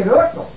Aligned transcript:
ikke 0.00 0.16
hørt 0.16 0.36
noe. 0.38 0.48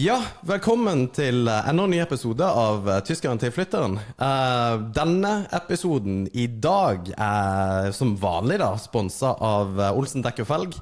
Ja, 0.00 0.16
velkommen 0.48 1.08
til 1.12 1.48
eh, 1.50 1.66
enda 1.68 1.84
en 1.84 1.92
ny 1.92 1.98
episode 2.00 2.46
av 2.46 2.86
eh, 2.88 3.00
Tyskeren 3.04 3.40
til 3.42 3.50
flytteren. 3.52 3.98
Uh, 4.16 4.78
denne 4.96 5.32
episoden 5.56 6.22
i 6.32 6.46
dag 6.48 7.10
er 7.18 7.90
som 7.96 8.14
vanlig 8.20 8.60
da 8.62 8.70
sponsa 8.80 9.34
av 9.34 9.82
Olsen 9.90 10.24
dekk 10.24 10.44
og 10.46 10.48
felg. 10.48 10.78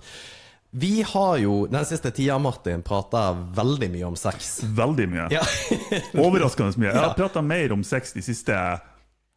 Vi 0.79 1.01
har 1.02 1.38
jo 1.41 1.62
den 1.73 1.88
siste 1.88 2.12
tida, 2.15 2.37
Martin, 2.38 2.84
prata 2.87 3.33
veldig 3.57 3.88
mye 3.96 4.07
om 4.10 4.19
sex. 4.21 4.59
Veldig 4.77 5.09
mye. 5.10 5.27
Ja. 5.33 5.43
Overraskende 6.12 6.77
mye. 6.77 6.93
Jeg 6.93 7.01
har 7.01 7.16
prata 7.23 7.43
mer 7.43 7.73
om 7.74 7.83
sex 7.88 8.12
de 8.15 8.23
siste 8.23 8.55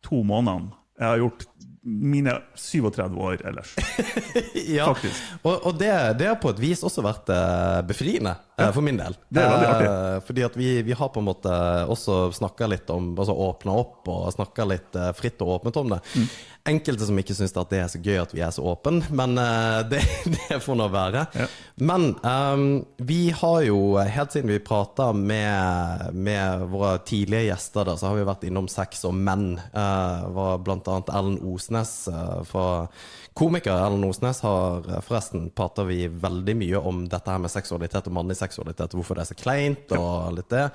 to 0.06 0.22
månedene. 0.28 0.76
Jeg 1.00 1.08
har 1.08 1.24
gjort 1.24 1.48
mine 1.84 2.36
37 2.56 3.18
år 3.18 3.46
ellers. 3.46 3.76
ja. 4.68 4.86
Faktisk. 4.86 5.24
Og, 5.42 5.66
og 5.66 5.78
det, 5.80 5.92
det 6.20 6.28
har 6.30 6.38
på 6.42 6.52
et 6.54 6.62
vis 6.62 6.84
også 6.86 7.02
vært 7.06 7.32
eh, 7.34 7.80
befriende, 7.90 8.36
ja. 8.60 8.68
for 8.70 8.86
min 8.86 9.00
del. 9.00 9.18
Det 9.30 9.42
er 9.42 9.50
veldig 9.50 9.70
artig. 9.70 9.88
Eh, 9.90 10.18
fordi 10.28 10.46
at 10.46 10.58
vi, 10.60 10.70
vi 10.86 10.98
har 10.98 11.10
på 11.14 11.24
en 11.24 11.30
måte 11.32 11.56
også 11.90 12.20
snakka 12.38 12.70
litt 12.70 12.94
om 12.94 13.12
Altså 13.12 13.34
åpna 13.34 13.74
opp 13.82 14.08
og 14.12 14.30
snakka 14.36 14.66
litt 14.70 14.98
eh, 14.98 15.10
fritt 15.18 15.42
og 15.42 15.56
åpent 15.58 15.82
om 15.82 15.96
det. 15.96 16.00
Mm. 16.14 16.30
Enkelte 16.70 17.08
som 17.08 17.18
ikke 17.18 17.34
syns 17.34 17.56
det 17.56 17.78
er 17.80 17.88
så 17.90 18.00
gøy 18.04 18.20
at 18.22 18.34
vi 18.36 18.44
er 18.46 18.52
så 18.54 18.62
åpne, 18.70 19.08
men 19.18 19.34
eh, 19.42 19.80
det, 19.92 20.02
det 20.36 20.60
får 20.62 20.78
nå 20.78 20.88
være. 20.94 21.26
Ja. 21.34 21.48
Men 21.82 22.12
um, 22.22 22.66
vi 23.02 23.32
har 23.34 23.64
jo 23.66 23.80
helt 23.98 24.36
siden 24.36 24.52
vi 24.52 24.60
prata 24.62 25.10
med, 25.18 26.12
med 26.14 26.68
våre 26.70 27.00
tidlige 27.08 27.48
gjester, 27.50 27.88
da, 27.90 27.98
så 27.98 28.12
har 28.12 28.20
vi 28.20 28.28
vært 28.30 28.46
innom 28.50 28.70
sex 28.70 29.06
og 29.10 29.18
menn. 29.18 29.56
Uh, 29.74 30.30
var 30.38 30.62
blant 30.66 30.90
annet 30.92 31.10
Ellen 31.18 31.42
Osnes 31.50 31.96
uh, 32.14 32.42
fra 32.48 32.68
Komiker 33.34 33.86
Ellen 33.86 34.04
Osnes 34.04 34.42
har 34.42 34.90
eh, 34.90 35.00
forresten 35.02 35.50
prater 35.56 35.88
vi 35.88 36.08
veldig 36.08 36.56
mye 36.60 36.82
om 36.92 37.06
dette 37.10 37.32
her 37.32 37.40
med 37.40 37.54
seksualitet 37.54 38.10
og 38.10 38.18
mannlig 38.18 38.36
seksualitet, 38.42 38.96
hvorfor 38.98 39.16
det 39.16 39.24
er 39.24 39.32
så 39.32 39.40
kleint 39.40 39.96
og 39.96 40.36
litt 40.36 40.52
det. 40.52 40.66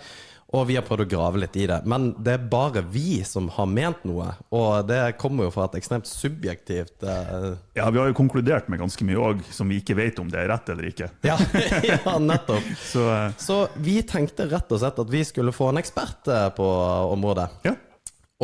Og 0.55 0.69
vi 0.69 0.77
har 0.79 0.85
prøvd 0.87 1.03
å 1.03 1.09
grave 1.11 1.41
litt 1.43 1.57
i 1.59 1.65
det. 1.67 1.81
Men 1.91 2.13
det 2.23 2.37
er 2.37 2.45
bare 2.51 2.85
vi 2.87 3.19
som 3.27 3.49
har 3.57 3.67
ment 3.67 4.05
noe. 4.07 4.29
Og 4.55 4.87
det 4.87 5.17
kommer 5.19 5.49
jo 5.49 5.55
fra 5.55 5.67
et 5.67 5.79
ekstremt 5.81 6.07
subjektivt 6.07 7.03
uh... 7.03 7.57
Ja, 7.75 7.89
Vi 7.91 7.99
har 7.99 8.11
jo 8.11 8.17
konkludert 8.17 8.71
med 8.71 8.81
ganske 8.81 9.07
mye 9.09 9.19
òg, 9.19 9.43
som 9.51 9.69
vi 9.73 9.81
ikke 9.83 9.99
vet 9.99 10.21
om 10.23 10.31
det 10.31 10.45
er 10.45 10.51
rett 10.53 10.71
eller 10.71 10.91
ikke. 10.93 11.11
ja, 11.27 11.39
ja, 11.91 12.19
nettopp. 12.23 12.71
Så 12.85 13.09
uh... 13.11 13.35
Så 13.43 13.59
vi 13.83 13.99
tenkte 14.07 14.47
rett 14.53 14.71
og 14.71 14.83
slett 14.83 15.03
at 15.03 15.11
vi 15.11 15.25
skulle 15.27 15.55
få 15.55 15.73
en 15.73 15.83
ekspert 15.83 16.31
eh, 16.31 16.49
på 16.55 16.71
området. 17.17 17.51
ja. 17.67 17.75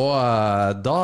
Og 0.01 0.09
eh, 0.17 0.71
da 0.81 0.99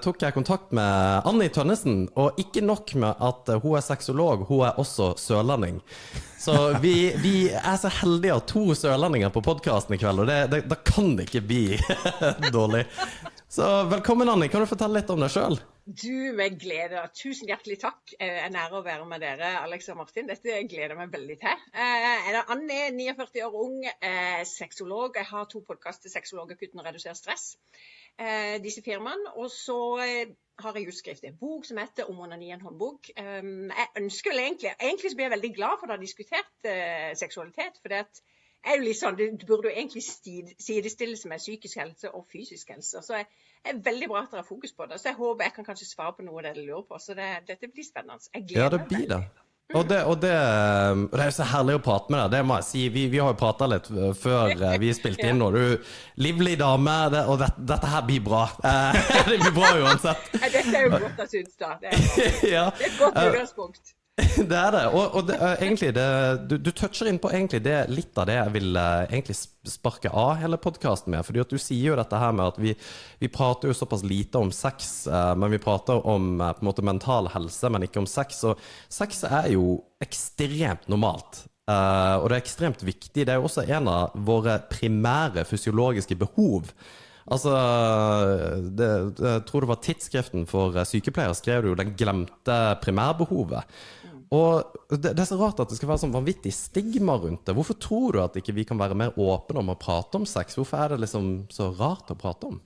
tok 0.00 0.22
jeg 0.24 0.32
kontakt 0.32 0.70
med 0.72 1.26
Anni 1.28 1.50
Tønnesen, 1.52 2.06
og 2.16 2.38
ikke 2.40 2.62
nok 2.64 2.94
med 2.96 3.20
at 3.20 3.50
eh, 3.52 3.60
hun 3.60 3.76
er 3.76 3.84
sexolog, 3.84 4.46
hun 4.48 4.62
er 4.70 4.78
også 4.80 5.10
sørlending. 5.20 5.82
Så 6.40 6.54
vi, 6.80 7.12
vi 7.20 7.50
er 7.52 7.76
så 7.76 7.90
heldige 8.00 8.32
å 8.32 8.40
ha 8.40 8.46
to 8.48 8.64
sørlendinger 8.78 9.34
på 9.34 9.44
podkasten 9.44 9.98
i 9.98 10.00
kveld, 10.00 10.24
og 10.24 10.32
det, 10.32 10.38
det, 10.54 10.62
da 10.70 10.80
kan 10.80 11.12
det 11.18 11.28
ikke 11.28 11.44
bli 11.50 11.66
dårlig. 12.56 12.86
Så 13.52 13.68
velkommen, 13.92 14.32
Anni. 14.32 14.48
Kan 14.48 14.64
du 14.64 14.70
fortelle 14.70 15.02
litt 15.02 15.12
om 15.12 15.20
deg 15.20 15.34
sjøl? 15.34 15.60
Du, 15.82 16.30
med 16.38 16.60
glede. 16.62 17.00
Tusen 17.18 17.48
hjertelig 17.50 17.80
takk. 17.82 18.12
Eh, 18.22 18.44
En 18.46 18.54
ære 18.54 18.78
å 18.78 18.84
være 18.86 19.06
med 19.10 19.22
dere, 19.24 19.48
Alex 19.64 19.88
og 19.90 19.96
Martin. 19.98 20.28
Dette 20.30 20.60
gleder 20.70 20.92
jeg 20.94 20.98
meg 21.00 21.10
veldig 21.10 21.36
til. 21.42 21.64
Anne 21.74 21.88
Jeg 22.04 22.34
er 22.36 22.52
Anne, 22.54 22.76
49 22.94 23.42
år 23.48 23.56
ung, 23.64 23.80
eh, 23.90 24.44
sexolog. 24.46 25.16
Jeg 25.18 25.26
har 25.26 25.44
to 25.50 25.60
podkaster, 25.66 26.08
'Sexologakutten' 26.08 26.78
og 26.78 26.86
'Redusert 26.86 27.18
stress'. 27.18 27.56
Eh, 28.18 28.62
Disse 28.62 28.82
firmaene. 28.84 29.34
Og 29.34 29.50
så 29.50 29.78
eh, 30.06 30.26
har 30.58 30.72
jeg 30.78 30.86
utskrevet 30.88 31.24
en 31.24 31.36
bok 31.40 31.64
som 31.64 31.76
heter 31.78 32.04
'Om 32.04 32.20
onani 32.20 32.52
en 32.52 32.60
håndbok'. 32.60 33.10
Eh, 33.16 33.42
Jeg 33.42 33.88
ønsker 33.96 34.30
vel 34.30 34.40
egentlig 34.40 34.74
Egentlig 34.80 35.10
så 35.10 35.16
blir 35.16 35.24
jeg 35.24 35.36
veldig 35.38 35.54
glad 35.54 35.76
for 35.80 35.86
å 35.86 35.96
ha 35.96 35.96
diskutert 35.96 36.64
eh, 36.64 37.14
seksualitet. 37.14 37.74
for 37.82 37.88
det 37.88 38.06
at 38.06 38.20
er 38.64 38.76
jo 38.78 38.84
litt 38.86 38.98
sånn, 39.00 39.16
Det 39.18 39.46
burde 39.46 39.68
jo 39.70 39.74
egentlig 39.74 40.02
sid- 40.06 40.54
sidestilles 40.62 41.24
med 41.26 41.38
psykisk 41.42 41.78
helse 41.82 42.10
og 42.14 42.26
fysisk 42.32 42.68
helse. 42.70 43.02
Så 43.02 43.16
jeg 43.18 43.26
er 43.64 43.78
veldig 43.82 44.08
bra 44.08 44.22
at 44.22 44.30
dere 44.30 44.42
har 44.44 44.48
fokus 44.48 44.72
på 44.72 44.86
det. 44.90 45.00
Så 45.00 45.08
jeg 45.10 45.16
håper 45.18 45.44
jeg 45.44 45.52
kan 45.56 45.64
kanskje 45.64 45.88
svare 45.90 46.12
på 46.18 46.22
noe 46.26 46.38
av 46.38 46.44
det 46.50 46.54
dere 46.56 46.66
lurer 46.66 46.84
på. 46.88 46.98
Så 47.02 47.14
det, 47.18 47.30
dette 47.48 47.68
blir 47.72 47.84
spennende. 47.86 48.22
Jeg 48.34 48.46
gleder 48.48 48.62
Ja, 48.62 48.68
det 48.76 48.84
blir 48.88 49.08
det. 49.08 49.22
Og 49.72 49.86
det, 49.88 50.02
og, 50.04 50.18
det, 50.20 50.30
og 50.36 51.12
det 51.16 51.20
er 51.22 51.28
jo 51.30 51.34
så 51.38 51.44
herlig 51.48 51.74
å 51.78 51.80
prate 51.80 52.12
med 52.12 52.18
deg, 52.20 52.30
det 52.34 52.40
må 52.44 52.58
jeg 52.58 52.64
si. 52.66 52.80
Vi, 52.92 53.06
vi 53.08 53.20
har 53.22 53.30
jo 53.32 53.38
prata 53.40 53.64
litt 53.70 53.86
eh, 53.88 54.10
før 54.20 54.50
eh, 54.52 54.74
vi 54.82 54.90
spilte 54.92 55.24
inn, 55.32 55.40
og 55.40 55.54
du 55.56 55.86
livlig 56.20 56.58
dame, 56.60 56.96
det, 57.14 57.22
og 57.32 57.38
det, 57.40 57.48
dette 57.70 57.88
her 57.88 58.04
blir 58.04 58.20
bra. 58.26 58.42
Eh, 58.68 58.98
det 59.30 59.38
blir 59.40 59.54
bra 59.56 59.70
uansett. 59.80 60.28
Ja, 60.36 60.50
Dette 60.52 60.76
er 60.76 60.84
jo 60.84 60.90
godt 60.98 61.22
jeg 61.24 61.30
syns, 61.38 61.56
da. 61.56 61.70
Det 61.80 61.88
er, 61.88 61.96
bra. 62.52 62.66
det 62.76 62.84
er 62.84 62.90
et 62.90 62.98
godt 63.00 63.16
utgangspunkt. 63.22 63.94
Det 64.50 64.56
er 64.58 64.74
det. 64.74 64.82
Og, 64.92 65.14
og 65.16 65.28
det, 65.28 65.36
er 65.40 65.62
egentlig 65.62 65.92
det, 65.96 66.08
du, 66.50 66.56
du 66.60 66.70
toucher 66.76 67.08
inn 67.08 67.20
på 67.22 67.30
det, 67.32 67.76
litt 67.88 68.18
av 68.20 68.26
det 68.28 68.36
jeg 68.36 68.52
vil 68.58 68.76
eh, 68.76 69.04
egentlig 69.08 69.36
sparke 69.72 70.10
av 70.12 70.34
hele 70.42 70.58
podkasten 70.60 71.14
med. 71.14 71.24
fordi 71.24 71.40
at 71.40 71.52
du 71.52 71.58
sier 71.58 71.92
jo 71.92 71.96
dette 71.96 72.20
her 72.20 72.34
med 72.36 72.52
at 72.52 72.58
vi, 72.60 72.74
vi 73.22 73.30
prater 73.32 73.70
jo 73.70 73.76
såpass 73.76 74.04
lite 74.04 74.38
om 74.38 74.52
sex, 74.52 75.06
eh, 75.06 75.32
men 75.36 75.54
vi 75.54 75.62
prater 75.62 76.04
om 76.06 76.40
eh, 76.40 76.52
på 76.52 76.64
en 76.64 76.68
måte 76.68 76.84
mental 76.84 77.30
helse, 77.32 77.70
men 77.72 77.88
ikke 77.88 78.02
om 78.02 78.10
sex. 78.10 78.42
Og 78.50 78.60
sex 78.92 79.24
er 79.30 79.54
jo 79.54 79.80
ekstremt 80.02 80.90
normalt. 80.92 81.46
Eh, 81.70 82.16
og 82.18 82.28
det 82.28 82.36
er 82.36 82.42
ekstremt 82.44 82.84
viktig. 82.84 83.24
Det 83.24 83.32
er 83.32 83.40
jo 83.40 83.48
også 83.48 83.64
en 83.64 83.88
av 83.88 84.18
våre 84.28 84.58
primære 84.68 85.46
fysiologiske 85.48 86.20
behov. 86.20 86.68
Altså, 87.30 87.52
det, 88.74 88.88
jeg 89.20 89.42
tror 89.46 89.64
det 89.64 89.70
var 89.70 89.82
Tidsskriften 89.84 90.46
for 90.50 90.78
sykepleiere 90.88 91.36
skrev 91.38 91.68
jo 91.70 91.74
'Den 91.78 91.94
glemte 91.94 92.58
primærbehovet'. 92.82 93.62
Og 94.32 94.64
det, 94.88 95.12
det 95.12 95.20
er 95.20 95.28
så 95.28 95.36
rart 95.36 95.60
at 95.60 95.68
det 95.68 95.76
skal 95.76 95.90
være 95.90 96.02
sånn 96.06 96.14
vanvittig 96.14 96.54
stigma 96.56 97.18
rundt 97.20 97.44
det. 97.44 97.52
Hvorfor 97.52 97.76
tror 97.76 98.12
du 98.16 98.22
at 98.22 98.36
ikke 98.40 98.54
vi 98.56 98.64
kan 98.64 98.80
være 98.80 98.96
mer 98.96 99.18
åpne 99.20 99.60
om 99.60 99.72
å 99.74 99.78
prate 99.78 100.16
om 100.16 100.24
sex? 100.24 100.56
Hvorfor 100.56 100.80
er 100.80 100.94
det 100.94 101.02
liksom 101.04 101.26
så 101.52 101.68
rart 101.76 102.08
å 102.14 102.16
prate 102.16 102.48
om? 102.48 102.60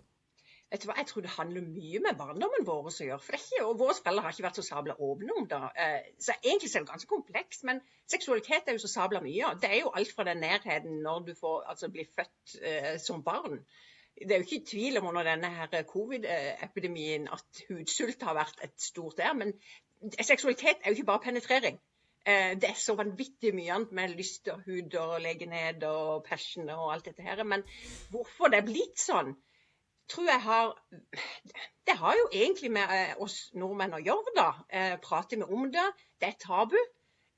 Vet 0.70 0.82
du 0.82 0.88
hva, 0.88 0.96
Jeg 0.98 1.06
tror 1.10 1.22
det 1.22 1.30
handler 1.30 1.66
mye 1.66 2.00
med 2.02 2.18
barndommen 2.18 2.66
vår 2.66 2.88
å 2.90 2.92
gjøre. 2.92 3.18
For 3.22 3.38
ikke, 3.38 3.64
og 3.66 3.78
Våre 3.82 3.94
foreldre 3.98 4.22
har 4.22 4.34
ikke 4.34 4.46
vært 4.46 4.60
så 4.60 4.66
sabla 4.66 4.96
åpne 4.98 5.36
om 5.40 5.46
det. 5.50 5.60
Eh, 5.74 6.06
Så 6.18 6.34
egentlig 6.42 6.70
er 6.70 6.86
det 6.86 6.90
ganske 6.90 7.10
komplekst. 7.10 7.64
Men 7.64 7.82
seksualitet 8.10 8.66
er 8.66 8.78
jo 8.78 8.82
så 8.86 8.90
sabla 8.90 9.22
mye. 9.22 9.52
Det 9.62 9.70
er 9.70 9.80
jo 9.80 9.92
alt 9.94 10.14
fra 10.14 10.26
den 10.26 10.42
nærheten 10.42 11.02
når 11.02 11.26
du 11.26 11.34
får, 11.34 11.66
altså, 11.70 11.90
blir 11.90 12.06
født 12.14 12.58
eh, 12.62 12.96
som 12.98 13.22
barn. 13.22 13.62
Det 14.16 14.32
er 14.32 14.40
jo 14.40 14.46
ikke 14.46 14.66
tvil 14.70 14.98
om 14.98 15.10
under 15.10 15.26
denne 15.28 15.82
covid-epidemien 15.88 17.28
at 17.32 17.64
hudsult 17.68 18.22
har 18.22 18.34
vært 18.38 18.62
et 18.64 18.74
stort 18.80 19.18
der. 19.18 19.34
Men 19.36 19.52
seksualitet 20.20 20.80
er 20.82 20.90
jo 20.90 20.96
ikke 20.96 21.10
bare 21.12 21.24
penetrering. 21.28 21.80
Eh, 22.26 22.54
Det 22.60 22.70
er 22.70 22.78
så 22.80 22.94
vanvittig 22.96 23.54
mye 23.54 23.72
annet 23.72 23.92
med 23.92 24.16
lyst 24.16 24.48
og 24.48 24.62
hud 24.66 24.94
og 25.00 25.20
legenhet 25.20 25.84
og 25.84 26.24
passion 26.24 26.70
og 26.70 26.92
alt 26.94 27.04
dette 27.04 27.22
her. 27.22 27.42
Men 27.44 27.62
hvorfor 28.10 28.48
det 28.48 28.62
er 28.62 28.70
blitt 28.70 28.98
sånn, 28.98 29.36
tror 30.08 30.30
jeg 30.30 30.40
har 30.40 30.74
Det 31.86 31.94
har 31.96 32.14
jo 32.18 32.28
egentlig 32.32 32.70
med 32.72 32.90
eh, 32.90 33.14
oss 33.22 33.50
nordmenn 33.54 33.94
å 33.94 34.02
gjøre, 34.02 34.32
da. 34.36 34.50
Prate 34.70 34.98
Prater 35.02 35.36
vi 35.36 35.42
om 35.42 35.70
det? 35.72 35.86
Det 36.20 36.28
er 36.28 36.40
tabu. 36.40 36.78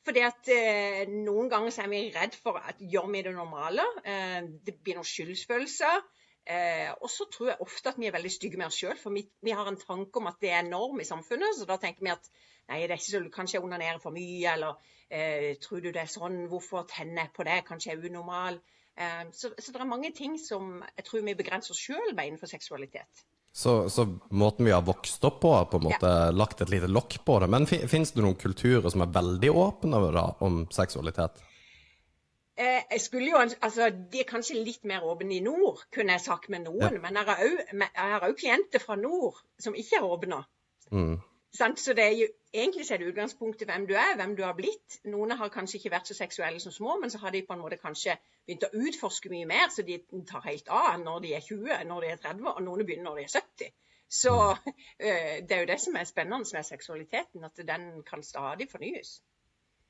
Fordi 0.09 0.23
at 0.25 0.49
eh, 0.49 1.09
Noen 1.11 1.51
ganger 1.53 1.75
er 1.83 1.89
vi 1.93 1.99
redd 2.15 2.37
for 2.41 2.57
at 2.57 2.79
gjør 2.81 3.11
vi 3.13 3.23
det 3.27 3.35
normale. 3.37 3.85
Eh, 4.09 4.47
det 4.65 4.79
blir 4.81 4.97
noen 4.97 5.09
skyldsfølelser. 5.09 6.01
Eh, 6.49 6.89
og 7.05 7.11
så 7.13 7.27
tror 7.29 7.51
jeg 7.51 7.61
ofte 7.61 7.91
at 7.93 7.99
vi 8.01 8.09
er 8.09 8.15
veldig 8.15 8.31
stygge 8.33 8.57
med 8.57 8.71
oss 8.71 8.79
sjøl, 8.81 8.97
for 8.97 9.13
vi, 9.13 9.27
vi 9.45 9.53
har 9.53 9.69
en 9.69 9.77
tanke 9.77 10.21
om 10.21 10.31
at 10.31 10.39
det 10.41 10.55
er 10.57 10.65
norm 10.65 11.01
i 11.03 11.09
samfunnet. 11.09 11.59
Så 11.59 11.69
da 11.69 11.77
tenker 11.81 12.07
vi 12.07 12.15
at 12.15 12.31
nei, 12.71 12.81
det 12.87 12.95
er 12.95 12.97
ikke 12.97 13.11
så, 13.11 13.23
kanskje 13.35 13.59
jeg 13.59 13.67
onanerer 13.67 14.01
for 14.01 14.17
mye, 14.17 14.55
eller 14.55 14.95
eh, 15.13 15.51
tror 15.61 15.85
du 15.85 15.91
det 15.93 16.07
er 16.07 16.13
sånn, 16.13 16.47
hvorfor 16.49 16.89
tenner 16.89 17.27
jeg 17.27 17.35
på 17.37 17.45
det, 17.49 17.59
kanskje 17.69 17.93
jeg 17.93 18.01
er 18.01 18.09
unormal. 18.09 18.61
Eh, 18.97 19.27
så, 19.37 19.53
så 19.59 19.75
det 19.75 19.83
er 19.85 19.91
mange 19.91 20.13
ting 20.17 20.39
som 20.41 20.79
jeg 20.95 21.09
tror 21.09 21.27
vi 21.27 21.37
begrenser 21.39 21.77
oss 21.77 21.83
sjøl 21.85 22.15
med 22.15 22.31
innenfor 22.31 22.51
seksualitet. 22.51 23.27
Så, 23.53 23.89
så 23.91 24.05
måten 24.31 24.69
vi 24.69 24.73
har 24.73 24.85
vokst 24.87 25.25
opp 25.27 25.41
på, 25.43 25.53
har 25.53 25.69
på 25.69 25.81
en 25.81 25.89
måte 25.89 26.11
lagt 26.37 26.61
et 26.63 26.71
lite 26.73 26.89
lokk 26.89 27.17
på 27.27 27.39
det. 27.43 27.49
Men 27.51 27.67
finnes 27.69 27.91
fins 27.91 28.13
det 28.15 28.23
noen 28.23 28.39
kulturer 28.39 28.89
som 28.93 29.03
er 29.03 29.13
veldig 29.13 29.51
åpne 29.51 30.01
om 30.47 30.61
seksualitet? 30.73 31.41
Eh, 32.59 32.83
jeg 32.91 33.01
skulle 33.01 33.31
jo, 33.31 33.39
altså, 33.39 33.91
De 34.13 34.21
er 34.21 34.27
kanskje 34.27 34.59
litt 34.65 34.85
mer 34.85 35.05
åpne 35.07 35.37
i 35.37 35.41
nord, 35.41 35.85
kunne 35.95 36.17
jeg 36.17 36.25
sagt 36.25 36.49
med 36.51 36.65
noen. 36.67 36.97
Ja. 36.99 37.03
Men 37.05 37.19
jeg 37.21 38.13
har 38.13 38.25
òg 38.27 38.35
klienter 38.41 38.83
fra 38.83 38.97
nord 38.99 39.39
som 39.63 39.77
ikke 39.79 40.01
er 40.01 40.07
åpne. 40.07 40.43
Mm. 40.91 41.21
Så 41.55 41.95
det 41.97 42.05
er 42.05 42.17
jo, 42.19 42.27
egentlig 42.53 42.87
så 42.87 42.95
er 42.95 42.99
det 42.99 43.13
utgangspunktet 43.13 43.69
hvem 43.71 43.87
du 43.87 43.95
er, 43.95 44.17
hvem 44.17 44.35
du 44.37 44.43
har 44.43 44.57
blitt. 44.59 44.99
Noen 45.05 45.31
har 45.39 45.53
kanskje 45.55 45.79
ikke 45.79 45.95
vært 45.95 46.11
så 46.11 46.15
seksuelle 46.19 46.61
som 46.61 46.73
små, 46.73 46.99
men 47.01 47.11
så 47.11 47.19
har 47.23 47.31
de 47.31 47.45
på 47.47 47.55
en 47.55 47.63
måte 47.63 47.79
kanskje 47.81 48.19
begynt 48.47 48.67
å 48.69 48.73
utforske 48.89 49.31
mye 49.33 49.47
mer, 49.49 49.71
så 49.71 49.83
de 49.87 50.01
tar 50.29 50.45
helt 50.45 50.69
av 50.69 50.99
når 51.03 51.25
de 51.25 51.33
er 51.39 51.47
20, 51.47 51.87
når 51.89 52.05
de 52.05 52.11
er 52.13 52.21
30, 52.27 52.53
og 52.53 52.63
noen 52.67 52.85
begynner 52.85 53.09
når 53.09 53.23
de 53.23 53.25
er 53.29 53.33
70. 53.39 53.73
Så 54.19 54.35
mm. 54.35 54.77
det 55.49 55.57
er 55.57 55.65
jo 55.65 55.71
det 55.73 55.81
som 55.87 55.97
er 55.97 56.11
spennende 56.11 56.59
med 56.59 56.69
seksualiteten, 56.69 57.49
at 57.49 57.67
den 57.73 57.91
kan 58.03 58.23
stadig 58.23 58.69
fornyes. 58.71 59.21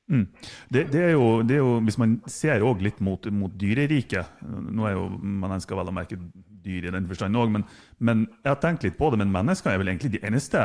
Det, 0.09 0.87
det, 0.89 1.01
er 1.03 1.11
jo, 1.13 1.25
det 1.45 1.59
er 1.59 1.59
jo, 1.61 1.75
Hvis 1.85 1.99
man 2.01 2.15
ser 2.25 2.63
også 2.65 2.81
litt 2.81 3.01
mot, 3.05 3.27
mot 3.29 3.53
dyreriket 3.61 4.41
Nå 4.41 4.87
er 4.89 4.95
jo 4.95 5.03
mennesker 5.21 5.77
vel 5.77 5.91
å 5.91 5.93
merke 5.93 6.17
dyr 6.65 6.87
i 6.89 6.93
den 6.93 7.05
forstand 7.07 7.37
òg, 7.39 7.51
men, 7.53 7.63
men 8.03 8.25
jeg 8.43 8.49
har 8.51 8.57
tenkt 8.59 8.83
litt 8.83 8.97
på 8.99 9.07
det. 9.13 9.19
Men 9.21 9.31
mennesker 9.31 9.71
er 9.71 9.79
vel 9.79 9.93
egentlig 9.93 10.11
de 10.17 10.23
eneste 10.27 10.63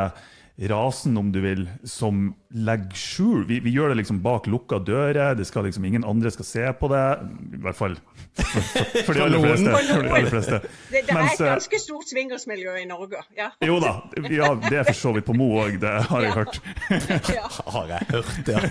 rasen, 0.71 1.17
om 1.19 1.33
du 1.35 1.41
vil, 1.43 1.65
som 1.85 2.29
legger 2.55 2.95
skjul. 2.95 3.41
Vi, 3.49 3.57
vi 3.65 3.73
gjør 3.75 3.91
det 3.91 3.97
liksom 4.05 4.21
bak 4.23 4.47
lukka 4.47 4.79
dører. 4.87 5.35
det 5.35 5.47
skal 5.49 5.65
liksom 5.67 5.85
Ingen 5.85 6.05
andre 6.07 6.31
skal 6.31 6.45
se 6.47 6.69
på 6.79 6.89
det. 6.93 7.03
I 7.59 7.63
hvert 7.65 7.77
fall 7.79 7.97
for, 8.39 8.61
for, 8.61 9.01
for 9.09 9.13
de 9.19 9.25
aller 9.27 9.43
fleste. 9.43 9.75
For 9.91 10.03
de 10.07 10.13
aller 10.15 10.31
fleste. 10.31 10.61
Det, 10.63 11.03
det 11.09 11.17
er 11.17 11.25
et 11.27 11.41
eh, 11.41 11.47
ganske 11.51 11.81
stort 11.83 12.07
swingersmiljø 12.13 12.77
i 12.83 12.87
Norge. 12.87 13.25
Ja. 13.37 13.51
Jo 13.67 13.81
da, 13.83 13.97
ja, 14.31 14.53
det 14.69 14.79
er 14.79 14.87
for 14.93 15.01
så 15.01 15.15
vidt 15.19 15.27
på 15.27 15.35
Mo 15.35 15.51
òg, 15.65 15.81
det 15.83 15.97
har 16.11 16.29
jeg 16.29 16.31
Ja. 16.31 16.37
hørt. 16.39 16.61
Ja. 17.35 17.49
Har 17.75 17.91
jeg 17.91 18.07
hørt, 18.15 18.49
ja. 18.49 18.63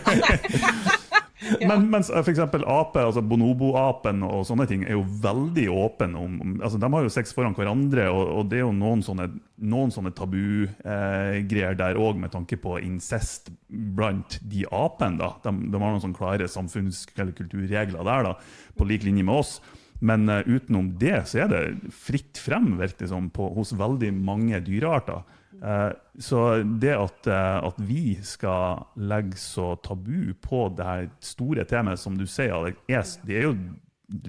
Men, 1.70 1.88
mens 1.92 2.10
f.eks. 2.14 2.40
ape, 2.40 3.02
altså 3.04 3.24
bonobo-apen 3.26 4.24
og 4.28 4.46
sånne 4.48 4.68
ting, 4.70 4.86
er 4.88 4.98
jo 4.98 5.04
veldig 5.24 5.68
åpen 5.74 6.18
om, 6.20 6.40
altså 6.60 6.80
De 6.82 6.90
har 6.96 7.06
jo 7.06 7.14
sex 7.14 7.36
foran 7.36 7.56
hverandre, 7.58 8.08
og, 8.12 8.24
og 8.40 8.50
det 8.52 8.60
er 8.60 8.66
jo 8.66 8.74
noen 8.78 9.04
sånne, 9.06 9.30
noen 9.64 9.94
sånne 9.94 10.14
tabugreier 10.18 11.78
der 11.80 12.00
òg, 12.00 12.20
med 12.22 12.34
tanke 12.34 12.60
på 12.62 12.78
incest 12.82 13.52
blant 13.68 14.40
de 14.42 14.66
apene. 14.70 15.20
da. 15.22 15.34
De, 15.46 15.56
de 15.70 15.80
har 15.80 15.96
noen 15.96 16.04
sånne 16.04 16.20
klare 16.20 16.50
samfunns- 16.52 17.06
eller 17.18 17.36
kulturregler 17.38 18.04
der, 18.08 18.30
da, 18.32 18.36
på 18.78 18.90
lik 18.90 19.08
linje 19.08 19.26
med 19.28 19.44
oss. 19.44 19.58
Men 20.04 20.28
uh, 20.28 20.42
utenom 20.44 20.92
det 21.00 21.22
så 21.32 21.46
er 21.46 21.52
det 21.52 21.92
fritt 21.96 22.40
frem, 22.42 22.74
virker 22.80 23.06
det 23.06 23.14
som, 23.14 23.30
på, 23.32 23.48
hos 23.56 23.72
veldig 23.80 24.12
mange 24.18 24.60
dyrearter. 24.66 25.24
Eh, 25.62 25.92
så 26.20 26.42
det 26.82 26.96
at, 26.98 27.28
eh, 27.28 27.58
at 27.68 27.80
vi 27.88 28.18
skal 28.26 28.84
legge 28.96 29.38
så 29.40 29.76
tabu 29.84 30.34
på 30.42 30.68
det 30.78 30.88
her 30.88 31.10
store 31.24 31.66
temaet, 31.70 32.02
som 32.02 32.18
du 32.18 32.26
sier, 32.28 32.56
Alex, 32.56 33.18
det 33.28 33.38
er 33.40 33.50
jo 33.50 33.58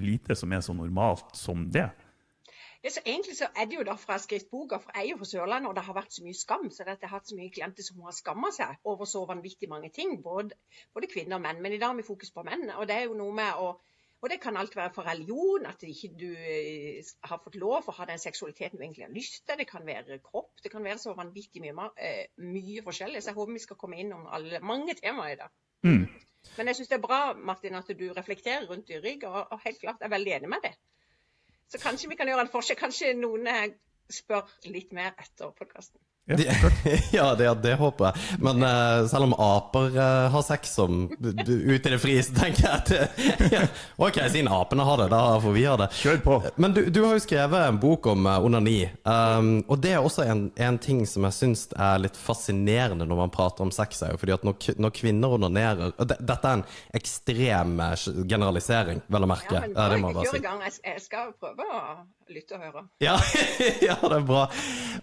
lite 0.01 0.37
som 0.39 0.53
er 0.53 0.65
så 0.65 0.77
normalt 0.77 1.37
som 1.37 1.69
det. 1.73 1.89
Ja, 2.85 2.91
så 2.93 3.01
egentlig 3.07 3.39
så 3.39 3.47
er 3.57 3.65
det 3.65 3.79
jo 3.79 3.85
derfor 3.89 4.13
jeg 4.13 4.19
har 4.19 4.23
skrevet 4.27 4.51
boka, 4.53 4.77
for 4.77 4.93
jeg 4.93 5.07
er 5.07 5.11
jo 5.15 5.17
fra 5.23 5.29
Sørlandet, 5.31 5.69
og 5.71 5.77
det 5.77 5.85
har 5.87 5.97
vært 5.97 6.13
så 6.13 6.25
mye 6.25 6.37
skam. 6.37 6.67
Så 6.71 6.85
det 6.85 6.93
at 6.99 7.07
jeg 7.07 7.09
har 7.09 7.17
hatt 7.17 7.31
så 7.31 7.39
mye 7.39 7.53
klienter 7.53 7.87
som 7.87 8.03
har 8.05 8.13
skamma 8.13 8.51
seg 8.53 8.75
over 8.85 9.09
så 9.09 9.23
vanvittig 9.25 9.71
mange 9.71 9.89
ting. 9.89 10.19
Både, 10.23 10.59
både 10.93 11.09
kvinner 11.09 11.39
og 11.39 11.47
menn. 11.47 11.63
Men 11.65 11.73
i 11.73 11.79
dag 11.81 11.95
har 11.95 11.97
vi 11.97 12.05
fokus 12.05 12.35
på 12.35 12.45
menn. 12.45 12.69
Og 12.77 12.85
det 12.91 12.99
er 12.99 13.07
jo 13.07 13.17
noe 13.17 13.33
med 13.33 13.57
å 13.57 13.71
og 14.25 14.31
det 14.33 14.39
kan 14.41 14.57
alt 14.57 14.77
være 14.77 14.93
for 14.95 15.05
religion, 15.05 15.67
at 15.69 15.83
ikke 15.85 16.09
du 16.17 16.31
ikke 16.33 17.29
har 17.29 17.41
fått 17.45 17.59
lov 17.61 17.91
å 17.91 17.95
ha 17.99 18.07
den 18.09 18.23
seksualiteten 18.23 18.79
du 18.81 18.85
egentlig 18.87 19.05
har 19.05 19.13
lyst 19.13 19.43
til. 19.45 19.59
Det 19.61 19.67
kan 19.69 19.85
være 19.85 20.17
kropp. 20.25 20.63
Det 20.65 20.73
kan 20.73 20.87
være 20.87 21.03
så 21.03 21.13
vanvittig 21.19 21.61
mye, 21.61 21.91
eh, 22.01 22.31
mye 22.41 22.85
forskjellig. 22.87 23.21
Så 23.21 23.31
jeg 23.31 23.37
håper 23.37 23.53
vi 23.53 23.61
skal 23.67 23.77
komme 23.77 23.99
innom 24.01 24.25
alle, 24.33 24.63
mange 24.65 24.95
temaer 24.97 25.35
i 25.35 25.37
dag. 25.43 25.53
Mm. 25.85 26.07
Men 26.57 26.71
jeg 26.71 26.79
syns 26.79 26.89
det 26.95 26.97
er 26.97 27.05
bra 27.05 27.21
Martin, 27.37 27.77
at 27.77 27.93
du 28.01 28.07
reflekterer 28.17 28.65
rundt 28.71 28.89
dyrrygg, 28.89 29.29
og, 29.29 29.53
og 29.53 29.61
helt 29.67 29.81
klart 29.85 30.01
er 30.01 30.15
veldig 30.17 30.33
enig 30.39 30.53
med 30.55 30.65
det. 30.65 30.73
Så 31.69 31.83
kanskje 31.85 32.09
vi 32.09 32.17
kan 32.17 32.33
gjøre 32.33 32.47
en 32.49 32.55
forskjell. 32.57 32.81
Kanskje 32.81 33.13
noen 33.21 33.53
eh, 33.53 33.77
spør 34.09 34.49
litt 34.73 34.97
mer 34.97 35.13
etter 35.21 35.53
podkasten. 35.53 36.01
Ja, 36.27 36.37
ja, 37.13 37.35
det, 37.35 37.55
det 37.55 37.75
håper 37.75 38.05
jeg. 38.05 38.39
Men 38.41 38.63
uh, 38.63 39.07
selv 39.09 39.27
om 39.27 39.35
aper 39.37 39.91
uh, 39.99 40.31
har 40.33 40.43
sex 40.43 40.73
som 40.73 41.03
ute 41.13 41.89
i 41.89 41.93
det 41.93 41.99
frie, 42.01 42.23
så 42.25 42.33
tenker 42.39 42.65
jeg 42.65 42.79
at 42.79 43.19
ja, 43.53 43.65
OK, 44.01 44.23
siden 44.33 44.49
apene 44.49 44.87
har 44.89 45.03
det, 45.03 45.11
da 45.13 45.21
får 45.45 45.53
vi 45.53 45.67
ha 45.69 45.75
det. 45.83 45.91
Kjør 46.01 46.23
på. 46.25 46.39
Men 46.57 46.77
du, 46.77 46.81
du 46.89 47.03
har 47.05 47.19
jo 47.19 47.25
skrevet 47.27 47.67
en 47.69 47.81
bok 47.83 48.09
om 48.15 48.25
uh, 48.25 48.39
onani. 48.41 48.87
Um, 49.05 49.59
og 49.69 49.83
det 49.85 49.93
er 49.99 50.01
også 50.01 50.25
en, 50.25 50.47
en 50.57 50.81
ting 50.81 51.05
som 51.09 51.29
jeg 51.29 51.37
syns 51.43 51.67
er 51.77 52.01
litt 52.01 52.17
fascinerende 52.17 53.05
når 53.05 53.21
man 53.27 53.35
prater 53.35 53.67
om 53.67 53.75
sex. 53.75 54.01
er 54.01 54.17
jo 54.17 54.23
fordi 54.25 54.39
at 54.39 54.49
når, 54.49 54.73
når 54.81 54.97
kvinner 54.97 55.37
onanerer 55.37 55.93
og 55.93 56.09
det, 56.09 56.17
Dette 56.25 56.49
er 56.49 56.63
en 56.63 56.67
ekstrem 56.97 57.77
generalisering, 58.25 59.05
vel 59.13 59.27
å 59.27 59.29
merke. 59.29 59.61
Ja, 59.61 59.67
men 59.69 59.77
bare, 59.77 59.93
det 59.93 60.01
må 60.01 60.15
jeg 60.15 60.45
bare 60.49 60.73
si. 60.73 60.81
jeg 60.89 61.05
skal 61.05 61.37
prøve 61.37 61.69
å 61.69 61.85
lytte 62.33 62.57
og 62.57 62.65
høre. 62.65 62.83
Ja, 63.03 63.15
ja, 63.89 63.97
det 64.01 64.17
er 64.17 64.27
bra. 64.27 64.45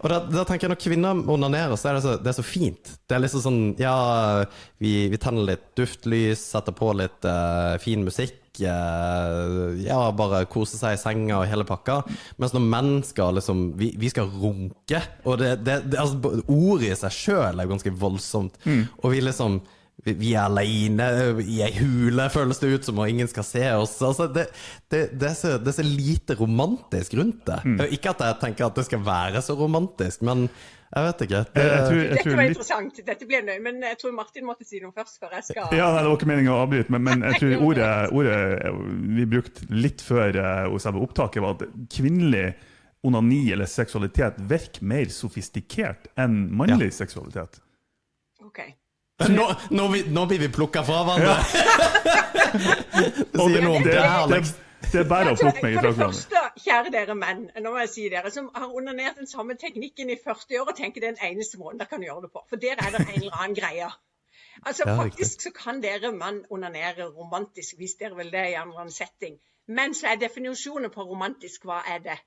Og 0.00 0.06
da, 0.10 0.20
da 0.26 0.44
tenker 0.48 0.66
jeg 0.66 0.72
når 0.74 0.82
kvinner 0.82 1.32
onanerer, 1.34 1.74
så 1.78 1.90
er 1.90 1.98
det 1.98 2.04
så, 2.04 2.14
det 2.20 2.32
er 2.32 2.38
så 2.38 2.44
fint. 2.46 2.92
Det 3.06 3.16
er 3.16 3.24
liksom 3.24 3.44
sånn 3.44 3.60
Ja, 3.80 3.96
vi, 4.82 4.94
vi 5.12 5.20
tenner 5.20 5.52
litt 5.52 5.68
duftlys, 5.78 6.42
setter 6.52 6.74
på 6.76 6.92
litt 6.98 7.28
uh, 7.28 7.76
fin 7.82 8.04
musikk. 8.06 8.38
Uh, 8.60 9.72
ja, 9.80 10.00
bare 10.16 10.42
kose 10.52 10.76
seg 10.76 10.96
i 10.96 11.00
senga 11.00 11.38
og 11.40 11.46
hele 11.48 11.66
pakka. 11.68 12.00
Mens 12.42 12.56
når 12.56 12.66
menn 12.74 12.90
skal 13.06 13.38
liksom 13.38 13.70
Vi, 13.80 13.92
vi 14.00 14.10
skal 14.12 14.32
runke. 14.42 15.04
Og 15.24 15.38
det, 15.42 15.54
det, 15.66 15.78
det 15.92 16.00
altså, 16.02 16.42
ordet 16.46 16.90
i 16.90 16.98
seg 17.04 17.16
sjøl 17.20 17.62
er 17.62 17.70
ganske 17.70 17.94
voldsomt. 18.02 18.58
Og 19.02 19.14
vi 19.14 19.22
liksom 19.22 19.62
vi, 20.04 20.32
er 20.34 20.48
aleine 20.48 21.06
i 21.44 21.60
ei 21.62 21.72
hule, 21.78 22.26
føles 22.32 22.58
det 22.58 22.72
ut 22.72 22.88
som, 22.88 22.98
og 22.98 23.10
ingen 23.10 23.30
skal 23.30 23.46
se 23.46 23.64
oss. 23.76 23.94
Altså, 24.02 24.26
det, 24.34 24.48
det, 24.90 25.04
det, 25.14 25.28
er 25.30 25.38
så, 25.38 25.56
det 25.62 25.70
er 25.70 25.78
så 25.78 25.86
lite 25.86 26.36
romantisk 26.40 27.14
rundt 27.20 27.44
det. 27.46 27.60
Ikke 27.94 28.14
at 28.14 28.24
jeg 28.26 28.40
tenker 28.42 28.66
at 28.66 28.80
det 28.80 28.86
skal 28.88 29.04
være 29.06 29.42
så 29.46 29.54
romantisk, 29.58 30.24
men 30.26 30.48
jeg 30.92 31.06
vet 31.06 31.22
ikke. 31.24 31.38
Det, 31.54 31.62
Jeg, 31.62 31.70
jeg 31.70 31.84
tror, 31.86 32.00
Dette 32.02 32.32
var 32.32 32.42
litt 32.42 32.52
interessant. 32.52 32.98
Dette 33.06 33.28
blir 33.30 33.44
nøye, 33.46 33.60
men 33.64 33.78
jeg 33.86 33.98
tror 34.02 34.12
Martin 34.16 34.44
måtte 34.44 34.66
si 34.68 34.82
noe 34.82 34.92
først. 34.92 35.16
før 35.22 35.38
jeg 35.38 35.46
skal... 35.46 35.70
Ja, 35.72 35.86
nei, 35.94 36.02
Det 36.02 36.10
var 36.10 36.18
ikke 36.18 36.28
meningen 36.28 36.52
å 36.52 36.58
avbryte, 36.66 36.92
men, 36.92 37.06
men 37.06 37.24
jeg 37.30 37.40
tror 37.40 37.64
ordet, 37.70 37.88
ordet 38.12 38.74
vi 39.16 39.26
brukte 39.36 39.70
litt 39.72 40.04
før 40.04 40.36
eh, 40.42 40.76
selve 40.84 41.00
opptaket, 41.06 41.40
var 41.46 41.56
at 41.56 41.64
kvinnelig 41.94 42.44
onani 43.08 43.40
eller 43.54 43.70
seksualitet 43.70 44.36
virker 44.50 44.84
mer 44.92 45.08
sofistikert 45.10 46.10
enn 46.20 46.42
mannlig 46.60 46.92
seksualitet. 46.98 47.61
Nå, 49.30 49.46
nå, 49.70 49.86
vi, 49.92 50.02
nå 50.08 50.26
blir 50.30 50.42
vi 50.42 50.48
plukka 50.52 50.82
fra 50.86 51.02
hverandre! 51.06 51.38
Om 53.42 53.52
det, 53.52 53.60
det, 53.84 53.96
det, 54.28 54.40
det 54.92 55.00
er 55.00 55.08
bare 55.08 55.32
å 55.32 55.38
plukke 55.38 55.62
meg 55.64 55.72
i 55.72 55.76
ifra 55.78 55.90
hverandre. 55.90 56.06
første, 56.06 56.40
kjære 56.64 56.92
dere 56.94 57.14
menn, 57.16 57.44
nå 57.64 57.72
må 57.72 57.82
jeg 57.84 57.92
si 57.92 58.06
dere, 58.12 58.32
som 58.34 58.50
har 58.54 58.72
onanert 58.76 59.20
den 59.20 59.30
samme 59.30 59.56
teknikken 59.60 60.10
i 60.12 60.18
40 60.20 60.60
år 60.60 60.72
og 60.72 60.78
tenker 60.78 61.04
det 61.04 61.12
er 61.12 61.14
den 61.16 61.30
eneste 61.32 61.60
måten 61.60 61.80
dere 61.80 61.92
kan 61.92 62.04
gjøre 62.04 62.26
det 62.26 62.32
på. 62.34 62.42
For 62.50 62.60
der 62.60 62.76
er 62.76 62.92
det 62.94 63.04
en 63.06 63.14
eller 63.20 63.38
annen 63.38 63.56
greie. 63.58 63.88
Altså, 64.62 64.84
Ja, 64.90 64.96
faktisk 64.98 65.46
så 65.46 65.54
kan 65.56 65.80
dere 65.84 66.12
mann 66.12 66.42
onanere 66.50 67.08
romantisk 67.08 67.80
hvis 67.80 67.96
dere 68.00 68.18
vil 68.20 68.32
det 68.34 68.44
i 68.50 68.58
en 68.58 68.68
eller 68.68 68.84
annen 68.84 68.98
setting. 68.98 69.38
Men 69.68 69.94
så 69.94 70.12
er 70.12 70.20
definisjonen 70.20 70.90
på 70.90 71.06
romantisk, 71.08 71.64
hva 71.68 71.80
er 71.88 72.02
det? 72.04 72.18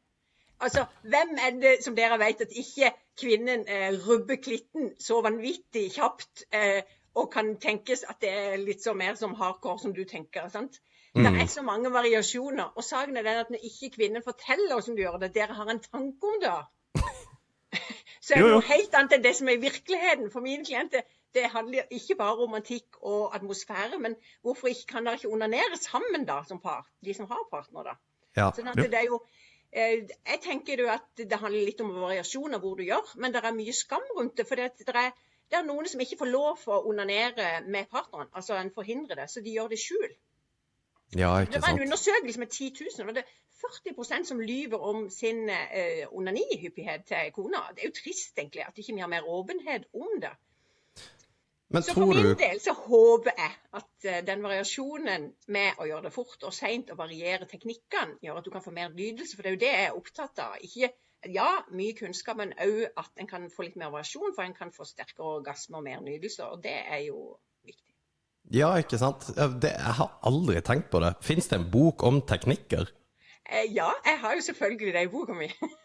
Altså, 0.59 0.85
Hvem 1.01 1.37
er 1.41 1.57
det 1.61 1.77
som 1.83 1.95
dere 1.95 2.19
vet 2.19 2.41
at 2.41 2.51
ikke 2.51 2.91
kvinnen 3.19 3.65
eh, 3.67 3.93
rubber 4.07 4.35
klitten 4.35 4.93
så 4.99 5.21
vanvittig 5.21 5.89
kjapt, 5.95 6.45
eh, 6.53 6.81
og 7.15 7.31
kan 7.31 7.55
tenkes 7.59 8.03
at 8.03 8.21
det 8.21 8.31
er 8.31 8.55
litt 8.59 8.83
så 8.83 8.93
mer 8.93 9.15
som 9.15 9.35
hardcore 9.35 9.79
som 9.79 9.93
du 9.95 10.03
tenker? 10.03 10.47
sant? 10.49 10.79
Det 11.15 11.31
er 11.41 11.45
så 11.47 11.61
mange 11.61 11.91
variasjoner. 11.91 12.73
Og 12.75 12.83
saken 12.83 13.17
er 13.17 13.23
den 13.23 13.37
at 13.43 13.49
når 13.49 13.61
ikke 13.63 13.89
kvinnen 13.95 14.23
forteller 14.23 14.75
oss 14.75 14.89
om 14.89 14.97
du 14.97 15.01
gjør 15.01 15.21
det, 15.21 15.31
dere 15.35 15.55
har 15.55 15.69
en 15.71 15.79
tanke 15.79 16.31
om 16.31 16.41
det, 16.41 16.55
så 18.25 18.35
er 18.35 18.43
det 18.43 18.49
noe 18.51 18.65
helt 18.67 18.97
annet 18.99 19.15
enn 19.15 19.23
det 19.23 19.31
som 19.37 19.51
er 19.51 19.61
virkeligheten. 19.63 20.27
For 20.33 20.43
mine 20.43 20.67
klienter 20.67 21.05
det 21.35 21.45
handler 21.53 21.87
ikke 21.91 22.17
bare 22.19 22.35
om 22.35 22.41
romantikk 22.43 22.99
og 23.01 23.35
atmosfære, 23.35 23.99
men 23.99 24.15
hvorfor 24.41 24.67
ikke 24.71 24.91
kan 24.91 25.07
dere 25.07 25.19
ikke 25.19 25.31
onanere 25.31 25.79
sammen 25.79 26.27
da, 26.27 26.41
som 26.47 26.59
par? 26.63 26.83
De 27.05 27.13
som 27.13 27.31
har 27.31 27.47
partner, 27.51 27.91
da. 27.91 27.95
Ja. 28.35 28.51
Sånn 28.55 28.67
at 28.71 28.79
det 28.79 28.99
er 28.99 29.07
jo 29.07 29.21
Jeg 29.75 30.39
tenker 30.43 30.79
jo 30.79 30.87
at 30.87 31.07
det 31.19 31.39
handler 31.41 31.67
litt 31.67 31.81
om 31.83 31.91
variasjon 31.99 32.55
av 32.55 32.61
hvor 32.63 32.77
du 32.79 32.85
gjør, 32.87 33.09
men 33.19 33.33
det 33.35 33.41
er 33.43 33.55
mye 33.55 33.73
skam 33.75 34.05
rundt 34.15 34.37
det. 34.39 34.45
For 34.47 34.55
det, 34.55 34.85
er, 34.87 35.09
det 35.51 35.57
er 35.59 35.65
noen 35.67 35.89
som 35.91 36.03
ikke 36.03 36.19
får 36.21 36.31
lov 36.31 36.63
å 36.71 36.77
onanere 36.91 37.59
med 37.67 37.89
partneren. 37.91 38.31
Altså 38.31 38.55
en 38.55 38.71
forhindrer 38.75 39.19
det, 39.19 39.27
så 39.33 39.43
de 39.43 39.55
gjør 39.57 39.73
det 39.73 39.79
i 39.79 39.83
skjul. 39.83 40.13
ja, 41.19 41.33
Det 41.43 41.61
var 41.61 41.73
en 41.73 41.83
undersøkelse 41.87 42.39
med 42.39 42.47
10 42.47 42.71
000. 42.99 43.09
og 43.09 43.15
det 43.19 43.25
er 43.25 43.35
40% 43.65 44.31
som 44.31 44.39
lyver 44.39 44.79
om 44.79 45.09
sin 45.09 45.49
eh, 45.49 46.07
onanihyppighet 46.11 47.05
til 47.11 47.31
kona. 47.35 47.67
Det 47.75 47.83
er 47.83 47.91
jo 47.91 47.99
trist 47.99 48.39
egentlig 48.39 48.63
at 48.67 48.77
ikke 48.77 48.95
vi 48.95 49.03
har 49.03 49.11
mer 49.11 49.27
åpenhet 49.27 49.91
om 49.93 50.21
det. 50.21 50.31
Men 51.73 51.83
Så 51.83 51.93
for 51.93 52.05
min 52.05 52.21
du 52.21 52.35
del 52.37 52.59
så 52.61 52.75
håper 52.77 53.31
jeg 53.37 53.53
at 53.79 54.05
eh, 54.05 54.19
den 54.25 54.43
variasjonen 54.45 55.31
med 55.51 55.79
å 55.81 55.87
gjøre 55.89 56.07
det 56.07 56.13
fort 56.13 56.43
og 56.45 56.53
seint 56.53 56.91
og 56.93 56.99
variere 56.99 57.47
teknikkene, 57.49 58.19
gjør 58.21 58.39
at 58.39 58.45
du 58.45 58.51
kan 58.53 58.63
få 58.63 58.73
mer 58.75 58.93
nydelse. 58.93 59.33
For 59.33 59.43
det 59.43 59.49
er 59.49 59.55
jo 59.55 59.63
det 59.63 59.71
jeg 59.71 59.87
er 59.87 59.97
opptatt 59.97 60.41
av. 60.43 60.59
Ikke, 60.67 60.91
ja, 61.33 61.47
mye 61.73 61.95
kunnskap, 61.97 62.37
men 62.37 62.53
òg 62.61 62.83
at 63.01 63.23
en 63.23 63.31
kan 63.31 63.49
få 63.53 63.65
litt 63.65 63.79
mer 63.81 63.89
variasjon, 63.95 64.35
for 64.37 64.45
en 64.45 64.53
kan 64.57 64.73
få 64.75 64.85
sterkere 64.85 65.39
orgasme 65.39 65.81
og 65.81 65.87
mer 65.87 66.05
nydelse. 66.05 66.45
Og 66.45 66.61
det 66.63 66.75
er 66.83 67.01
jo 67.07 67.23
viktig. 67.65 67.95
Ja, 68.53 68.75
ikke 68.77 69.01
sant? 69.01 69.25
Det, 69.33 69.73
jeg 69.73 69.97
har 69.99 70.19
aldri 70.29 70.61
tenkt 70.61 70.91
på 70.93 71.01
det. 71.01 71.15
Fins 71.25 71.49
det 71.49 71.57
en 71.57 71.71
bok 71.73 72.05
om 72.05 72.21
teknikker? 72.29 72.93
Eh, 73.49 73.73
ja, 73.73 73.89
jeg 74.05 74.21
har 74.21 74.37
jo 74.37 74.45
selvfølgelig 74.51 74.93
det 74.93 75.07
i 75.07 75.11
boka 75.17 75.33
mi. 75.37 75.49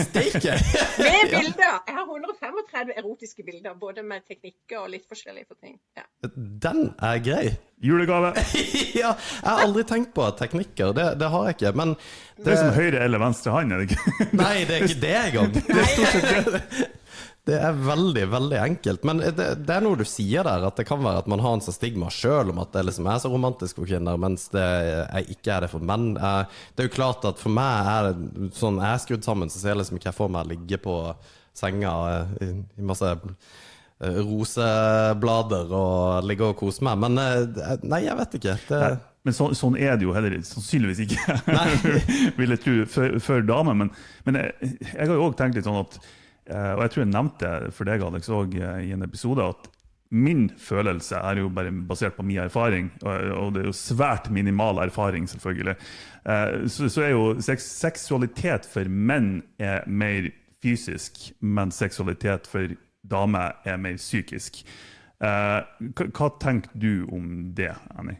Steike! 0.00 0.54
Med 1.04 1.32
bilder! 1.32 1.80
Jeg 1.86 1.96
har 1.96 2.04
135 2.06 2.92
erotiske 2.96 3.44
bilder, 3.46 3.74
både 3.80 4.04
med 4.06 4.22
teknikker 4.28 4.84
og 4.84 4.92
litt 4.92 5.06
forskjellige 5.10 5.48
for 5.48 5.58
ting. 5.60 5.76
Ja. 5.98 6.06
Den 6.66 6.92
er 6.96 7.18
grei. 7.24 7.44
Julegave. 7.82 8.34
ja, 9.02 9.14
jeg 9.16 9.48
har 9.48 9.64
aldri 9.64 9.84
tenkt 9.88 10.12
på 10.16 10.26
teknikker, 10.38 10.92
det, 10.96 11.06
det 11.20 11.30
har 11.32 11.48
jeg 11.48 11.58
ikke. 11.58 11.74
Men 11.80 11.94
Det 12.36 12.54
er 12.54 12.60
som 12.60 12.74
høyre 12.76 13.02
eller 13.06 13.22
venstre 13.22 13.54
hånd, 13.56 13.72
er 13.72 13.82
det 13.82 13.90
ikke? 13.90 14.30
Nei, 14.36 14.54
det 14.68 14.76
er 14.76 14.86
ikke 14.86 15.02
det 15.06 15.14
engang. 15.20 15.54
Det 15.70 15.78
er 15.80 15.92
stort 15.94 16.16
sett 16.20 16.50
det. 16.54 16.64
Det 17.48 17.56
er 17.56 17.72
veldig, 17.72 18.24
veldig 18.30 18.58
enkelt. 18.60 19.04
Men 19.08 19.22
det, 19.24 19.46
det 19.64 19.72
er 19.74 19.82
noe 19.82 19.96
du 19.98 20.04
sier 20.06 20.44
der, 20.46 20.66
at 20.68 20.76
det 20.76 20.84
kan 20.86 21.00
være 21.02 21.22
at 21.22 21.30
man 21.32 21.40
har 21.42 21.54
en 21.56 21.62
sånn 21.64 21.74
stigma 21.74 22.10
sjøl 22.12 22.52
om 22.52 22.60
at 22.62 22.74
det 22.76 22.82
liksom 22.90 23.08
er 23.10 23.22
så 23.22 23.30
romantisk 23.32 23.80
for 23.80 23.88
kvinner, 23.88 24.18
mens 24.20 24.44
det 24.52 24.60
er, 24.62 25.24
ikke 25.32 25.54
er 25.56 25.64
det 25.64 25.70
for 25.72 25.82
menn. 25.88 26.12
Eh, 26.20 26.60
Det 26.76 26.84
er 26.84 26.90
jo 26.90 26.94
klart 26.98 27.24
at 27.30 27.40
for 27.40 27.54
meg 27.56 27.88
er 27.94 28.10
det 28.10 28.50
sånn 28.60 28.78
jeg 28.82 28.90
er 28.92 29.02
skrudd 29.06 29.24
sammen, 29.26 29.50
så 29.50 29.62
ser 29.62 29.72
jeg 29.72 29.80
liksom 29.80 29.98
ikke 29.98 30.10
jeg 30.12 30.18
for 30.20 30.32
meg 30.36 30.50
ligge 30.52 30.78
på 30.84 30.98
senga 31.56 31.94
eh, 32.12 32.36
i, 32.44 32.50
i 32.78 32.86
masse 32.92 33.08
eh, 33.10 34.20
roseblader 34.28 35.72
og 35.74 36.28
ligge 36.28 36.46
og 36.52 36.58
kose 36.60 36.84
meg. 36.86 37.00
Men 37.02 37.18
nei, 37.88 38.04
jeg 38.06 38.18
vet 38.20 38.36
ikke. 38.40 38.56
Det, 38.68 38.80
Nei, 38.84 38.92
Men 39.28 39.34
så, 39.36 39.50
sånn 39.56 39.74
er 39.76 39.98
det 40.00 40.06
jo 40.06 40.14
heller 40.16 40.32
sannsynligvis 40.48 41.02
ikke, 41.04 41.34
vil 42.38 42.54
jeg 42.54 42.62
tro, 42.62 42.76
for, 42.88 43.18
for 43.20 43.44
damer. 43.44 43.76
Men, 43.76 43.90
men 44.24 44.38
jeg, 44.40 44.76
jeg 44.86 45.02
har 45.10 45.12
jo 45.16 45.26
òg 45.26 45.36
tenkt 45.40 45.58
litt 45.58 45.66
sånn 45.68 45.82
at 45.82 45.98
Og 46.50 46.80
jeg 46.82 46.90
tror 46.92 47.04
jeg 47.04 47.12
nevnte 47.12 47.50
for 47.76 47.88
deg, 47.88 48.02
Alex, 48.02 48.28
òg 48.34 48.56
i 48.58 48.90
en 48.94 49.06
episode, 49.06 49.44
at 49.54 49.68
min 50.10 50.50
følelse 50.58 51.16
er 51.16 51.38
jo 51.38 51.48
bare 51.48 51.70
basert 51.72 52.16
på 52.16 52.22
min 52.26 52.38
erfaring, 52.42 52.90
og, 53.02 53.54
det 53.54 53.62
er 53.62 53.68
jo 53.68 53.72
svært 53.72 54.30
minimal 54.30 54.78
erfaring, 54.82 55.28
selvfølgelig. 55.28 55.76
Eh, 56.26 56.68
Så, 56.68 57.02
er 57.02 57.10
jo 57.10 57.40
seksualitet 57.40 58.66
for 58.66 58.88
menn 58.88 59.42
er 59.58 59.86
mer 59.86 60.30
fysisk, 60.62 61.32
mens 61.40 61.74
seksualitet 61.74 62.46
for 62.46 62.74
damer 63.10 63.52
er 63.64 63.76
mer 63.76 63.96
psykisk. 63.96 64.64
Eh, 65.22 65.60
hva 65.94 66.30
tenker 66.40 66.70
du 66.74 67.06
om 67.12 67.54
det, 67.54 67.74
Annie? 67.98 68.18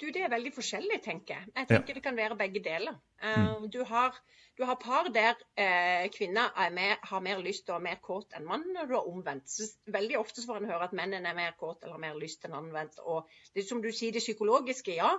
Du, 0.00 0.06
Det 0.08 0.22
er 0.24 0.32
veldig 0.32 0.52
forskjellig, 0.56 1.00
tenker 1.04 1.34
jeg. 1.34 1.48
Jeg 1.56 1.68
tenker 1.68 1.98
Det 1.98 2.02
kan 2.02 2.16
være 2.16 2.36
begge 2.40 2.62
deler. 2.64 2.94
Mm. 3.20 3.66
du, 3.68 3.82
har, 3.84 4.16
du 4.56 4.64
har 4.64 4.78
par 4.80 5.10
der 5.12 5.34
eh, 5.60 6.06
kvinner 6.14 6.54
er 6.56 6.70
mer, 6.72 6.96
har 7.02 7.20
mer 7.20 7.42
lyst 7.44 7.68
og 7.68 7.76
er 7.76 7.84
mer 7.84 7.98
kåt 8.00 8.32
enn 8.38 8.48
mannen, 8.48 8.78
og 8.80 8.88
du 8.88 8.94
har 8.96 9.10
omvendt. 9.10 9.50
Så 9.52 9.68
veldig 9.92 10.16
ofte 10.18 10.40
så 10.40 10.48
får 10.48 10.62
en 10.62 10.70
høre 10.72 10.88
at 10.88 10.96
mennene 10.96 11.28
er 11.28 11.36
mer 11.36 11.52
kåt 11.60 11.84
eller 11.84 11.98
har 11.98 12.04
mer 12.06 12.16
lyst 12.22 12.48
enn 12.48 12.56
anvendt. 12.56 12.96
Og 13.04 13.28
det 13.54 13.66
som 13.68 13.82
du 13.84 13.90
sier, 13.92 14.16
det 14.16 14.24
psykologiske, 14.24 14.96
ja. 14.96 15.12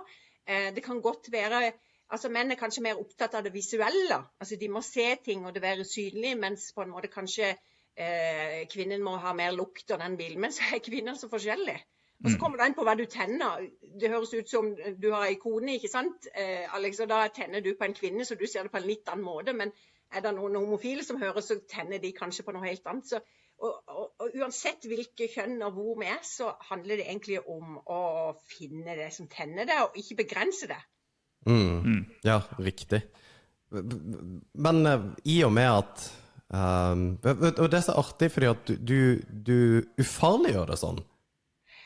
Eh, 0.46 0.74
det 0.74 0.84
kan 0.84 1.00
godt 1.00 1.30
være 1.32 1.72
Altså, 2.12 2.28
Menn 2.28 2.52
er 2.52 2.58
kanskje 2.60 2.82
mer 2.84 2.98
opptatt 3.00 3.34
av 3.38 3.44
det 3.46 3.54
visuelle. 3.54 4.18
Altså, 4.40 4.58
De 4.60 4.68
må 4.68 4.82
se 4.84 5.06
ting 5.24 5.46
og 5.48 5.54
det 5.54 5.62
være 5.64 5.86
synlig, 5.88 6.34
mens 6.36 6.66
på 6.76 6.84
en 6.84 6.90
måte 6.92 7.08
kanskje 7.08 7.54
eh, 7.96 8.58
kvinnen 8.68 9.00
må 9.04 9.16
ha 9.22 9.32
mer 9.32 9.54
lukt 9.56 9.90
og 9.90 10.02
den 10.02 10.18
bilen. 10.18 10.40
Men 10.44 10.52
så 10.52 10.74
er 10.74 10.84
kvinner 10.84 11.16
så 11.16 11.30
forskjellige. 11.32 11.80
Og 12.22 12.30
så 12.30 12.38
kommer 12.38 12.60
det 12.60 12.68
an 12.68 12.76
på 12.76 12.84
hva 12.86 12.94
du 12.98 13.04
tenner. 13.10 13.64
Det 14.00 14.10
høres 14.12 14.34
ut 14.34 14.50
som 14.50 14.68
du 14.74 15.08
har 15.10 15.26
ei 15.26 15.38
kone, 15.42 15.74
ikke 15.76 15.90
sant, 15.90 16.28
eh, 16.38 16.68
Alex, 16.76 17.00
og 17.02 17.10
da 17.10 17.24
tenner 17.34 17.64
du 17.64 17.72
på 17.78 17.88
en 17.88 17.96
kvinne, 17.96 18.24
så 18.24 18.38
du 18.38 18.46
ser 18.46 18.66
det 18.66 18.72
på 18.74 18.78
en 18.78 18.86
litt 18.86 19.08
annen 19.10 19.26
måte. 19.26 19.54
Men 19.56 19.72
er 20.12 20.24
det 20.24 20.34
noen 20.36 20.58
homofile 20.60 21.04
som 21.04 21.20
hører, 21.20 21.42
så 21.42 21.58
tenner 21.68 22.02
de 22.02 22.12
kanskje 22.14 22.44
på 22.46 22.54
noe 22.54 22.66
helt 22.66 22.86
annet. 22.86 23.08
Så, 23.10 23.20
og, 23.62 23.74
og, 23.88 24.06
og 24.22 24.38
uansett 24.38 24.86
hvilke 24.90 25.28
kjønn 25.32 25.58
og 25.66 25.76
hvor 25.76 25.98
vi 26.00 26.08
er, 26.12 26.22
så 26.26 26.52
handler 26.70 27.00
det 27.00 27.08
egentlig 27.08 27.40
om 27.42 27.78
å 27.80 28.00
finne 28.54 28.96
det 28.98 29.10
som 29.14 29.30
tenner 29.32 29.68
det, 29.68 29.78
og 29.82 29.98
ikke 29.98 30.22
begrense 30.22 30.70
det. 30.70 30.80
Mm. 31.48 32.04
Ja, 32.22 32.40
riktig. 32.62 33.02
Men 33.72 34.86
eh, 34.86 35.06
i 35.32 35.40
og 35.46 35.54
med 35.56 35.70
at 35.72 36.02
um, 36.52 37.06
Og 37.24 37.64
det 37.72 37.78
er 37.78 37.86
så 37.86 37.96
artig, 37.98 38.28
fordi 38.30 38.50
at 38.50 38.68
du, 38.68 38.76
du, 38.76 38.98
du 39.48 39.56
ufarliggjør 40.02 40.70
det 40.70 40.78
sånn. 40.78 41.00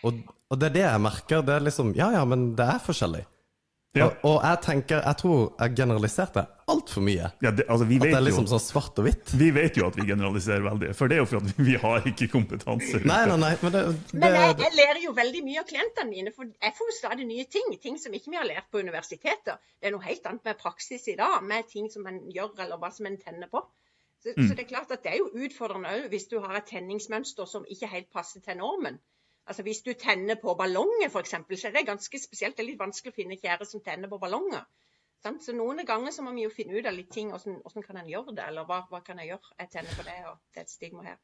Og, 0.07 0.21
og 0.51 0.61
det 0.61 0.71
er 0.71 0.77
det 0.77 0.85
jeg 0.87 1.07
merker. 1.07 1.47
Det 1.47 1.57
er 1.57 1.65
liksom 1.67 1.95
Ja 1.99 2.13
ja, 2.15 2.27
men 2.29 2.53
det 2.59 2.69
er 2.77 2.83
forskjellig. 2.83 3.25
Ja. 3.97 4.11
Og, 4.11 4.29
og 4.29 4.45
jeg 4.45 4.61
tenker 4.67 5.01
Jeg 5.01 5.17
tror 5.23 5.39
jeg 5.57 5.77
generaliserte 5.79 6.43
altfor 6.67 7.05
mye. 7.07 7.29
Ja, 7.45 7.53
det, 7.55 7.65
altså, 7.71 7.87
vi, 7.87 7.97
At 8.01 8.09
det 8.11 8.17
er 8.19 8.25
liksom 8.27 8.47
jo, 8.47 8.51
sånn 8.51 8.63
svart 8.65 8.99
og 8.99 9.07
hvitt. 9.07 9.31
vi 9.39 9.53
vet 9.55 9.79
jo 9.79 9.87
at 9.87 9.97
vi 9.97 10.07
generaliserer 10.09 10.65
veldig, 10.65 10.91
for 10.99 11.11
det 11.11 11.17
er 11.17 11.21
jo 11.23 11.29
for 11.31 11.39
at 11.39 11.61
vi 11.69 11.77
har 11.79 12.09
ikke 12.11 12.27
kompetanse. 12.33 13.01
Nei, 13.07 13.21
nei, 13.31 13.37
nei, 13.39 13.53
men 13.63 13.75
det, 13.77 13.83
Men 14.11 14.35
jeg, 14.35 14.57
jeg 14.65 14.75
lærer 14.81 15.01
jo 15.05 15.15
veldig 15.15 15.45
mye 15.47 15.63
av 15.63 15.69
klientene 15.71 16.11
mine, 16.11 16.35
for 16.35 16.51
jeg 16.51 16.75
får 16.77 16.91
jo 16.91 16.97
stadig 16.99 17.29
nye 17.31 17.47
ting. 17.55 17.71
Ting 17.83 18.01
som 18.03 18.19
ikke 18.19 18.35
vi 18.35 18.41
har 18.41 18.49
lært 18.49 18.67
på 18.75 18.83
universiteter. 18.83 19.63
Det 19.79 19.89
er 19.89 19.95
noe 19.95 20.07
helt 20.09 20.27
annet 20.27 20.51
med 20.51 20.59
praksis 20.61 21.07
i 21.13 21.17
dag, 21.21 21.39
med 21.47 21.71
ting 21.71 21.87
som 21.93 22.07
en 22.11 22.19
gjør, 22.35 22.57
eller 22.67 22.83
hva 22.83 22.91
som 22.95 23.07
en 23.07 23.19
tenner 23.23 23.51
på. 23.53 23.63
Så, 24.25 24.35
så 24.35 24.57
det 24.57 24.65
er 24.65 24.71
klart 24.73 24.91
at 24.91 25.05
det 25.07 25.13
er 25.13 25.21
jo 25.21 25.31
utfordrende 25.47 25.93
òg 25.93 26.11
hvis 26.11 26.27
du 26.33 26.41
har 26.43 26.59
et 26.59 26.67
tenningsmønster 26.67 27.47
som 27.47 27.67
ikke 27.71 27.93
helt 27.95 28.11
passer 28.11 28.43
til 28.43 28.59
normen. 28.59 28.99
Altså 29.47 29.63
Hvis 29.63 29.83
du 29.87 29.93
tenner 29.95 30.35
på 30.43 30.55
ballonger, 30.59 31.07
f.eks., 31.09 31.37
så 31.61 31.69
er 31.69 31.77
det 31.77 31.87
ganske 31.87 32.19
spesielt. 32.19 32.57
Det 32.57 32.65
er 32.65 32.71
litt 32.73 32.83
vanskelig 32.83 33.15
å 33.15 33.17
finne 33.21 33.39
kjære 33.39 33.69
som 33.69 33.83
tenner 33.85 34.11
på 34.11 34.19
ballonger. 34.19 34.67
Sant? 35.23 35.45
Så 35.45 35.55
noen 35.57 35.85
ganger 35.87 36.15
så 36.15 36.25
må 36.27 36.35
vi 36.37 36.45
jo 36.45 36.53
finne 36.53 36.77
ut 36.77 36.87
av 36.87 36.97
litt 36.97 37.13
ting. 37.15 37.31
Hvordan, 37.31 37.61
hvordan 37.63 37.87
kan 37.87 38.01
en 38.03 38.11
gjøre 38.11 38.35
det, 38.35 38.49
eller 38.51 38.67
hva, 38.69 38.83
hva 38.91 39.01
kan 39.07 39.23
jeg 39.23 39.33
gjøre? 39.33 39.55
Jeg 39.63 39.73
tenner 39.73 39.99
på 39.99 40.07
det, 40.07 40.17
og 40.31 40.41
det 40.51 40.63
er 40.63 40.67
et 40.67 40.75
stigma 40.75 41.07
her. 41.07 41.21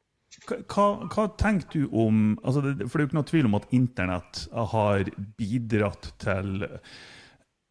Hva, 0.49 0.85
hva 1.13 1.27
tenker 1.37 1.67
du 1.75 1.91
om 1.93 2.21
altså 2.41 2.63
det, 2.65 2.87
For 2.89 2.97
det 2.97 3.03
er 3.03 3.05
jo 3.05 3.09
ikke 3.11 3.17
noe 3.19 3.29
tvil 3.29 3.49
om 3.49 3.57
at 3.59 3.67
internett 3.77 4.39
har 4.71 5.11
bidratt 5.37 6.07
til 6.23 6.63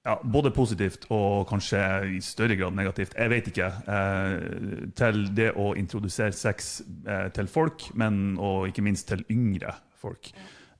ja, 0.07 0.15
både 0.23 0.53
positivt 0.55 1.09
og 1.15 1.49
kanskje 1.51 1.81
i 2.19 2.21
større 2.23 2.55
grad 2.59 2.75
negativt, 2.79 3.17
jeg 3.19 3.31
vet 3.31 3.51
ikke, 3.51 3.69
eh, 3.97 4.87
til 4.99 5.25
det 5.35 5.53
å 5.59 5.73
introdusere 5.79 6.35
sex 6.35 6.71
eh, 7.07 7.29
til 7.35 7.51
folk, 7.51 7.89
men 7.99 8.37
og 8.39 8.71
ikke 8.71 8.85
minst 8.87 9.11
til 9.11 9.25
yngre 9.31 9.75
folk. 10.03 10.33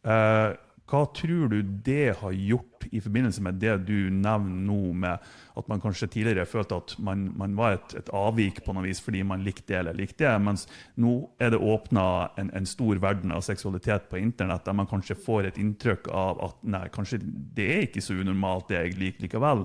Eh, 0.03 0.51
hva 0.93 1.07
tror 1.17 1.49
du 1.49 1.63
det 1.63 2.19
har 2.21 2.33
gjort 2.37 2.85
i 2.93 3.01
forbindelse 3.01 3.41
med 3.45 3.61
det 3.63 3.77
du 3.87 4.11
nevner 4.13 4.65
nå, 4.67 4.93
med 4.93 5.23
at 5.57 5.69
man 5.71 5.81
kanskje 5.81 6.11
tidligere 6.13 6.45
følte 6.49 6.77
at 6.83 6.93
man, 7.01 7.31
man 7.39 7.55
var 7.57 7.79
et, 7.79 7.95
et 8.03 8.11
avvik 8.13 8.61
på 8.67 8.75
noe 8.77 8.85
vis 8.85 9.01
fordi 9.01 9.23
man 9.25 9.45
likte 9.47 9.71
det 9.71 9.79
eller 9.79 9.97
likte 9.97 10.27
det, 10.27 10.35
mens 10.45 10.67
nå 11.01 11.15
er 11.41 11.55
det 11.55 11.63
åpna 11.63 12.05
en, 12.41 12.51
en 12.53 12.69
stor 12.69 13.01
verden 13.01 13.33
av 13.33 13.45
seksualitet 13.47 14.11
på 14.11 14.21
internett, 14.21 14.67
der 14.67 14.77
man 14.77 14.91
kanskje 14.91 15.17
får 15.17 15.49
et 15.49 15.63
inntrykk 15.63 16.11
av 16.13 16.43
at 16.49 16.61
nei, 16.75 16.85
kanskje 16.93 17.23
det 17.23 17.71
er 17.79 17.87
ikke 17.87 18.05
så 18.05 18.19
unormalt 18.19 18.69
det 18.69 18.83
jeg 18.83 18.99
liker 19.01 19.29
likevel. 19.29 19.65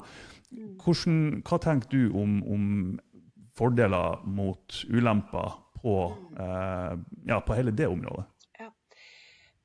Hvordan, 0.80 1.20
hva 1.44 1.60
tenker 1.60 1.92
du 1.92 2.16
om, 2.16 2.40
om 2.48 2.66
fordeler 3.58 4.24
mot 4.32 4.80
ulemper 4.88 5.60
på, 5.82 6.00
eh, 6.40 6.94
ja, 7.28 7.42
på 7.44 7.58
hele 7.58 7.76
det 7.76 7.92
området? 7.92 8.30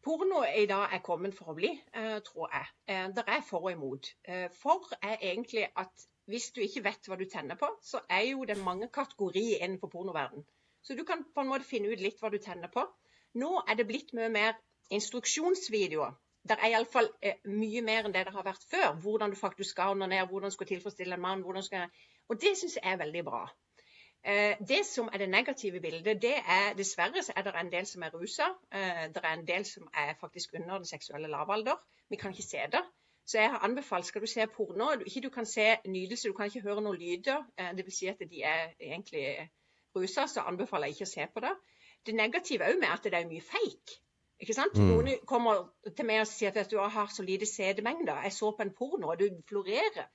Porno 0.03 0.43
i 0.43 0.67
dag 0.67 0.95
er 0.97 1.03
kommet 1.07 1.35
for 1.39 1.53
å 1.53 1.55
bli, 1.55 1.69
eh, 1.95 2.19
tror 2.27 2.49
jeg. 2.51 2.67
Eh, 2.91 3.09
det 3.17 3.23
er 3.27 3.43
for 3.47 3.69
og 3.69 3.73
imot. 3.73 4.09
Eh, 4.25 4.49
for 4.63 4.89
er 5.03 5.17
egentlig 5.21 5.69
at 5.77 6.07
hvis 6.27 6.51
du 6.57 6.61
ikke 6.61 6.83
vet 6.85 7.07
hva 7.07 7.19
du 7.19 7.25
tenner 7.31 7.59
på, 7.61 7.69
så 7.83 8.01
er 8.11 8.25
jo 8.31 8.45
det 8.45 8.59
mange 8.59 8.89
kategorier 8.89 9.63
innenfor 9.63 9.93
pornoverden. 9.93 10.45
Så 10.83 10.97
du 10.99 11.05
kan 11.05 11.23
på 11.35 11.41
en 11.41 11.49
måte 11.49 11.69
finne 11.69 11.93
ut 11.93 12.03
litt 12.03 12.19
hva 12.19 12.31
du 12.31 12.39
tenner 12.39 12.69
på. 12.69 12.85
Nå 13.35 13.63
er 13.69 13.79
det 13.79 13.87
blitt 13.87 14.13
mye 14.19 14.29
mer 14.29 14.59
instruksjonsvideoer. 14.91 16.19
Det 16.43 16.59
er 16.59 16.73
iallfall 16.73 17.09
mye 17.47 17.83
mer 17.87 18.05
enn 18.05 18.15
det 18.15 18.25
det 18.27 18.35
har 18.35 18.45
vært 18.45 18.67
før. 18.71 18.97
Hvordan 19.05 19.31
du 19.31 19.37
faktisk 19.39 19.71
skal 19.71 19.95
onanere, 19.95 20.27
hvordan 20.27 20.51
du 20.51 20.55
skal 20.55 20.67
tilfredsstille 20.67 21.15
en 21.15 21.23
mann. 21.23 21.63
skal... 21.63 21.87
Og 22.29 22.41
det 22.43 22.57
syns 22.59 22.75
jeg 22.75 22.93
er 22.93 22.99
veldig 22.99 23.25
bra. 23.25 23.45
Eh, 24.25 24.57
det 24.69 24.87
som 24.87 25.09
er 25.12 25.19
det 25.19 25.29
negative 25.29 25.81
bildet, 25.81 26.23
det 26.23 26.35
er 26.47 26.75
dessverre 26.79 27.23
så 27.23 27.33
er 27.37 27.43
det 27.43 27.55
en 27.59 27.73
del 27.73 27.87
som 27.87 28.02
er 28.02 28.14
rusa. 28.14 28.49
Eh, 28.73 29.09
det 29.14 29.23
er 29.25 29.33
en 29.33 29.47
del 29.47 29.64
som 29.64 29.88
er 29.95 30.14
faktisk 30.21 30.55
under 30.55 30.76
den 30.79 30.87
seksuelle 30.87 31.29
lavalder. 31.29 31.81
Vi 32.09 32.17
kan 32.17 32.31
ikke 32.31 32.43
se 32.43 32.59
det. 32.73 32.85
Så 33.26 33.38
jeg 33.38 33.50
har 33.50 33.59
anbefalt, 33.59 34.07
skal 34.07 34.21
du 34.21 34.26
se 34.26 34.47
porno, 34.47 34.91
ikke 35.07 35.21
du 35.21 35.31
kan 35.31 35.47
se 35.47 35.76
nytelse, 35.87 36.29
du 36.29 36.33
kan 36.33 36.47
ikke 36.47 36.61
høre 36.61 36.81
noen 36.81 36.99
lyder. 36.99 37.43
Dvs. 37.59 37.76
det 37.76 37.85
vil 37.85 37.95
si 37.95 38.07
at 38.07 38.23
de 38.31 38.43
er 38.43 38.73
egentlig 38.81 39.50
rusa, 39.97 40.26
så 40.26 40.41
anbefaler 40.41 40.87
jeg 40.87 40.97
ikke 40.97 41.11
å 41.11 41.12
se 41.12 41.26
på 41.35 41.41
det. 41.41 41.52
Det 42.07 42.14
negative 42.14 42.67
òg 42.67 42.81
med 42.81 42.88
at 42.88 43.05
det 43.05 43.14
er 43.14 43.29
mye 43.29 43.41
fake. 43.41 43.99
Ikke 44.43 44.55
sant? 44.55 44.75
Mm. 44.75 44.88
Noen 44.91 45.26
kommer 45.26 45.69
til 45.97 46.07
meg 46.07 46.25
og 46.25 46.26
sier 46.26 46.57
at 46.59 46.71
du 46.71 46.79
har 46.79 47.11
så 47.14 47.23
lite 47.23 47.47
CD-mengder. 47.47 48.23
Jeg 48.23 48.33
så 48.33 48.50
på 48.50 48.62
en 48.62 48.75
porno, 48.75 49.12
og 49.12 49.19
du 49.21 49.29
florerer. 49.49 50.09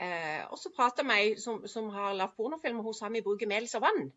Eh, 0.00 0.42
og 0.50 0.58
så 0.58 0.72
prater 0.76 1.06
jeg 1.14 1.38
som, 1.40 1.62
som 1.66 1.88
har 1.94 2.14
lagd 2.18 2.36
pornofilmer, 2.36 2.82
hun 2.82 2.94
sa 2.94 3.08
vi 3.12 3.22
bruker 3.22 3.50
melis 3.50 3.74
og 3.78 3.84
vann. 3.86 4.10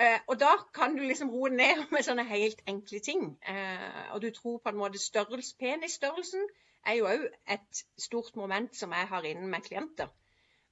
Eh, 0.00 0.18
og 0.28 0.38
da 0.40 0.52
kan 0.74 0.94
du 0.96 1.02
liksom 1.02 1.32
roe 1.32 1.50
ned 1.50 1.86
med 1.92 2.06
sånne 2.06 2.24
helt 2.28 2.62
enkle 2.70 3.00
ting. 3.04 3.26
Eh, 3.48 4.06
og 4.14 4.22
du 4.22 4.30
tror 4.30 4.60
på 4.62 4.72
en 4.72 4.80
måte 4.80 5.02
størrelse, 5.02 5.56
Penisstørrelsen 5.60 6.46
er 6.86 6.96
jo 6.96 7.10
òg 7.10 7.26
et 7.52 7.84
stort 7.98 8.36
moment 8.40 8.76
som 8.76 8.94
jeg 8.96 9.10
har 9.10 9.28
inne 9.28 9.50
med 9.50 9.66
klienter. 9.66 10.08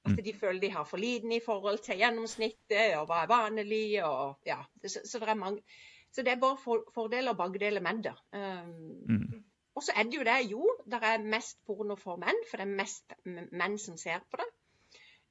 At 0.07 0.15
de 0.25 0.33
føler 0.33 0.61
de 0.63 0.69
har 0.71 0.85
for 0.87 0.97
liten 0.97 1.31
i 1.35 1.41
forhold 1.45 1.83
til 1.83 1.99
gjennomsnittet, 1.99 2.95
og 2.97 3.09
hva 3.09 3.25
er 3.25 3.29
vanlig, 3.29 3.99
og 4.07 4.39
ja. 4.47 4.61
Så, 4.87 5.01
så 5.05 5.19
det 5.19 5.27
er 5.27 5.37
mange 5.37 5.61
så 6.11 6.23
det 6.25 6.31
er 6.31 6.39
bare 6.41 6.57
for, 6.57 6.87
fordeler 6.93 7.31
og 7.31 7.37
bakdeler 7.37 7.81
med 7.81 8.03
det. 8.03 8.15
Um, 8.33 8.69
Mm. 9.09 9.43
Og 9.79 9.85
så 9.85 9.95
er 9.95 10.09
det 10.09 10.17
jo 10.17 10.25
det, 10.27 10.39
jo, 10.51 10.63
det 10.91 10.99
er 11.07 11.21
mest 11.23 11.61
porno 11.67 11.95
for 11.95 12.19
menn, 12.19 12.39
for 12.49 12.59
det 12.59 12.65
er 12.67 12.79
mest 12.81 13.13
menn 13.25 13.77
som 13.79 13.95
ser 13.97 14.19
på 14.27 14.41
det. 14.41 14.47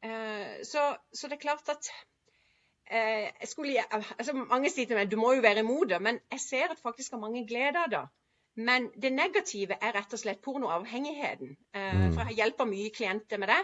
Uh, 0.01 0.63
så, 0.65 0.95
så, 1.13 1.29
det 1.29 1.37
er 1.37 1.43
klart 1.43 1.69
at 1.75 1.91
jeg 2.89 3.49
skulle, 3.51 3.83
altså 3.93 4.33
Mange 4.33 4.71
sier 4.73 4.87
til 4.89 4.97
meg 4.97 5.11
du 5.13 5.19
må 5.21 5.35
jo 5.37 5.43
være 5.45 5.61
imot 5.61 5.91
det, 5.91 5.99
men 6.01 6.23
jeg 6.33 6.41
ser 6.41 6.73
at 6.73 6.81
faktisk 6.81 7.13
har 7.13 7.21
mange 7.21 7.43
glede 7.45 7.83
av 7.83 7.91
det. 7.93 8.01
Men 8.57 8.87
det 8.97 9.11
negative 9.13 9.77
er 9.77 9.93
rett 9.93 10.15
og 10.17 10.23
slett 10.23 10.41
pornoavhengigheten. 10.43 11.53
Uh, 11.77 11.99
mm. 11.99 12.07
For 12.17 12.31
jeg 12.31 12.39
hjelper 12.41 12.71
mye 12.73 12.95
klienter 12.95 13.45
med 13.45 13.53
det. 13.53 13.61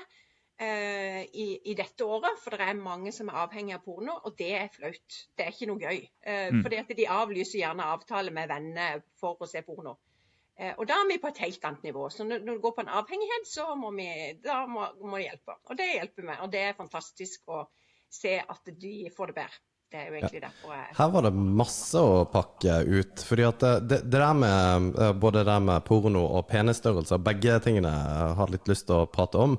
I, 0.54 1.44
i, 1.66 1.72
dette 1.74 2.06
året, 2.06 2.36
for 2.38 2.54
det 2.54 2.62
er 2.62 2.76
mange 2.78 3.10
som 3.12 3.26
er 3.26 3.40
avhengig 3.42 3.74
av 3.74 3.80
porno, 3.82 4.12
og 4.22 4.36
det 4.38 4.52
er 4.54 4.68
flaut. 4.70 5.16
Det 5.34 5.42
er 5.42 5.50
ikke 5.50 5.66
noe 5.66 5.82
gøy. 5.82 5.98
Mm. 6.28 6.60
fordi 6.62 6.78
at 6.78 6.92
de 6.94 7.08
avlyser 7.10 7.58
gjerne 7.58 7.88
avtale 7.90 8.30
med 8.30 8.52
venner 8.52 9.02
for 9.18 9.42
å 9.42 9.48
se 9.50 9.64
porno. 9.66 9.96
Uh, 10.54 10.72
og 10.78 10.86
da 10.86 11.00
er 11.00 11.10
vi 11.10 11.20
på 11.22 11.30
et 11.32 11.42
helt 11.44 11.68
annet 11.68 11.86
nivå. 11.90 12.08
Så 12.12 12.26
når, 12.26 12.44
det 12.46 12.60
går 12.62 12.76
på 12.76 12.84
en 12.84 12.94
avhengighet, 13.00 13.48
så 13.50 13.72
må 13.78 13.92
vi 13.96 14.08
da 14.44 14.64
må, 14.70 14.86
må 15.02 15.18
det 15.18 15.28
hjelpe. 15.28 15.58
Og 15.68 15.78
det 15.80 15.92
hjelper 15.92 16.28
meg. 16.30 16.42
Og 16.46 16.52
det 16.52 16.64
er 16.68 16.78
fantastisk 16.78 17.54
å 17.54 17.64
se 18.14 18.38
at 18.40 18.74
de 18.80 18.96
får 19.14 19.32
det 19.32 19.40
bedre. 19.42 19.62
Det 19.94 20.00
er 20.00 20.08
jo 20.08 20.16
egentlig 20.18 20.40
ja. 20.40 20.48
derfor 20.48 20.72
jeg 20.74 20.94
Her 20.96 21.10
var 21.14 21.22
det 21.22 21.30
masse 21.60 22.00
å 22.02 22.14
pakke 22.26 22.78
ut. 22.82 23.20
fordi 23.28 23.44
at 23.46 23.60
det, 23.62 23.74
det, 23.90 23.98
det 24.10 24.22
der 24.22 24.38
med 24.40 24.96
både 25.22 25.44
det 25.46 25.58
med 25.62 25.84
porno 25.86 26.24
og 26.38 26.48
penisstørrelser, 26.50 27.22
begge 27.22 27.60
tingene 27.62 27.92
jeg 27.92 28.32
har 28.40 28.50
litt 28.50 28.70
lyst 28.70 28.88
til 28.88 29.04
å 29.04 29.10
prate 29.10 29.38
om. 29.38 29.54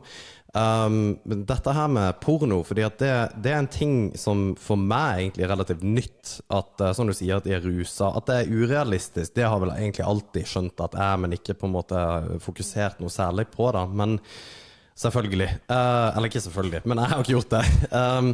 Um, 0.55 1.17
dette 1.25 1.71
her 1.75 1.89
med 1.91 2.19
porno, 2.23 2.61
fordi 2.63 2.85
det, 3.01 3.11
det, 3.43 3.51
er 3.51 3.57
en 3.59 3.67
ting 3.67 3.95
som 4.15 4.53
for 4.55 4.79
meg 4.79 5.25
egentlig 5.25 5.43
er 5.43 5.51
relativt 5.51 5.81
nytt. 5.83 6.35
At 6.47 6.79
uh, 6.79 6.91
som 6.95 7.09
du 7.09 7.15
sier, 7.15 7.41
at 7.41 7.47
de 7.47 7.57
er 7.57 7.65
rusa. 7.65 8.13
At 8.15 8.29
det 8.29 8.37
er 8.39 8.53
urealistisk, 8.53 9.33
det 9.35 9.49
har 9.49 9.59
vel 9.59 9.73
egentlig 9.73 10.05
alltid 10.07 10.47
skjønt 10.47 10.83
at 10.85 10.95
jeg, 10.95 11.21
men 11.23 11.35
ikke 11.35 11.57
på 11.59 11.67
en 11.67 11.73
måte 11.75 12.03
fokusert 12.43 13.01
noe 13.03 13.11
særlig 13.11 13.49
på 13.51 13.67
det. 13.75 13.83
Men 13.99 14.15
selvfølgelig. 14.95 15.49
Uh, 15.67 16.13
eller 16.13 16.31
ikke 16.31 16.45
selvfølgelig, 16.45 16.81
men 16.85 17.03
jeg 17.03 17.11
har 17.11 17.25
ikke 17.25 17.35
gjort 17.35 17.57
det. 17.57 17.65
Um, 18.05 18.31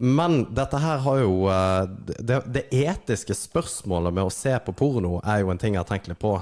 men 0.00 0.38
dette 0.56 0.78
her 0.80 1.02
har 1.04 1.18
jo 1.20 1.32
uh, 1.50 1.82
det, 2.00 2.38
det, 2.48 2.62
etiske 2.72 3.34
spørsmålet 3.36 4.14
med 4.16 4.24
å 4.24 4.32
se 4.32 4.54
på 4.64 4.72
porno 4.72 5.18
er 5.20 5.42
jo 5.42 5.50
en 5.52 5.60
ting 5.60 5.74
jeg 5.76 5.82
har 5.82 5.90
tenkt 5.90 6.08
litt 6.08 6.20
på 6.22 6.32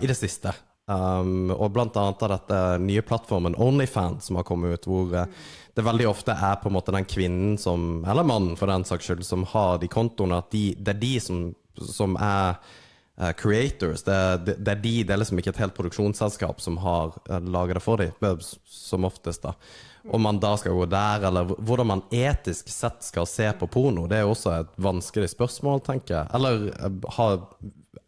i 0.00 0.08
det 0.08 0.16
siste. 0.18 0.52
Um, 0.90 1.52
og 1.54 1.68
blant 1.70 1.94
annet 2.00 2.22
av 2.24 2.32
dette 2.32 2.60
nye 2.82 3.02
plattformen 3.06 3.54
Onlyfans 3.62 4.26
som 4.26 4.40
har 4.40 4.46
kommet 4.48 4.74
ut, 4.74 4.86
hvor 4.90 5.12
uh, 5.14 5.50
det 5.76 5.84
veldig 5.86 6.08
ofte 6.10 6.34
er 6.34 6.56
på 6.58 6.66
en 6.66 6.74
måte 6.74 6.94
den 6.94 7.06
kvinnen 7.06 7.58
som, 7.62 8.00
eller 8.02 8.26
mannen 8.26 8.56
for 8.58 8.70
den 8.72 8.82
saks 8.88 9.06
skyld, 9.06 9.22
som 9.26 9.44
har 9.52 9.78
de 9.78 9.90
kontoene. 9.92 10.40
At 10.42 10.50
de, 10.50 10.72
det 10.74 10.96
er 10.96 11.02
de 11.04 11.12
som, 11.22 11.44
som 11.78 12.16
er 12.18 12.56
uh, 12.58 13.30
creators. 13.38 14.02
Det, 14.02 14.18
det, 14.48 14.56
det, 14.58 14.72
er 14.72 14.82
de, 14.82 14.94
det 15.06 15.14
er 15.14 15.22
liksom 15.22 15.38
ikke 15.42 15.52
et 15.54 15.62
helt 15.62 15.76
produksjonsselskap 15.78 16.64
som 16.64 16.80
har 16.82 17.14
uh, 17.28 17.38
laget 17.38 17.78
det 17.78 17.84
for 17.84 18.02
dem, 18.02 18.42
som 18.66 19.06
oftest. 19.06 19.46
da. 19.46 19.54
Om 20.10 20.26
man 20.26 20.40
da 20.42 20.56
skal 20.58 20.74
gå 20.74 20.88
der, 20.90 21.28
eller 21.28 21.52
hvordan 21.54 21.92
man 21.92 22.02
etisk 22.10 22.72
sett 22.72 23.04
skal 23.06 23.28
se 23.30 23.46
på 23.60 23.68
porno, 23.70 24.08
det 24.10 24.18
er 24.18 24.26
også 24.26 24.56
et 24.56 24.74
vanskelig 24.80 25.30
spørsmål, 25.36 25.84
tenker 25.86 26.16
jeg. 26.16 26.32
Eller 26.34 26.72
har, 27.20 27.44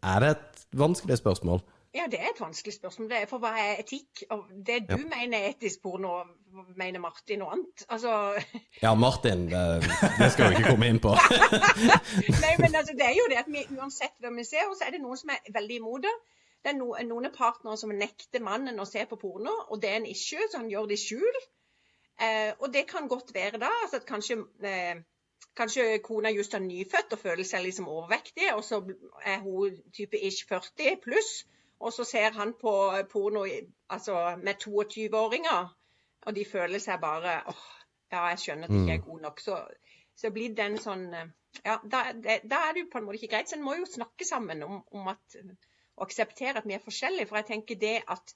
er 0.01 0.25
det 0.25 0.33
et 0.33 0.67
vanskelig 0.83 1.21
spørsmål? 1.21 1.63
Ja, 1.93 2.07
det 2.09 2.19
er 2.19 2.31
et 2.31 2.39
vanskelig 2.41 2.73
spørsmål. 2.73 3.09
Det 3.09 3.17
er 3.21 3.27
for 3.29 3.41
hva 3.43 3.51
er 3.61 3.81
etikk? 3.83 4.23
Og 4.33 4.47
det 4.65 4.79
du 4.89 4.95
ja. 4.95 4.97
mener 4.97 5.37
er 5.37 5.51
etisk 5.51 5.83
porno, 5.83 6.23
mener 6.79 7.01
Martin 7.03 7.43
noe 7.43 7.53
annet? 7.53 7.85
Altså... 7.87 8.13
Ja, 8.85 8.95
Martin, 8.97 9.45
det, 9.51 9.61
det, 10.17 10.31
skal 10.33 10.49
vi 10.49 10.57
ikke 10.57 10.71
komme 10.73 10.89
inn 10.89 11.01
på. 11.03 11.13
Nei, 12.43 12.55
men 12.63 12.75
altså, 12.75 12.95
det 12.97 13.05
er 13.05 13.13
jo 13.17 13.27
det 13.29 13.37
at 13.43 13.51
vi, 13.53 13.65
uansett 13.77 14.17
hva 14.25 14.33
vi 14.33 14.47
ser, 14.47 14.73
så 14.73 14.87
er 14.87 14.97
det 14.97 15.03
noen 15.05 15.21
som 15.21 15.35
er 15.35 15.53
veldig 15.53 15.79
imot 15.83 16.07
det. 16.07 16.15
Det 16.63 16.71
er 16.71 16.79
no, 16.79 16.89
noen 17.11 17.29
partnere 17.35 17.77
som 17.77 17.93
nekter 17.93 18.41
mannen 18.41 18.81
å 18.81 18.89
se 18.89 19.05
på 19.05 19.19
porno, 19.21 19.53
og 19.69 19.81
det 19.83 19.91
er 19.91 20.01
en 20.01 20.09
issue, 20.09 20.49
så 20.49 20.63
han 20.63 20.71
gjør 20.73 20.89
det 20.89 20.97
i 20.97 21.03
skjul. 21.03 21.41
Eh, 22.23 22.51
og 22.57 22.73
det 22.73 22.87
kan 22.89 23.09
godt 23.11 23.33
være 23.35 23.61
da 23.61 23.69
altså 23.83 24.01
at 24.01 24.05
kanskje 24.09 24.43
eh, 24.65 25.01
Kanskje 25.53 25.99
kona 26.01 26.31
just 26.33 26.53
er 26.57 26.61
nyfødt 26.63 27.11
og 27.13 27.19
føler 27.19 27.45
seg 27.45 27.61
liksom 27.61 27.85
overvektig, 27.91 28.47
og 28.55 28.63
så 28.65 28.79
er 29.21 29.41
hun 29.43 29.75
type 29.93 30.17
ish 30.17 30.47
40 30.49 30.95
pluss. 31.03 31.43
Og 31.83 31.93
så 31.93 32.05
ser 32.07 32.35
han 32.37 32.53
på 32.59 32.73
porno 33.11 33.43
altså 33.91 34.37
med 34.39 34.61
22-åringer, 34.63 35.71
og 36.23 36.35
de 36.35 36.45
føler 36.47 36.79
seg 36.79 37.01
bare 37.01 37.41
åh, 37.51 37.65
ja, 38.13 38.27
jeg 38.31 38.39
skjønner 38.39 38.69
at 38.69 38.75
jeg 38.75 38.83
ikke 38.83 38.93
er 38.93 39.01
mm. 39.01 39.07
god 39.09 39.25
nok. 39.25 39.41
Så, 39.43 39.57
så 40.15 40.31
blir 40.31 40.55
den 40.55 40.79
sånn 40.81 41.09
Ja, 41.63 41.75
da, 41.83 42.05
det, 42.17 42.39
da, 42.49 42.63
er 42.65 42.73
det 42.73 42.85
jo 42.85 42.91
på 42.93 42.97
en 42.97 43.05
måte 43.05 43.19
ikke 43.19 43.35
greit. 43.35 43.51
Så 43.51 43.59
en 43.59 43.65
må 43.65 43.75
jo 43.77 43.89
snakke 43.89 44.25
sammen 44.25 44.63
om, 44.65 44.79
om 44.95 45.11
at, 45.11 45.35
og 45.97 46.07
akseptere 46.07 46.57
at 46.57 46.65
vi 46.69 46.77
er 46.77 46.81
forskjellige. 46.81 47.27
For 47.29 47.41
jeg 47.41 47.49
tenker 47.51 47.79
det 47.81 47.97
at 48.15 48.33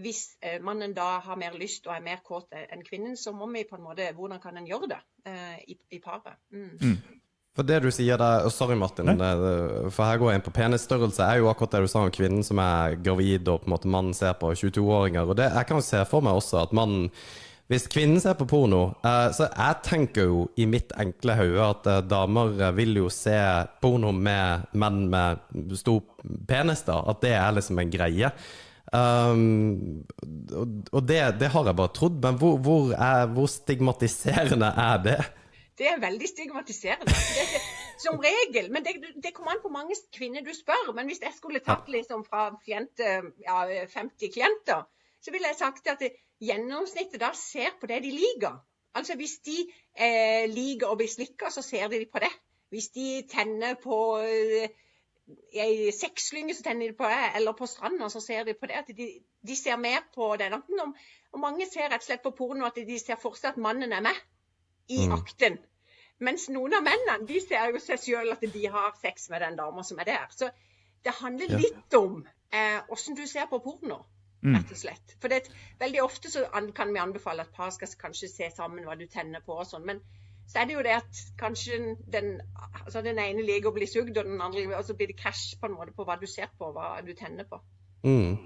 hvis 0.00 0.20
eh, 0.40 0.60
mannen 0.64 0.94
da 0.96 1.18
har 1.24 1.40
mer 1.40 1.56
lyst 1.58 1.88
og 1.88 1.96
er 1.96 2.04
mer 2.04 2.22
kåt 2.24 2.54
enn 2.56 2.84
kvinnen, 2.86 3.16
så 3.18 3.34
må 3.36 3.48
vi 3.52 3.64
på 3.68 3.76
en 3.76 3.84
måte 3.84 4.12
Hvordan 4.16 4.40
kan 4.40 4.56
en 4.56 4.68
gjøre 4.68 4.88
det 4.94 5.00
eh, 5.28 5.58
i, 5.74 5.76
i 5.96 6.00
paret? 6.04 6.38
Mm. 6.50 6.78
Mm. 6.80 7.20
For 7.52 7.68
det 7.68 7.82
du 7.84 7.90
sier 7.92 8.16
der, 8.16 8.46
Sorry, 8.48 8.76
Martin. 8.80 9.10
Det, 9.20 9.30
for 9.92 10.08
her 10.08 10.20
går 10.20 10.30
jeg 10.30 10.40
inn 10.40 10.44
på 10.46 10.54
penisstørrelse. 10.56 11.26
er 11.26 11.42
jo 11.42 11.50
akkurat 11.50 11.74
det 11.76 11.82
du 11.84 11.90
sa 11.92 12.06
om 12.06 12.12
kvinnen 12.14 12.44
som 12.46 12.60
er 12.62 12.96
gravid, 13.04 13.44
og 13.44 13.60
på 13.60 13.68
en 13.68 13.74
måte 13.74 13.92
mannen 13.92 14.16
ser 14.16 14.32
på 14.40 14.54
22-åringer. 14.56 15.28
Og 15.28 15.36
det, 15.36 15.50
Jeg 15.52 15.68
kan 15.68 15.76
jo 15.76 15.84
se 15.84 16.00
for 16.08 16.24
meg 16.24 16.38
også 16.40 16.62
at 16.62 16.72
mannen 16.72 17.10
Hvis 17.68 17.86
kvinnen 17.92 18.20
ser 18.20 18.34
på 18.36 18.44
porno 18.48 18.94
eh, 19.04 19.28
Så 19.32 19.46
jeg 19.46 19.76
tenker 19.84 20.26
jo 20.28 20.40
i 20.56 20.66
mitt 20.66 20.92
enkle 21.00 21.36
hode 21.38 21.68
at 21.68 21.86
eh, 21.86 22.00
damer 22.08 22.72
vil 22.76 22.96
jo 22.96 23.12
se 23.12 23.36
porno 23.84 24.12
med 24.12 24.66
menn 24.72 25.06
med 25.12 25.76
stor 25.76 26.00
penis, 26.48 26.86
da. 26.88 27.02
At 27.04 27.20
det 27.20 27.36
er 27.36 27.52
liksom 27.52 27.78
en 27.78 27.92
greie. 27.92 28.32
Um, 28.92 30.04
og 30.92 31.06
det, 31.08 31.20
det, 31.40 31.48
har 31.52 31.68
jeg 31.68 31.76
bare 31.76 31.92
trodd. 31.96 32.18
Men 32.24 32.40
hvor, 32.40 32.56
hvor, 32.64 32.92
er, 32.96 33.28
hvor 33.28 33.48
stigmatiserende 33.48 34.72
er 34.88 35.04
det? 35.04 35.20
Det 35.78 35.88
er 35.88 36.00
veldig 36.00 36.28
stigmatiserende. 36.28 37.14
Det, 37.36 37.60
som 38.02 38.18
regel. 38.20 38.70
Men 38.72 38.84
det, 38.84 38.94
det, 39.22 39.34
kommer 39.34 39.54
an 39.54 39.62
på 39.62 39.72
mange 39.72 39.96
kvinner 40.12 40.44
du 40.44 40.52
spør. 40.54 40.92
Men 40.96 41.06
hvis 41.06 41.22
jeg 41.22 41.32
skulle 41.36 41.62
tatt 41.64 41.88
liksom 41.88 42.24
fra 42.24 42.50
kliente, 42.64 43.14
ja, 43.46 43.62
50 43.94 44.32
klienter, 44.34 44.84
så 45.22 45.30
ville 45.30 45.48
jeg 45.48 45.60
sagt 45.60 45.88
at 45.88 46.04
gjennomsnittet 46.42 47.20
da 47.22 47.32
ser 47.38 47.74
på 47.80 47.86
det 47.90 48.02
de 48.04 48.12
liker. 48.16 48.60
Altså 48.98 49.16
hvis 49.16 49.38
de 49.46 49.58
eh, 49.96 50.44
liker 50.50 50.90
å 50.90 50.98
bli 51.00 51.08
slikka, 51.08 51.50
så 51.50 51.62
ser 51.64 51.88
de 51.88 52.04
på 52.12 52.20
det. 52.20 52.32
Hvis 52.72 52.90
de 52.92 53.22
tenner 53.30 53.78
på 53.80 53.98
eh, 54.24 54.74
ei 55.56 55.92
sexslynge, 55.96 56.56
så 56.56 56.66
tenner 56.66 56.90
de 56.90 56.98
på 56.98 57.08
det. 57.08 57.22
Eller 57.38 57.56
på 57.56 57.68
stranda, 57.70 58.10
så 58.12 58.20
ser 58.20 58.44
de 58.48 58.56
på 58.58 58.68
det. 58.68 58.82
At 58.82 58.92
de, 58.98 59.08
de 59.48 59.56
ser 59.56 59.80
mer 59.80 60.04
på 60.14 60.34
det. 60.36 60.50
Og 61.32 61.40
mange 61.40 61.70
ser 61.70 61.88
rett 61.88 62.04
og 62.04 62.10
slett 62.10 62.26
på 62.26 62.34
porno 62.36 62.68
at 62.68 62.76
de 62.76 63.00
ser 63.00 63.20
for 63.22 63.38
seg 63.38 63.54
at 63.54 63.62
mannen 63.62 63.96
er 63.96 64.04
med 64.04 64.20
i 64.92 65.06
mm. 65.06 65.14
akten. 65.16 65.58
Mens 66.22 66.46
noen 66.54 66.76
av 66.78 66.84
mennene 66.86 67.26
de 67.26 67.40
ser 67.42 67.72
jo 67.74 67.80
seg 67.82 68.00
sjøl 68.02 68.32
at 68.34 68.44
de 68.54 68.64
har 68.70 68.94
sex 69.00 69.28
med 69.32 69.42
den 69.42 69.58
dama 69.58 69.82
som 69.86 70.00
er 70.02 70.10
der. 70.12 70.26
Så 70.30 70.50
det 71.02 71.14
handler 71.18 71.56
litt 71.58 71.96
om 71.98 72.20
åssen 72.92 73.16
eh, 73.16 73.22
du 73.22 73.26
ser 73.26 73.48
på 73.50 73.58
porno, 73.64 74.02
mm. 74.44 74.54
rett 74.54 74.74
og 74.74 74.80
slett. 74.84 75.14
For 75.22 75.32
det, 75.32 75.48
veldig 75.80 76.02
ofte 76.04 76.30
så 76.30 76.44
kan 76.76 76.92
vi 76.94 77.02
anbefale 77.02 77.46
at 77.46 77.54
par 77.56 77.72
skal 77.74 77.90
kanskje 78.04 78.30
se 78.30 78.50
sammen 78.54 78.86
hva 78.86 78.98
du 79.00 79.08
tenner 79.10 79.42
på 79.42 79.56
og 79.58 79.66
sånn. 79.66 79.86
Men 79.88 80.02
så 80.46 80.60
er 80.60 80.68
det 80.68 80.76
jo 80.76 80.84
det 80.86 80.94
at 81.00 81.22
kanskje 81.40 81.96
den, 82.12 82.34
altså 82.84 83.02
den 83.02 83.18
ene 83.22 83.44
liker 83.46 83.72
å 83.72 83.76
bli 83.76 83.88
sugd, 83.90 84.14
og 84.14 84.28
den 84.28 84.42
andre 84.42 84.66
og 84.76 84.84
så 84.86 84.96
blir 84.98 85.10
det 85.10 85.18
krasj 85.18 85.56
på 85.60 85.70
en 85.70 85.78
måte 85.78 85.94
på 85.96 86.06
hva 86.06 86.18
du 86.20 86.28
ser 86.30 86.52
på, 86.58 86.70
hva 86.76 86.94
du 87.06 87.14
tenner 87.18 87.48
på. 87.48 87.58
Mm. 88.02 88.38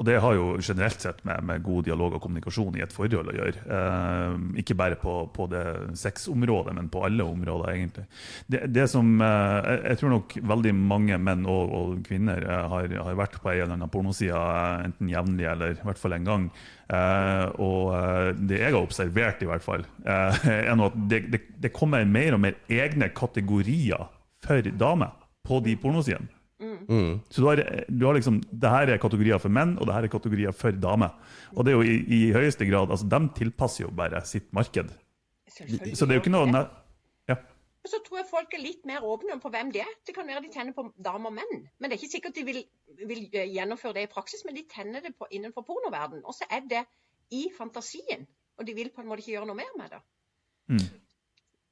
Og 0.00 0.06
det 0.08 0.14
har 0.24 0.32
jo 0.32 0.44
generelt 0.64 1.02
sett 1.02 1.18
med, 1.28 1.44
med, 1.44 1.60
god 1.60 1.84
dialog 1.84 2.14
og 2.16 2.22
kommunikasjon 2.24 2.78
i 2.78 2.80
et 2.80 2.92
forhold 2.94 3.28
å 3.28 3.34
gjøre. 3.36 3.64
Eh, 3.76 4.36
ikke 4.62 4.76
bare 4.80 4.96
på, 4.96 5.12
på 5.36 5.44
det 5.52 5.64
sexområdet, 6.00 6.72
men 6.78 6.88
på 6.92 7.02
alle 7.04 7.26
områder, 7.28 7.74
egentlig. 7.74 8.06
Det, 8.48 8.62
det 8.72 8.86
som 8.88 9.20
eh, 9.20 9.68
Jeg 9.90 10.00
tror 10.00 10.14
nok 10.14 10.38
veldig 10.54 10.72
mange 10.78 11.20
menn 11.20 11.44
og, 11.44 11.74
og 11.76 12.00
kvinner 12.08 12.40
eh, 12.40 12.64
har, 12.72 12.96
har, 12.96 13.20
vært 13.20 13.36
på 13.44 13.52
en 13.52 13.58
eller 13.58 13.76
annen 13.76 13.92
pornoside, 13.92 14.40
eh, 14.40 14.88
enten 14.88 15.12
jevnlig 15.12 15.50
eller 15.52 15.76
i 15.76 15.88
hvert 15.90 16.00
fall 16.00 16.16
en 16.16 16.32
gang. 16.32 16.48
Eh, 16.88 17.46
og 17.60 17.92
eh, 17.98 18.32
det 18.40 18.64
jeg 18.64 18.72
har 18.72 18.80
observert, 18.80 19.44
i 19.44 19.52
hvert 19.52 19.68
fall, 19.68 19.84
er 20.08 20.72
at 20.72 21.00
det, 21.12 21.26
det, 21.28 21.44
det 21.60 21.76
kommer 21.76 22.08
mer 22.08 22.40
og 22.40 22.44
mer 22.48 22.56
egne 22.72 23.12
kategorier 23.12 24.08
for 24.48 24.76
damer 24.80 25.12
på 25.44 25.60
de 25.60 25.76
pornosidene. 25.76 26.39
Mm. 26.60 27.20
Så 27.32 27.40
du 27.40 27.46
har, 27.48 27.62
du 27.88 28.02
har, 28.04 28.16
liksom 28.16 28.40
det 28.50 28.72
her 28.72 28.92
er 28.92 29.00
kategorier 29.00 29.40
for 29.40 29.52
menn, 29.52 29.78
og 29.78 29.88
det 29.88 29.94
her 29.96 30.06
er 30.06 30.12
kategorier 30.12 30.56
for 30.56 30.76
damer. 30.76 31.16
Og 31.56 31.64
det 31.64 31.72
er 31.72 31.78
jo 31.78 31.86
i, 31.86 31.96
i 32.04 32.20
høyeste 32.36 32.68
grad 32.68 32.92
altså 32.92 33.08
De 33.08 33.20
tilpasser 33.38 33.86
jo 33.86 33.94
bare 33.96 34.20
sitt 34.28 34.50
marked. 34.56 34.92
Så 35.50 36.06
det 36.06 36.14
er 36.14 36.18
jo 36.18 36.22
ikke 36.22 36.34
noe 36.34 36.46
ja. 37.30 37.36
Så 37.88 38.02
tror 38.04 38.20
jeg 38.20 38.28
folk 38.28 38.54
er 38.54 38.60
litt 38.60 38.82
mer 38.88 39.04
åpne 39.08 39.38
på 39.40 39.50
hvem 39.52 39.70
de 39.72 39.80
er. 39.80 39.92
Det 40.04 40.12
kan 40.14 40.28
være 40.28 40.42
de 40.44 40.50
tenner 40.52 40.76
på 40.76 40.84
damer 41.00 41.30
og 41.30 41.36
menn. 41.38 41.62
Men 41.80 41.88
det 41.88 41.96
er 41.96 42.02
ikke 42.02 42.12
sikkert 42.12 42.36
de 42.36 42.44
vil, 42.44 42.58
vil 43.08 43.22
eh, 43.32 43.48
gjennomføre 43.54 43.96
det 43.96 44.02
i 44.04 44.10
praksis, 44.12 44.42
men 44.44 44.58
de 44.58 44.66
tenner 44.68 45.00
det 45.04 45.14
på, 45.16 45.28
innenfor 45.32 45.64
pornoverdenen. 45.64 46.26
Og 46.28 46.36
så 46.36 46.48
er 46.52 46.66
det 46.68 46.82
i 47.32 47.46
fantasien. 47.56 48.26
Og 48.60 48.68
de 48.68 48.74
vil 48.76 48.92
på 48.92 49.00
en 49.00 49.08
måte 49.08 49.24
ikke 49.24 49.32
gjøre 49.38 49.48
noe 49.48 49.56
mer 49.56 49.72
med 49.80 49.94
det. 49.94 50.02
Mm. 50.74 50.84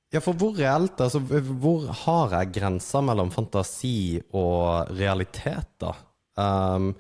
Ja, 0.09 0.23
for 0.25 0.38
hvor 0.40 0.55
reelt, 0.57 1.01
altså 1.05 1.21
hvor 1.21 1.83
har 2.05 2.33
jeg 2.38 2.55
grensa 2.57 3.03
mellom 3.05 3.29
fantasi 3.33 4.21
og 4.33 4.88
realitet, 4.97 5.75
da? 5.83 5.92
Um, 6.38 6.94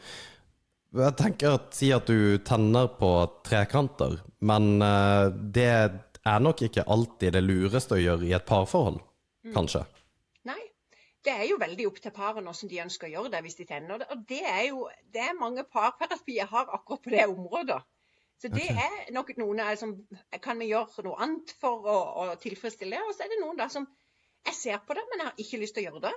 Jeg 0.92 1.14
tenker 1.20 1.54
at 1.58 1.76
Si 1.76 1.90
at 1.92 2.08
du 2.08 2.40
tenner 2.44 2.88
på 2.98 3.10
trekanter, 3.44 4.18
men 4.40 4.82
uh, 4.82 5.28
det 5.28 5.68
er 5.68 6.42
nok 6.42 6.62
ikke 6.64 6.84
alltid 6.88 7.36
det 7.36 7.44
lureste 7.44 7.96
å 7.96 8.02
gjøre 8.02 8.28
i 8.28 8.34
et 8.36 8.48
parforhold, 8.48 9.00
kanskje? 9.54 9.84
Nei. 10.48 10.60
Det 11.24 11.34
er 11.34 11.48
jo 11.50 11.58
veldig 11.60 11.86
opp 11.88 11.98
til 12.00 12.12
paret 12.14 12.38
hvordan 12.40 12.70
de 12.70 12.82
ønsker 12.84 13.08
å 13.08 13.12
gjøre 13.12 13.30
det 13.32 13.40
hvis 13.44 13.58
de 13.58 13.64
tenner 13.68 14.00
det. 14.00 14.06
Og 14.14 14.20
det 14.28 14.42
er 14.48 14.62
jo 14.68 14.84
det 15.12 15.24
er 15.28 15.36
mange 15.36 15.64
parterapier 15.64 16.48
har 16.48 16.68
akkurat 16.72 17.02
på 17.04 17.12
det 17.12 17.24
området. 17.26 17.80
Så 18.38 18.50
det 18.52 18.68
er 18.70 19.12
nok 19.14 19.32
noen 19.40 19.60
av 19.64 19.74
som 19.80 19.96
Kan 20.44 20.60
vi 20.62 20.70
gjøre 20.70 21.02
noe 21.06 21.18
annet 21.24 21.50
for 21.58 21.86
å, 21.90 21.96
å 22.22 22.26
tilfredsstille 22.38 22.94
det? 22.94 23.06
Og 23.08 23.16
så 23.16 23.26
er 23.26 23.32
det 23.32 23.40
noen 23.42 23.58
da 23.58 23.66
som 23.72 23.88
Jeg 24.46 24.54
ser 24.54 24.82
på 24.86 24.94
det, 24.94 25.02
men 25.10 25.24
jeg 25.24 25.30
har 25.30 25.40
ikke 25.44 25.62
lyst 25.62 25.76
til 25.76 25.82
å 25.82 25.88
gjøre 25.88 26.04
det. 26.06 26.14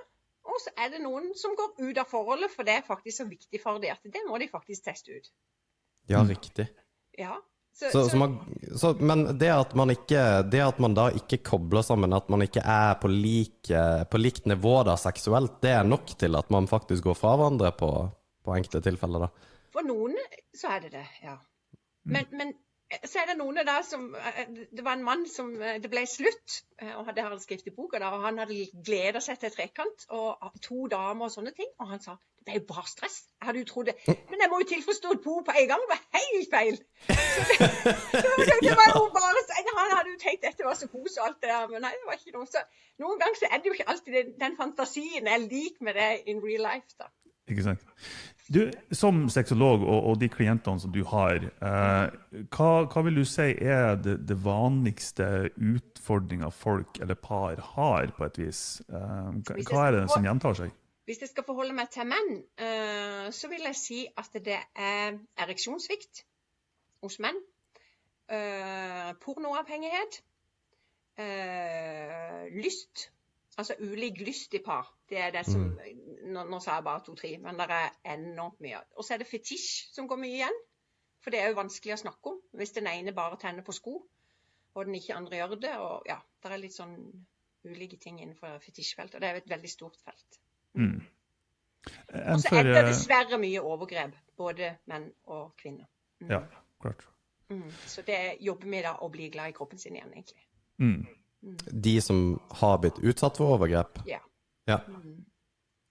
Og 0.48 0.58
så 0.62 0.72
er 0.78 0.92
det 0.94 1.00
noen 1.02 1.30
som 1.38 1.54
går 1.58 1.74
ut 1.82 1.98
av 2.02 2.10
forholdet, 2.10 2.50
for 2.50 2.66
det 2.66 2.78
er 2.78 2.86
faktisk 2.86 3.20
så 3.20 3.26
viktig 3.28 3.60
for 3.62 3.82
dem 3.82 3.94
at 3.94 4.14
det 4.14 4.22
må 4.26 4.38
de 4.42 4.48
faktisk 4.50 4.86
teste 4.88 5.14
ut. 5.14 5.28
Ja, 6.10 6.22
riktig. 6.26 6.66
Ja. 7.18 7.36
Så, 7.72 7.90
Så, 7.90 8.08
så, 8.08 8.16
man, 8.20 8.34
men 9.00 9.22
det 9.38 9.48
at, 9.54 9.74
man 9.78 9.90
ikke, 9.94 10.42
det 10.50 10.60
at 10.60 10.80
man 10.82 10.96
da 10.96 11.06
ikke 11.16 11.38
kobler 11.46 11.84
sammen, 11.86 12.12
at 12.12 12.28
man 12.32 12.44
ikke 12.44 12.60
er 12.60 12.98
på, 13.00 13.08
like, 13.08 13.84
på 14.12 14.20
likt 14.20 14.48
nivå 14.50 14.74
da 14.88 14.96
seksuelt, 15.00 15.56
det 15.64 15.72
er 15.78 15.86
nok 15.88 16.12
til 16.20 16.36
at 16.36 16.50
man 16.52 16.68
faktisk 16.68 17.06
går 17.06 17.16
fra 17.16 17.36
hverandre 17.38 17.72
på, 17.78 17.88
på 18.44 18.58
enkelte 18.58 18.82
tilfeller, 18.90 19.24
da? 19.24 19.48
For 19.72 19.88
noen 19.88 20.18
så 20.52 20.74
er 20.74 20.84
det 20.84 20.92
det, 20.98 21.06
ja. 21.24 21.38
Men, 22.04 22.26
men 22.32 22.54
så 23.04 23.22
er 23.22 23.30
det 23.30 23.38
noen 23.38 23.60
der 23.64 23.84
som 23.86 24.10
eh, 24.14 24.42
Det 24.76 24.84
var 24.84 24.98
en 24.98 25.04
mann 25.06 25.22
som 25.28 25.54
eh, 25.62 25.78
Det 25.82 25.90
ble 25.92 26.02
slutt, 26.08 26.58
eh, 26.82 26.92
og 26.98 27.08
det 27.14 27.24
har 27.24 27.32
han 27.32 27.40
skrevet 27.40 27.70
i 27.70 27.74
boka, 27.76 28.00
og 28.04 28.26
han 28.26 28.42
hadde 28.42 28.66
gleda 28.84 29.22
seg 29.24 29.40
til 29.40 29.54
trekant 29.54 30.06
og 30.10 30.60
to 30.62 30.86
damer 30.92 31.28
og 31.28 31.34
sånne 31.34 31.54
ting. 31.56 31.70
Og 31.80 31.88
han 31.94 32.02
sa 32.02 32.18
det 32.42 32.48
ble 32.50 32.58
jo 32.58 32.66
bare 32.72 32.90
stress. 32.90 33.16
Jeg 33.38 33.46
hadde 33.46 33.60
jo 33.62 33.66
trodd 33.70 33.88
det. 33.92 33.92
Men 34.30 34.40
jeg 34.42 34.50
må 34.50 34.58
jo 34.58 34.66
tilforstå 34.72 35.12
to 35.22 35.34
på 35.46 35.52
en 35.60 35.68
gang. 35.70 35.82
Det 35.84 35.90
var 35.92 36.00
helt 36.18 36.48
feil. 36.50 36.78
Det, 37.06 37.58
det, 38.48 38.56
det 38.66 38.72
var 38.80 38.88
jo 38.96 39.04
bare 39.14 39.30
Han 39.78 39.94
hadde 39.94 40.10
jo 40.10 40.18
tenkt 40.18 40.42
dette 40.42 40.66
var 40.66 40.74
så 40.78 40.88
kos 40.90 41.20
og 41.20 41.28
alt 41.28 41.38
det 41.44 41.52
der, 41.52 41.68
men 41.70 41.86
nei, 41.86 41.92
det 42.00 42.08
var 42.08 42.18
ikke 42.18 42.34
noe. 42.34 42.48
Så 42.50 42.64
noen 43.02 43.22
ganger 43.22 43.38
så 43.38 43.48
er 43.48 43.62
det 43.62 43.70
jo 43.70 43.76
ikke 43.78 43.88
alltid 43.94 44.18
den, 44.18 44.34
den 44.42 44.58
fantasien 44.58 45.30
er 45.30 45.46
lik 45.46 45.78
med 45.86 45.94
det 46.00 46.10
in 46.26 46.42
real 46.42 46.66
life, 46.66 46.98
da. 46.98 47.08
Ikke 47.50 47.64
sant? 47.66 47.82
Du, 48.52 48.60
Som 48.94 49.24
sexolog 49.32 49.82
og, 49.86 50.08
og 50.10 50.18
de 50.20 50.28
klientene 50.30 50.80
som 50.82 50.92
du 50.92 51.00
har, 51.08 51.40
eh, 51.40 52.42
hva, 52.52 52.70
hva 52.90 53.02
vil 53.06 53.22
du 53.22 53.24
si 53.28 53.48
er 53.54 53.96
det, 54.02 54.18
det 54.28 54.36
vanligste 54.44 55.28
utfordringa 55.56 56.50
folk 56.54 57.00
eller 57.00 57.18
par 57.18 57.62
har, 57.74 58.12
på 58.16 58.26
et 58.26 58.40
vis? 58.42 58.62
Eh, 58.90 59.30
hva, 59.46 59.86
er 59.86 59.96
det 59.96 60.04
som 60.12 60.26
gjentar 60.26 60.58
seg? 60.58 60.74
Hvis 61.08 61.22
jeg 61.24 61.32
skal 61.32 61.46
forholde 61.46 61.74
meg 61.74 61.90
til 61.90 62.06
menn, 62.06 62.34
eh, 62.62 63.30
så 63.34 63.50
vil 63.50 63.64
jeg 63.70 63.78
si 63.78 64.02
at 64.20 64.36
det 64.44 64.58
er 64.74 65.16
ereksjonssvikt 65.46 66.26
hos 67.02 67.18
menn. 67.22 67.40
eh, 68.32 69.10
pornoavhengighet. 69.20 70.22
eh, 71.18 72.46
lyst. 72.54 73.10
Altså 73.60 73.74
ulik 73.80 74.20
lyst 74.24 74.54
i 74.54 74.62
par. 74.64 74.88
Det 75.08 75.18
er 75.20 75.30
det 75.34 75.44
som 75.46 75.66
Nå, 76.22 76.44
nå 76.48 76.58
sa 76.62 76.78
jeg 76.78 76.84
bare 76.86 77.02
to-tre, 77.04 77.34
men 77.42 77.58
det 77.58 77.66
er 77.68 77.90
enormt 78.14 78.60
mye. 78.62 78.78
Og 78.96 79.04
så 79.04 79.14
er 79.14 79.20
det 79.20 79.26
fetisj 79.28 79.90
som 79.92 80.06
går 80.08 80.20
mye 80.22 80.36
igjen. 80.38 80.60
For 81.22 81.34
det 81.34 81.40
er 81.42 81.50
jo 81.50 81.58
vanskelig 81.58 81.96
å 81.96 82.00
snakke 82.00 82.30
om 82.32 82.38
hvis 82.58 82.72
den 82.78 82.88
ene 82.90 83.12
bare 83.14 83.36
tenner 83.42 83.66
på 83.66 83.74
sko, 83.76 83.98
og 84.72 84.86
den 84.86 84.96
ikke 84.98 85.16
andre 85.18 85.40
gjør 85.40 85.56
det. 85.60 85.72
Og 85.82 86.08
ja, 86.08 86.16
det 86.42 86.50
er 86.50 86.62
litt 86.62 86.76
sånn 86.76 86.94
ulike 87.66 87.98
ting 88.00 88.20
innenfor 88.22 88.58
fetisjfeltet. 88.62 89.18
Og 89.18 89.22
det 89.22 89.28
er 89.28 89.36
jo 89.36 89.42
et 89.42 89.52
veldig 89.52 89.70
stort 89.70 89.98
felt. 90.02 90.38
Mm. 90.78 91.00
Og 92.32 92.40
så 92.42 92.54
er 92.58 92.70
det 92.70 92.84
dessverre 92.88 93.38
mye 93.42 93.62
overgrep, 93.66 94.14
både 94.38 94.76
menn 94.90 95.10
og 95.34 95.52
kvinner. 95.60 95.90
Mm. 96.22 96.30
Ja, 96.30 96.40
klart. 96.82 97.04
Mm. 97.52 97.68
Så 97.86 98.06
det 98.06 98.20
jobber 98.40 98.70
vi 98.70 98.82
da 98.86 98.94
å 99.02 99.10
bli 99.12 99.28
glad 99.34 99.52
i 99.52 99.56
kroppen 99.56 99.82
sin 99.82 99.98
igjen, 99.98 100.14
egentlig. 100.14 100.46
Mm. 100.80 101.02
De 101.66 102.00
som 102.00 102.38
har 102.62 102.78
blitt 102.82 103.00
utsatt 103.02 103.36
for 103.40 103.56
overgrep? 103.56 104.02
Yeah. 104.06 104.22
Ja. 104.66 104.80
ja 104.88 105.02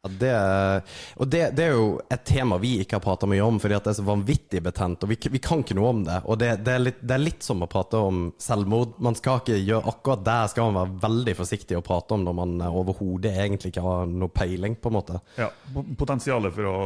det, 0.10 0.82
og 1.16 1.28
det, 1.28 1.42
det, 1.54 1.64
er 1.64 1.76
jo 1.78 2.00
et 2.10 2.24
tema 2.26 2.58
vi 2.58 2.72
ikke 2.82 2.98
har 2.98 3.04
prata 3.06 3.28
mye 3.30 3.44
om, 3.46 3.60
fordi 3.62 3.76
at 3.78 3.86
det 3.86 3.92
er 3.92 3.98
så 4.00 4.06
vanvittig 4.08 4.62
betent. 4.66 5.04
Og 5.06 5.12
vi, 5.12 5.18
vi 5.30 5.42
kan 5.44 5.62
ikke 5.62 5.78
noe 5.78 5.92
om 5.94 6.00
det. 6.08 6.16
Og 6.26 6.40
det, 6.42 6.50
det, 6.66 6.74
er 6.74 6.82
litt, 6.82 7.04
det, 7.04 7.14
er 7.14 7.22
litt, 7.22 7.46
som 7.46 7.62
å 7.62 7.70
prate 7.70 8.02
om 8.02 8.24
selvmord. 8.42 8.96
Man 8.98 9.18
skal 9.20 9.44
ikke 9.44 9.60
gjøre 9.60 9.92
Akkurat 9.92 10.24
der 10.26 10.50
skal 10.50 10.72
man 10.72 10.80
være 10.80 11.04
veldig 11.06 11.36
forsiktig 11.38 11.78
å 11.78 11.84
prate 11.86 12.18
om 12.18 12.26
når 12.26 12.38
man 12.40 12.56
overhodet 12.72 13.36
egentlig 13.44 13.76
ikke 13.76 13.86
har 13.86 14.10
noe 14.10 14.34
peiling, 14.34 14.80
på 14.82 14.90
en 14.90 14.98
måte. 14.98 15.22
Ja, 15.38 15.52
Potensialet 16.00 16.58
for 16.58 16.72
å 16.72 16.78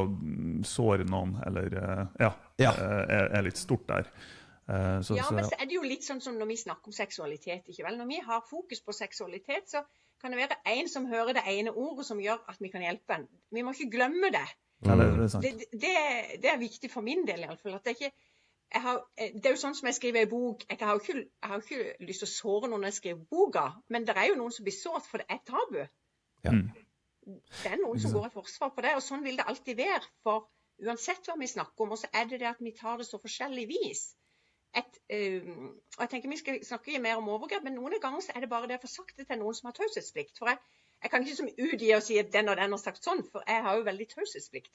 såre 0.67 1.07
noen, 1.07 1.37
eller 1.47 1.71
Ja, 2.19 2.33
Ja. 2.59 2.75
Er, 2.75 3.31
er 3.31 3.47
litt 3.47 3.59
stort 3.59 3.87
der. 3.87 4.11
Eh, 4.69 5.01
Så, 5.05 5.15
ja, 5.15 5.29
men 5.31 5.45
så 5.45 5.57
er 5.59 5.69
det 5.69 5.77
jo 5.77 5.85
litt 5.85 6.03
sånn 6.05 6.21
som 6.21 6.37
når 6.39 6.49
vi 6.53 6.57
snakker 6.57 6.89
om 6.89 6.95
seksualitet. 6.97 7.67
ikke 7.69 7.85
vel? 7.85 7.97
Når 7.97 8.09
vi 8.09 8.19
har 8.25 8.45
fokus 8.49 8.81
på 8.81 8.95
seksualitet, 8.97 9.69
så 9.69 9.83
kan 10.21 10.31
det 10.31 10.39
være 10.39 10.57
en 10.73 10.87
som 10.89 11.05
hører 11.05 11.33
det 11.37 11.43
ene 11.47 11.71
ordet 11.71 12.05
som 12.05 12.21
gjør 12.21 12.39
at 12.49 12.61
vi 12.61 12.71
kan 12.73 12.81
hjelpe 12.81 13.13
en. 13.19 13.27
Vi 13.51 13.61
må 13.61 13.73
ikke 13.75 13.91
glemme 13.97 14.31
det. 14.33 14.47
ja, 14.85 14.95
det, 14.95 15.09
det 15.17 15.25
er. 15.25 15.41
Det, 15.41 15.67
det, 15.71 15.91
det 16.41 16.49
er 16.53 16.57
viktig 16.57 16.91
for 16.91 17.01
min 17.05 17.27
del 17.27 17.45
iallfall. 17.45 17.75
At 17.77 17.85
det 17.85 17.95
ikke 17.99 18.11
har, 18.81 19.03
det 19.17 19.45
er 19.45 19.53
jo 19.53 19.61
sånn 19.61 19.75
som 19.77 19.87
jeg 19.87 19.95
skriver 19.99 20.25
i 20.25 20.29
bok. 20.31 20.65
Jeg 20.69 20.81
har 20.81 20.97
jo 20.97 21.03
ikke, 21.03 21.19
jeg 21.27 21.51
har 21.51 21.61
ikke 21.61 22.07
lyst 22.07 22.23
til 22.25 22.29
å 22.29 22.33
såre 22.33 22.69
noen 22.71 22.81
når 22.81 22.91
jeg 22.93 22.99
skriver 23.01 23.29
boka, 23.31 23.67
men 23.93 24.07
det 24.07 24.17
er 24.17 24.31
jo 24.31 24.39
noen 24.39 24.51
som 24.51 24.65
blir 24.65 24.75
sårt, 24.75 25.05
for 25.05 25.21
det 25.21 25.29
er 25.29 25.43
tabu. 25.45 25.79
Ja. 26.43 26.51
Det 27.61 27.71
er 27.71 27.79
noen 27.81 28.01
som 28.01 28.13
går 28.13 28.27
i 28.27 28.33
forsvar 28.33 28.73
på 28.75 28.83
det, 28.85 28.95
og 28.97 29.01
sånn 29.05 29.23
vil 29.25 29.37
det 29.39 29.45
alltid 29.49 29.77
være. 29.79 30.03
For 30.25 30.49
uansett 30.85 31.29
hva 31.29 31.37
vi 31.39 31.47
snakker 31.49 31.85
om, 31.85 31.93
og 31.95 32.01
så 32.01 32.09
er 32.13 32.27
det 32.29 32.41
det 32.41 32.49
at 32.51 32.61
vi 32.61 32.73
tar 32.75 32.97
det 33.01 33.07
så 33.07 33.21
forskjellig 33.21 33.67
vis. 33.69 34.03
Et, 34.75 34.97
um, 35.41 35.67
og 35.97 36.01
jeg 36.03 36.09
tenker 36.11 36.29
Vi 36.29 36.37
skal 36.41 36.57
snakke 36.67 36.99
mer 36.99 37.19
om 37.21 37.29
overgrep, 37.31 37.63
men 37.63 37.77
noen 37.79 37.95
ganger 38.01 38.31
er 38.33 38.43
det 38.43 38.49
bare 38.51 38.67
det 38.67 38.79
å 38.79 38.83
få 38.83 38.91
sagt 38.91 39.17
det 39.19 39.27
til 39.29 39.39
noen 39.39 39.55
som 39.55 39.69
har 39.69 39.77
taushetsplikt. 39.77 40.35
For 40.41 40.51
jeg, 40.51 40.59
jeg 41.03 41.13
kan 41.13 41.23
ikke 41.23 41.37
som 41.37 41.51
utgi 41.67 41.93
og 41.95 42.03
si 42.03 42.17
at 42.19 42.33
den 42.33 42.51
og 42.51 42.59
den 42.59 42.75
har 42.75 42.81
sagt 42.81 43.07
sånn, 43.07 43.23
for 43.31 43.45
jeg 43.47 43.63
har 43.63 43.79
jo 43.79 43.87
veldig 43.87 44.09
taushetsplikt. 44.11 44.73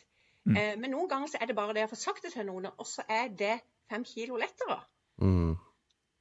Eh, 0.48 0.76
men 0.80 0.94
noen 0.94 1.08
ganger 1.08 1.28
så 1.28 1.40
er 1.40 1.50
det 1.50 1.56
bare 1.58 1.74
det 1.76 1.84
å 1.84 1.90
få 1.90 1.98
sagt 2.00 2.24
det 2.24 2.32
til 2.34 2.46
noen, 2.48 2.70
og 2.72 2.86
så 2.88 3.04
er 3.08 3.28
det 3.42 3.58
fem 3.92 4.06
kilo 4.08 4.38
lettere. 4.40 4.78
Mm. 5.20 5.58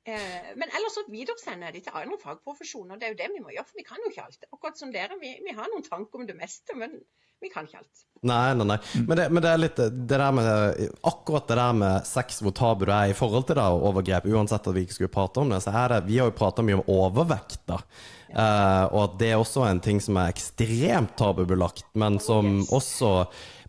Eh, 0.07 0.51
men 0.55 0.69
ellers 0.71 0.95
så 0.95 1.03
videresender 1.11 1.73
de 1.75 1.81
til 1.83 1.95
andre 1.95 2.17
fagprofesjoner. 2.21 2.97
Det 2.99 3.07
er 3.09 3.15
jo 3.15 3.19
det 3.19 3.31
vi 3.35 3.41
må 3.43 3.51
gjøre, 3.53 3.67
for 3.67 3.81
vi 3.81 3.87
kan 3.87 3.99
jo 4.03 4.11
ikke 4.11 4.25
alt. 4.25 4.45
Akkurat 4.53 4.79
som 4.79 4.93
dere, 4.93 5.17
vi, 5.21 5.35
vi 5.45 5.55
har 5.57 5.67
noen 5.69 5.85
tanker 5.85 6.21
om 6.21 6.29
det 6.29 6.37
meste, 6.39 6.75
men 6.79 6.95
vi 7.39 7.51
kan 7.51 7.67
ikke 7.67 7.79
alt. 7.79 8.01
Nei, 8.27 8.53
nei, 8.57 8.65
nei. 8.67 8.77
Men 9.07 9.15
det, 9.19 9.25
men 9.31 9.43
det 9.43 9.51
er 9.51 9.61
litt 9.61 9.77
det 9.79 10.07
der 10.11 10.33
med 10.35 10.81
Akkurat 11.07 11.47
det 11.47 11.55
der 11.55 11.77
med 11.77 12.07
sex, 12.07 12.41
hvor 12.43 12.51
tabu 12.57 12.83
det 12.89 12.95
er 12.95 13.13
i 13.13 13.15
forhold 13.15 13.45
til 13.47 13.55
det 13.59 13.63
og 13.63 13.85
overgrep, 13.91 14.27
uansett 14.27 14.67
at 14.67 14.75
vi 14.75 14.83
ikke 14.83 14.97
skulle 14.97 15.13
prate 15.13 15.39
om 15.43 15.53
det, 15.53 15.61
så 15.63 15.71
er 15.71 15.93
det 15.93 16.01
Vi 16.09 16.17
har 16.19 16.27
jo 16.31 16.35
prata 16.35 16.65
mye 16.65 16.81
om 16.81 16.89
overvekt, 16.95 17.61
da. 17.69 17.79
Eh, 18.29 18.83
og 18.91 18.99
at 19.05 19.15
det 19.21 19.31
er 19.31 19.39
også 19.39 19.63
en 19.69 19.79
ting 19.83 20.01
som 20.03 20.19
er 20.19 20.33
ekstremt 20.33 21.15
tabubelagt, 21.19 21.87
men 21.99 22.19
som 22.23 22.57
Yes. 22.59 22.73
også 22.75 23.13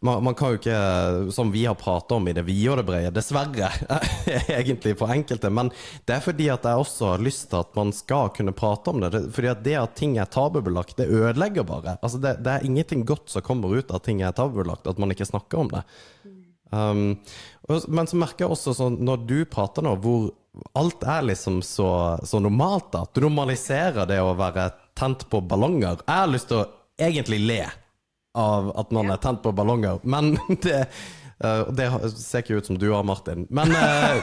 man, 0.00 0.24
man 0.24 0.34
kan 0.34 0.52
jo 0.52 0.58
ikke, 0.60 1.32
som 1.32 1.50
vi 1.52 1.66
har 1.66 1.76
prata 1.76 2.16
om 2.16 2.28
i 2.28 2.32
det 2.36 2.44
vide 2.46 2.72
og 2.72 2.78
det 2.80 2.86
brede, 2.88 3.12
dessverre, 3.12 3.68
egentlig 4.60 4.94
for 4.98 5.12
enkelte, 5.12 5.50
men 5.52 5.68
det 6.08 6.16
er 6.16 6.24
fordi 6.24 6.48
at 6.52 6.64
jeg 6.64 6.84
også 6.84 7.12
har 7.12 7.24
lyst 7.24 7.50
til 7.50 7.60
at 7.60 7.76
man 7.76 7.92
skal 7.96 8.32
kunne 8.36 8.56
prate 8.56 8.92
om 8.92 9.02
det. 9.04 9.26
fordi 9.36 9.52
at 9.52 9.64
det 9.64 9.76
at 9.80 9.96
ting 10.00 10.16
er 10.18 10.30
tabubelagt, 10.30 10.96
det 10.96 11.10
ødelegger 11.10 11.68
bare. 11.68 11.98
Altså 12.00 12.20
det, 12.22 12.38
det 12.44 12.54
er 12.54 12.66
ingenting 12.66 13.04
godt 13.04 13.28
som 13.32 13.44
kommer 13.44 13.76
ut 13.76 13.90
av 13.90 14.00
at 14.00 14.08
ting 14.08 14.22
er 14.24 14.32
tabubelagt, 14.36 14.88
at 14.88 14.98
man 14.98 15.12
ikke 15.12 15.28
snakker 15.28 15.64
om 15.64 15.72
det. 15.74 15.84
Um, 16.70 17.18
og, 17.68 17.88
men 17.90 18.06
så 18.06 18.16
merker 18.16 18.46
jeg 18.46 18.54
også 18.54 18.76
sånn, 18.78 19.00
når 19.04 19.24
du 19.28 19.38
prater 19.50 19.84
nå, 19.84 19.96
hvor 20.00 20.30
alt 20.78 21.04
er 21.06 21.28
liksom 21.28 21.60
så, 21.66 21.90
så 22.24 22.40
normalt, 22.42 22.88
da. 22.94 23.04
Du 23.12 23.20
normaliserer 23.26 24.08
det 24.08 24.20
å 24.22 24.32
være 24.38 24.70
tent 24.98 25.28
på 25.30 25.42
ballonger. 25.44 26.00
Jeg 26.06 26.24
har 26.24 26.30
lyst 26.30 26.48
til 26.50 26.62
å 26.62 26.68
egentlig 27.00 27.42
le 27.44 27.62
av 28.38 28.70
at 28.78 28.92
man 28.94 29.06
Ja. 29.10 29.16
er 29.16 29.24
tent 29.24 29.42
på 29.42 29.52
ballonger, 29.56 29.98
men 30.04 30.36
det 30.62 30.76
eh, 31.42 31.60
og 31.66 31.72
det 31.74 31.86
ser 32.20 32.42
ikke 32.44 32.58
ut 32.60 32.66
som 32.68 32.76
du 32.78 32.90
har, 32.92 33.02
Martin. 33.02 33.46
Men 33.50 33.72
eh, 33.72 34.20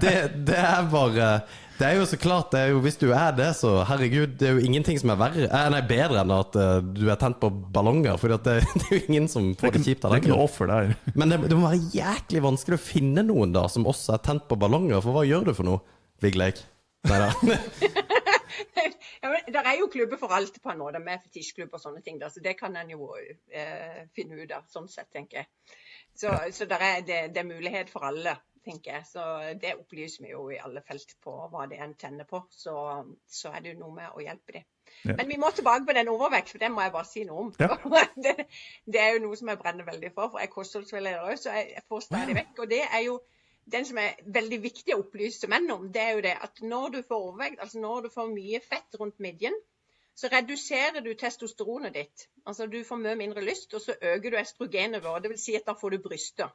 det, 0.00 0.14
det 0.46 0.54
er 0.60 0.84
bare 0.92 1.28
Det 1.74 1.88
er 1.88 1.96
jo 1.98 2.04
så 2.06 2.14
klart, 2.22 2.52
det 2.54 2.60
er 2.60 2.68
jo, 2.70 2.78
hvis 2.84 2.96
du 3.00 3.08
er 3.10 3.32
det, 3.34 3.48
så 3.58 3.80
herregud, 3.88 4.36
det 4.38 4.46
er 4.46 4.52
jo 4.54 4.62
ingenting 4.62 5.00
som 5.02 5.10
er 5.10 5.18
verre, 5.18 5.48
eh, 5.50 5.64
nei, 5.74 5.80
bedre 5.90 6.20
enn 6.22 6.30
at 6.36 6.54
du 6.94 7.02
er 7.10 7.18
tent 7.18 7.40
på 7.42 7.50
ballonger. 7.74 8.14
For 8.22 8.30
det, 8.30 8.60
det 8.78 8.84
er 8.86 8.94
jo 8.94 9.00
ingen 9.08 9.26
som 9.28 9.48
får 9.58 9.72
det 9.74 9.80
ikke, 9.80 9.84
kjipt 9.88 10.04
det 10.04 10.06
av 10.06 10.12
er 10.12 10.14
den 10.14 10.22
ikke 10.22 10.30
grunn. 10.36 10.44
offer 10.46 10.70
der. 10.70 10.94
Men 11.18 11.34
det, 11.34 11.40
det 11.50 11.58
må 11.58 11.66
være 11.72 11.90
jæklig 11.98 12.44
vanskelig 12.46 12.78
å 12.78 12.84
finne 12.86 13.26
noen 13.26 13.52
da 13.56 13.66
som 13.68 13.84
også 13.90 14.14
er 14.14 14.22
tent 14.30 14.46
på 14.48 14.56
ballonger, 14.62 15.02
for 15.02 15.18
hva 15.18 15.26
gjør 15.26 15.50
du 15.50 15.52
for 15.58 15.66
noe, 15.66 15.82
Vigleik? 16.22 16.62
Nei 17.10 17.18
men 17.42 17.58
Det 19.54 19.60
er 19.60 19.76
jo 19.78 19.90
klubber 19.92 20.20
for 20.20 20.34
alt 20.36 20.60
på 20.62 20.74
måte, 20.78 21.02
med 21.02 21.22
fetisjklubb 21.26 21.74
og 21.74 21.82
sånne 21.82 22.02
ting. 22.04 22.18
Da, 22.20 22.30
så 22.32 22.42
det 22.44 22.56
kan 22.58 22.76
en 22.76 22.90
jo 22.94 23.10
eh, 23.16 24.04
finne 24.16 24.40
ut 24.40 24.54
av, 24.54 24.66
sånn 24.72 24.90
sett, 24.92 25.10
tenker 25.14 25.42
jeg. 25.42 25.78
Så, 26.14 26.34
så 26.54 26.66
der 26.70 26.82
er, 26.82 27.00
det, 27.06 27.20
det 27.34 27.42
er 27.42 27.48
mulighet 27.48 27.90
for 27.92 28.06
alle. 28.10 28.36
tenker 28.64 28.94
jeg. 28.94 29.04
Så 29.04 29.22
det 29.60 29.74
opplyser 29.76 30.24
vi 30.24 30.30
jo 30.30 30.46
i 30.48 30.60
alle 30.62 30.80
felt 30.88 31.10
på 31.20 31.34
hva 31.52 31.66
det 31.68 31.76
er 31.76 31.84
en 31.84 31.98
tenner 32.00 32.24
på. 32.28 32.40
Så, 32.50 32.72
så 33.28 33.52
er 33.52 33.60
det 33.60 33.74
jo 33.74 33.82
noe 33.82 33.92
med 33.98 34.14
å 34.14 34.24
hjelpe 34.24 34.56
dem. 34.56 34.64
Ja. 35.04 35.16
Men 35.18 35.28
vi 35.28 35.36
må 35.40 35.50
tilbake 35.52 35.84
på 35.88 35.96
den 35.96 36.08
overvekt, 36.12 36.52
for 36.52 36.62
det 36.62 36.70
må 36.72 36.84
jeg 36.84 36.94
bare 36.94 37.08
si 37.08 37.24
noe 37.28 37.44
om. 37.44 37.52
Ja. 37.60 37.76
det, 38.24 38.48
det 38.88 39.02
er 39.02 39.16
jo 39.16 39.24
noe 39.26 39.36
som 39.36 39.50
jeg 39.52 39.60
brenner 39.60 39.88
veldig 39.88 40.12
for, 40.14 40.32
for 40.32 40.40
jeg 40.40 40.48
er 40.48 40.54
kostholdsveileder 40.54 41.28
òg, 41.28 41.36
så 41.40 41.56
jeg 41.58 41.84
får 41.88 42.06
stadig 42.06 42.36
vekk. 42.40 42.64
Og 42.64 42.70
det 42.72 42.82
er 42.86 43.04
jo 43.04 43.18
den 43.72 43.86
som 43.88 43.98
er 44.00 44.18
veldig 44.36 44.58
viktig 44.64 44.94
å 44.94 45.02
opplyse 45.02 45.48
menn 45.50 45.70
om, 45.72 45.86
det 45.92 46.02
er 46.02 46.16
jo 46.16 46.24
det 46.26 46.34
at 46.46 46.60
når 46.62 46.90
du 46.96 46.98
får 47.02 47.28
overvekt, 47.28 47.62
altså 47.64 47.80
når 47.80 48.06
du 48.06 48.10
får 48.14 48.34
mye 48.34 48.60
fett 48.64 48.98
rundt 49.00 49.22
midjen, 49.24 49.56
så 50.14 50.30
reduserer 50.30 51.02
du 51.02 51.14
testosteronet 51.18 51.94
ditt. 51.94 52.28
Altså 52.46 52.68
du 52.70 52.78
får 52.86 53.00
mye 53.02 53.16
mindre 53.18 53.42
lyst, 53.42 53.72
og 53.74 53.82
så 53.82 53.96
øker 54.00 54.30
du 54.30 54.38
østrogenivået. 54.38 55.24
Det 55.24 55.32
vil 55.32 55.40
si 55.42 55.56
at 55.58 55.66
da 55.66 55.74
får 55.78 55.96
du 55.96 56.04
bryster. 56.04 56.52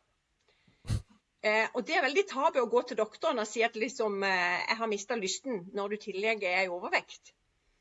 Eh, 1.44 1.68
og 1.74 1.84
det 1.88 1.96
er 1.96 2.04
veldig 2.04 2.26
tabu 2.28 2.60
å 2.62 2.70
gå 2.72 2.82
til 2.88 3.00
doktoren 3.00 3.40
og 3.40 3.48
si 3.48 3.64
at 3.64 3.76
liksom, 3.80 4.24
eh, 4.28 4.64
jeg 4.68 4.80
har 4.80 4.92
mista 4.92 5.16
lysten, 5.16 5.62
når 5.74 5.90
du 5.90 5.96
i 5.96 6.02
tillegg 6.08 6.44
er 6.44 6.66
i 6.66 6.72
overvekt. 6.72 7.34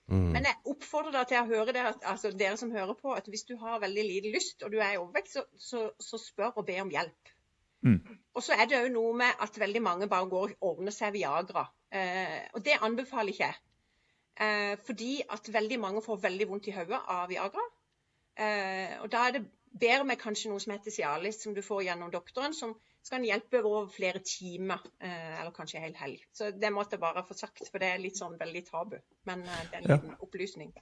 Mm. 0.08 0.28
Men 0.34 0.46
jeg 0.46 0.60
oppfordrer 0.72 1.12
deg 1.12 1.30
til 1.30 1.40
å 1.40 1.48
høre 1.48 1.74
det, 1.74 1.82
altså 2.06 2.30
dere 2.32 2.56
som 2.56 2.70
hører 2.72 2.94
på, 2.98 3.12
at 3.12 3.26
hvis 3.28 3.44
du 3.50 3.56
har 3.60 3.82
veldig 3.82 4.04
lite 4.06 4.30
lyst 4.32 4.62
og 4.62 4.72
du 4.72 4.78
er 4.78 4.94
i 4.94 5.00
overvekt, 5.00 5.34
så, 5.34 5.44
så, 5.58 5.88
så 6.00 6.20
spør 6.22 6.62
og 6.62 6.66
be 6.70 6.78
om 6.80 6.92
hjelp. 6.94 7.34
Mm. 7.84 8.00
Og 8.34 8.42
så 8.42 8.52
er 8.58 8.66
det 8.66 8.78
òg 8.80 8.90
noe 8.92 9.14
med 9.14 9.42
at 9.44 9.58
veldig 9.58 9.82
mange 9.82 10.08
bare 10.10 10.28
går 10.30 10.54
og 10.60 10.68
ordner 10.72 10.94
seg 10.94 11.12
Viagra. 11.14 11.66
Eh, 11.90 12.40
og 12.54 12.64
det 12.64 12.78
anbefaler 12.82 13.32
ikke 13.32 13.46
jeg. 13.48 13.60
Eh, 14.40 14.74
fordi 14.86 15.12
at 15.30 15.52
veldig 15.54 15.78
mange 15.82 16.02
får 16.02 16.20
veldig 16.22 16.48
vondt 16.48 16.68
i 16.70 16.74
hodet 16.76 17.00
av 17.08 17.28
Viagra. 17.30 17.64
Eh, 18.38 18.98
og 19.02 19.08
da 19.10 19.24
er 19.28 19.38
det 19.38 19.46
bedre 19.78 20.04
med 20.06 20.18
kanskje 20.20 20.50
noe 20.52 20.62
som 20.62 20.72
heter 20.74 20.94
Cialis, 20.94 21.40
som 21.42 21.54
du 21.54 21.62
får 21.62 21.84
gjennom 21.88 22.10
doktoren, 22.14 22.54
som 22.54 22.76
skal 23.02 23.24
hjelpe 23.24 23.62
over 23.64 23.88
flere 23.90 24.20
timer, 24.26 24.82
eh, 25.00 25.40
eller 25.40 25.54
kanskje 25.54 25.78
en 25.78 25.86
hel 25.88 25.94
helg. 25.98 26.22
Så 26.32 26.50
det 26.52 26.70
måtte 26.74 26.96
jeg 26.96 27.00
bare 27.00 27.24
få 27.26 27.34
sagt, 27.38 27.62
for 27.70 27.78
det 27.82 27.88
er 27.94 28.02
litt 28.02 28.18
sånn 28.18 28.38
veldig 28.38 28.64
tabu. 28.68 28.98
Men 29.26 29.42
eh, 29.42 29.64
det 29.70 29.74
er 29.74 29.82
en 29.82 29.90
Ja. 29.90 29.96
liten 29.96 30.16
opplysning. 30.20 30.72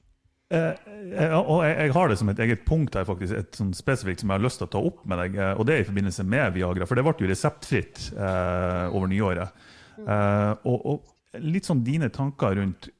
Eh, 0.55 0.77
eh, 1.19 1.33
og 1.35 1.65
jeg, 1.67 1.75
jeg 1.89 1.95
har 1.97 2.09
det 2.13 2.17
som 2.21 2.29
et 2.31 2.41
eget 2.45 2.61
punkt 2.69 2.95
her, 2.95 3.07
faktisk, 3.09 3.35
et 3.35 3.57
sånn 3.59 3.73
spesifikt 3.75 4.23
som 4.23 4.31
jeg 4.31 4.39
har 4.39 4.45
lyst 4.45 4.61
til 4.63 4.69
å 4.69 4.73
ta 4.77 4.83
opp 4.91 5.01
med 5.11 5.19
deg. 5.25 5.39
eh, 5.43 5.55
Og 5.59 5.67
det 5.67 5.75
er 5.75 5.83
i 5.83 5.89
forbindelse 5.89 6.27
med 6.29 6.55
Viagra, 6.55 6.87
for 6.87 6.99
det 6.99 7.05
ble 7.07 7.15
jo 7.25 7.31
reseptfritt 7.33 8.05
eh, 8.15 8.85
over 8.95 9.11
nyåret. 9.11 9.65
Eh, 9.99 10.53
og, 10.71 10.87
og 10.93 11.43
litt 11.43 11.67
sånn 11.69 11.83
dine 11.87 12.11
tanker 12.15 12.55
rundt 12.61 12.91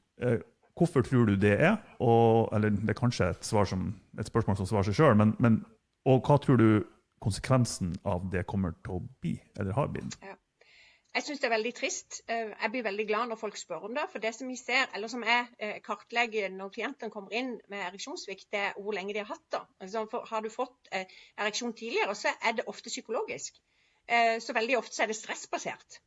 hvorfor 0.77 1.03
tror 1.05 1.29
du 1.29 1.35
det 1.41 1.55
er? 1.61 1.75
Og, 2.01 2.49
eller 2.53 2.73
det 2.73 2.91
er 2.93 2.97
kanskje 2.97 3.31
et, 3.33 3.45
som, 3.47 3.87
et 4.17 4.29
spørsmål 4.29 4.57
som 4.59 4.67
svarer 4.69 4.89
seg 4.89 4.97
sjøl, 4.99 5.15
men, 5.17 5.31
men 5.41 5.59
og 6.09 6.25
hva 6.25 6.37
tror 6.41 6.59
du 6.61 6.67
konsekvensen 7.23 7.95
av 8.05 8.27
det 8.33 8.43
kommer 8.49 8.75
til 8.85 8.99
å 8.99 9.01
bli, 9.21 9.35
eller 9.57 9.73
har 9.77 9.89
blitt? 9.93 10.17
Jeg 11.17 11.23
syns 11.25 11.39
det 11.41 11.47
er 11.47 11.55
veldig 11.55 11.69
trist. 11.73 12.15
Eh, 12.29 12.49
Jeg 12.61 12.69
blir 12.71 12.83
veldig 12.85 13.03
glad 13.09 13.29
når 13.29 13.39
folk 13.41 13.55
spør 13.57 13.85
om 13.87 13.95
det. 13.97 14.03
For 14.11 14.21
det 14.21 14.35
som 14.37 14.49
vi 14.51 14.55
ser, 14.55 14.83
eller 14.95 15.09
som 15.09 15.23
jeg 15.25 15.45
eh, 15.59 15.77
kartlegger 15.85 16.51
når 16.53 16.73
klientene 16.75 17.13
kommer 17.13 17.31
inn 17.33 17.55
med 17.73 17.85
ereksjonssvikt, 17.87 18.45
det 18.53 18.59
er 18.65 18.75
hvor 18.75 18.93
lenge 18.93 19.15
de 19.15 19.23
har 19.23 19.31
hatt 19.31 19.47
det. 19.55 19.61
Altså, 19.81 20.03
har 20.29 20.43
du 20.45 20.49
fått 20.53 20.91
eh, 20.91 21.15
ereksjon 21.41 21.73
tidligere, 21.79 22.13
så 22.19 22.35
er 22.37 22.59
det 22.59 22.67
ofte 22.73 22.93
psykologisk. 22.93 23.57
Så 24.39 24.53
veldig 24.55 24.77
ofte 24.77 24.95
så 24.95 25.03
er 25.03 25.09
det 25.11 25.17
stressbasert. 25.17 25.97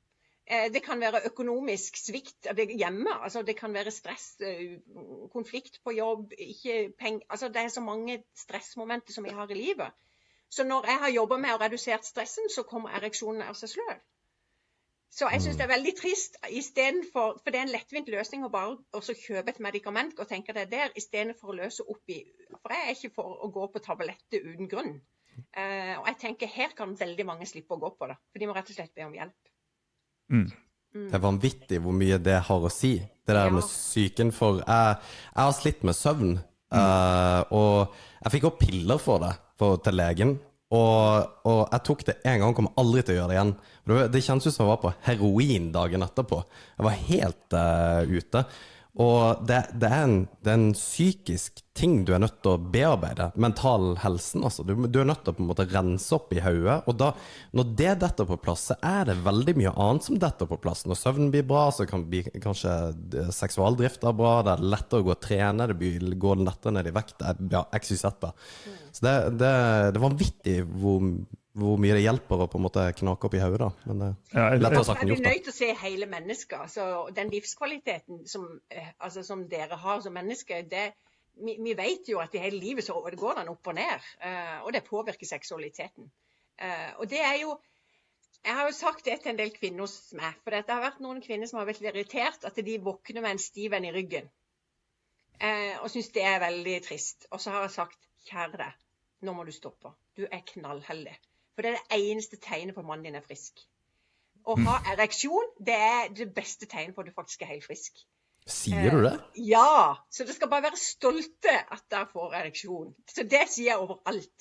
Det 0.72 0.80
kan 0.82 1.02
være 1.02 1.20
økonomisk 1.28 1.98
svikt 2.00 2.46
hjemme. 2.56 3.12
altså 3.12 3.42
Det 3.42 3.56
kan 3.58 3.74
være 3.74 3.90
stress, 3.92 4.38
konflikt 5.34 5.82
på 5.84 5.92
jobb, 5.92 6.32
ikke 6.38 6.94
penger 6.98 7.26
altså 7.28 7.48
Det 7.48 7.60
er 7.60 7.68
så 7.68 7.82
mange 7.84 8.22
stressmomenter 8.34 9.12
som 9.12 9.24
vi 9.24 9.34
har 9.36 9.50
i 9.50 9.58
livet. 9.58 9.92
Så 10.48 10.64
når 10.64 10.86
jeg 10.86 10.98
har 11.02 11.12
jobba 11.18 11.36
med 11.36 11.54
å 11.54 11.60
redusere 11.60 12.00
stressen, 12.02 12.48
så 12.48 12.62
kommer 12.62 12.96
ereksjonen 12.96 13.42
av 13.42 13.60
seg 13.60 13.74
sjøl. 13.74 14.00
Så 15.10 15.26
jeg 15.32 15.42
syns 15.42 15.56
det 15.58 15.64
er 15.64 15.72
veldig 15.72 15.92
trist, 15.98 16.36
for, 17.10 17.38
for 17.42 17.50
det 17.50 17.58
er 17.58 17.64
en 17.66 17.72
lettvint 17.74 18.10
løsning 18.12 18.44
å 18.46 18.50
bare 18.52 18.76
også 18.94 19.16
kjøpe 19.18 19.50
et 19.50 19.62
medikament 19.62 20.20
og 20.22 20.28
tenke 20.30 20.54
det 20.54 20.68
er 20.68 20.70
der, 20.70 20.92
istedenfor 20.96 21.50
å 21.50 21.56
løse 21.64 21.82
opp 21.82 22.12
i 22.14 22.20
For 22.54 22.74
jeg 22.74 22.84
er 22.84 22.94
ikke 22.94 23.16
for 23.16 23.40
å 23.42 23.50
gå 23.50 23.66
på 23.74 23.82
tabletter 23.82 24.46
uten 24.46 24.70
grunn. 24.70 25.00
Eh, 25.58 25.96
og 25.98 26.06
jeg 26.06 26.18
tenker 26.20 26.50
her 26.52 26.74
kan 26.78 26.94
veldig 26.98 27.26
mange 27.26 27.48
slippe 27.48 27.74
å 27.74 27.80
gå 27.82 27.90
på 27.98 28.06
det. 28.10 28.16
For 28.30 28.42
de 28.42 28.48
må 28.48 28.54
rett 28.54 28.70
og 28.70 28.76
slett 28.78 28.94
be 28.94 29.06
om 29.08 29.16
hjelp. 29.16 29.50
Mm. 30.30 30.46
Det 30.94 31.18
er 31.18 31.22
vanvittig 31.22 31.80
hvor 31.82 31.94
mye 31.94 32.18
det 32.22 32.38
har 32.46 32.66
å 32.66 32.70
si, 32.70 32.96
det 32.98 33.34
der 33.34 33.50
Ja. 33.50 33.54
med 33.54 33.66
psyken. 33.66 34.32
For 34.34 34.62
jeg, 34.62 34.96
jeg 35.34 35.42
har 35.42 35.52
slitt 35.58 35.82
med 35.86 35.98
søvn, 35.98 36.38
eh, 36.38 37.40
og 37.50 37.94
jeg 38.22 38.32
fikk 38.36 38.48
opp 38.50 38.62
piller 38.62 38.98
for 38.98 39.26
det 39.26 39.34
for, 39.58 39.76
til 39.82 39.98
legen. 39.98 40.38
Og, 40.70 41.30
og 41.50 41.60
jeg 41.64 41.82
tok 41.86 42.04
det 42.06 42.16
en 42.30 42.42
gang, 42.44 42.54
kommer 42.54 42.76
aldri 42.78 43.02
til 43.02 43.16
å 43.16 43.18
gjøre 43.20 43.30
det 43.32 43.38
igjen. 43.38 43.54
Det, 43.90 44.02
det 44.14 44.22
kjennes 44.22 44.46
ut 44.46 44.54
som 44.54 44.64
jeg 44.64 44.70
var 44.70 44.82
på 44.84 44.92
heroin 45.08 45.70
dagen 45.74 46.06
etterpå. 46.06 46.42
Jeg 46.76 46.86
var 46.86 47.00
helt 47.08 47.56
uh, 47.56 48.02
ute. 48.06 48.44
Og 48.98 49.44
det, 49.46 49.60
det, 49.78 49.86
er 49.86 50.02
en, 50.02 50.14
det 50.42 50.50
er 50.50 50.56
en 50.58 50.72
psykisk 50.74 51.60
ting 51.78 52.00
du 52.04 52.10
er 52.12 52.20
nødt 52.20 52.40
til 52.42 52.56
å 52.56 52.62
bearbeide. 52.74 53.28
Mental 53.40 53.92
helsen, 54.02 54.42
altså. 54.44 54.64
Du, 54.66 54.74
du 54.90 54.98
er 55.00 55.06
nødt 55.08 55.22
til 55.24 55.32
å 55.32 55.36
på 55.38 55.44
en 55.44 55.48
måte 55.52 55.66
rense 55.70 56.10
opp 56.16 56.34
i 56.34 56.42
hodet. 56.42 56.80
Og 56.90 56.98
da, 57.00 57.12
når 57.56 57.70
det 57.78 57.94
detter 58.02 58.28
på 58.28 58.40
plass, 58.42 58.66
så 58.72 58.76
er 58.84 59.06
det 59.12 59.16
veldig 59.24 59.54
mye 59.60 59.72
annet 59.86 60.08
som 60.08 60.18
detter 60.20 60.50
på 60.50 60.58
plass. 60.60 60.82
Når 60.90 60.98
søvnen 60.98 61.30
blir 61.32 61.46
bra, 61.48 61.68
så 61.72 61.86
kan 61.88 62.04
bli, 62.10 62.24
kanskje 62.42 62.74
eh, 63.22 63.30
seksualdrifta 63.34 64.12
bra. 64.16 64.34
Det 64.48 64.56
er 64.56 64.66
lettere 64.74 65.04
å 65.04 65.08
gå 65.08 65.14
og 65.14 65.22
trene, 65.22 65.70
det 65.70 65.78
blir, 65.80 66.10
går 66.26 66.42
lettere 66.42 66.74
ned 66.80 66.90
i 66.90 66.96
vekt. 66.98 67.16
Det 67.22 67.30
er- 67.30 67.46
Ja, 67.54 67.64
XYZ. 67.78 68.04
Så 68.90 69.06
det, 69.06 69.14
det, 69.38 69.54
det 69.94 69.98
er 70.00 70.02
vanvittig 70.02 70.58
hvor, 70.66 71.06
hvor 71.60 71.78
mye 71.80 71.94
det 71.96 72.02
hjelper 72.02 72.42
å 72.44 72.48
på 72.50 72.58
en 72.58 72.64
måte 72.64 72.84
knake 72.98 73.28
opp 73.28 73.34
i 73.36 73.42
hodet. 73.42 73.58
da. 73.60 73.70
Men 73.86 73.98
det 74.02 74.08
Ja, 74.34 74.40
er 74.46 74.50
jeg- 74.50 74.62
lettere 74.62 74.76
Jeg 74.80 74.86
sagt 74.86 75.02
enn 75.02 75.08
gjort. 75.08 75.22
da. 75.22 75.30
nødt 75.30 75.44
til 75.44 75.52
å 75.52 75.56
se 75.56 75.74
hele 75.74 76.06
mennesket. 76.06 76.58
Altså, 76.60 77.14
den 77.14 77.30
livskvaliteten 77.30 78.26
som, 78.28 78.60
eh, 78.70 78.92
altså, 79.00 79.22
som 79.24 79.48
dere 79.48 79.76
har 79.76 80.00
som 80.00 80.12
mennesker, 80.12 80.62
det, 80.68 80.92
vi, 81.36 81.56
vi 81.60 81.74
vet 81.74 82.08
jo 82.08 82.18
at 82.18 82.34
i 82.34 82.38
hele 82.38 82.60
livet 82.60 82.84
så 82.84 82.94
går 83.02 83.34
den 83.36 83.48
opp 83.48 83.66
og 83.66 83.74
ned. 83.74 84.00
eh, 84.20 84.60
og 84.64 84.72
det 84.72 84.84
påvirker 84.84 85.26
seksualiteten. 85.26 86.10
Eh, 86.58 86.92
og 86.98 87.08
det 87.08 87.20
er 87.20 87.40
jo 87.40 87.58
Jeg 88.42 88.54
har 88.54 88.66
jo 88.66 88.72
sagt 88.72 89.04
det 89.04 89.20
til 89.20 89.30
en 89.32 89.36
del 89.36 89.50
kvinner 89.50 89.80
hos 89.80 90.14
meg. 90.14 90.32
For 90.42 90.50
det 90.50 90.64
har 90.66 90.80
vært 90.80 91.00
noen 91.00 91.20
kvinner 91.20 91.46
som 91.46 91.58
har 91.58 91.66
blitt 91.66 91.82
irritert 91.82 92.42
at 92.46 92.54
de 92.54 92.78
våkner 92.78 93.20
med 93.20 93.32
en 93.32 93.38
stiv 93.38 93.74
en 93.74 93.84
i 93.84 93.90
ryggen. 93.92 94.30
Eh, 95.40 95.76
og 95.82 95.90
syns 95.90 96.08
det 96.14 96.22
er 96.24 96.40
veldig 96.40 96.82
trist. 96.86 97.26
Og 97.32 97.38
så 97.40 97.50
har 97.50 97.62
jeg 97.66 97.70
sagt 97.70 97.98
kjære 98.30 98.56
deg, 98.56 98.72
nå 99.22 99.34
må 99.36 99.44
du 99.44 99.52
stoppe. 99.52 99.92
Du 100.16 100.24
er 100.30 100.40
knallheldig. 100.54 101.16
For 101.54 101.66
det 101.66 101.72
er 101.72 101.76
det 101.80 102.00
eneste 102.10 102.36
tegnet 102.40 102.74
på 102.76 102.82
at 102.84 102.88
mannen 102.88 103.06
din 103.08 103.18
er 103.18 103.26
frisk. 103.26 103.52
Å 104.48 104.50
ha 104.64 104.76
ereksjon 104.94 105.48
det 105.60 105.76
er 105.76 106.08
det 106.16 106.28
beste 106.34 106.64
tegnet 106.70 106.94
på 106.96 107.02
at 107.04 107.10
du 107.10 107.14
faktisk 107.16 107.38
er 107.44 107.48
helt 107.54 107.66
frisk. 107.66 107.92
Sier 108.48 108.90
du 108.94 109.02
det? 109.04 109.16
Ja! 109.36 109.96
Så 110.10 110.24
det 110.24 110.34
skal 110.34 110.48
bare 110.50 110.62
være 110.70 110.80
stolte 110.80 111.52
at 111.60 111.84
dere 111.92 112.08
får 112.12 112.34
ereksjon. 112.40 112.94
Så 113.10 113.22
det 113.28 113.44
sier 113.52 113.66
jeg 113.74 113.82
overalt. 113.82 114.40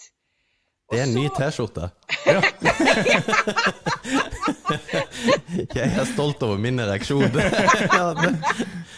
Og 0.90 0.94
Det 0.96 1.02
er 1.02 1.06
en 1.06 1.14
ny 1.14 1.28
T-skjorte. 1.36 1.86
Jeg 5.76 6.00
er 6.00 6.06
stolt 6.14 6.44
over 6.44 6.58
min 6.58 6.80
ereksjon. 6.80 7.24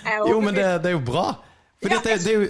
Ja, 0.02 0.18
jo, 0.28 0.40
men 0.42 0.56
det, 0.56 0.64
det 0.84 0.90
er 0.90 0.96
jo 0.96 1.02
bra. 1.06 1.26
For 1.82 1.94
Ja, 1.94 2.00
det, 2.04 2.16
det 2.24 2.32
er 2.32 2.40
jo 2.40 2.48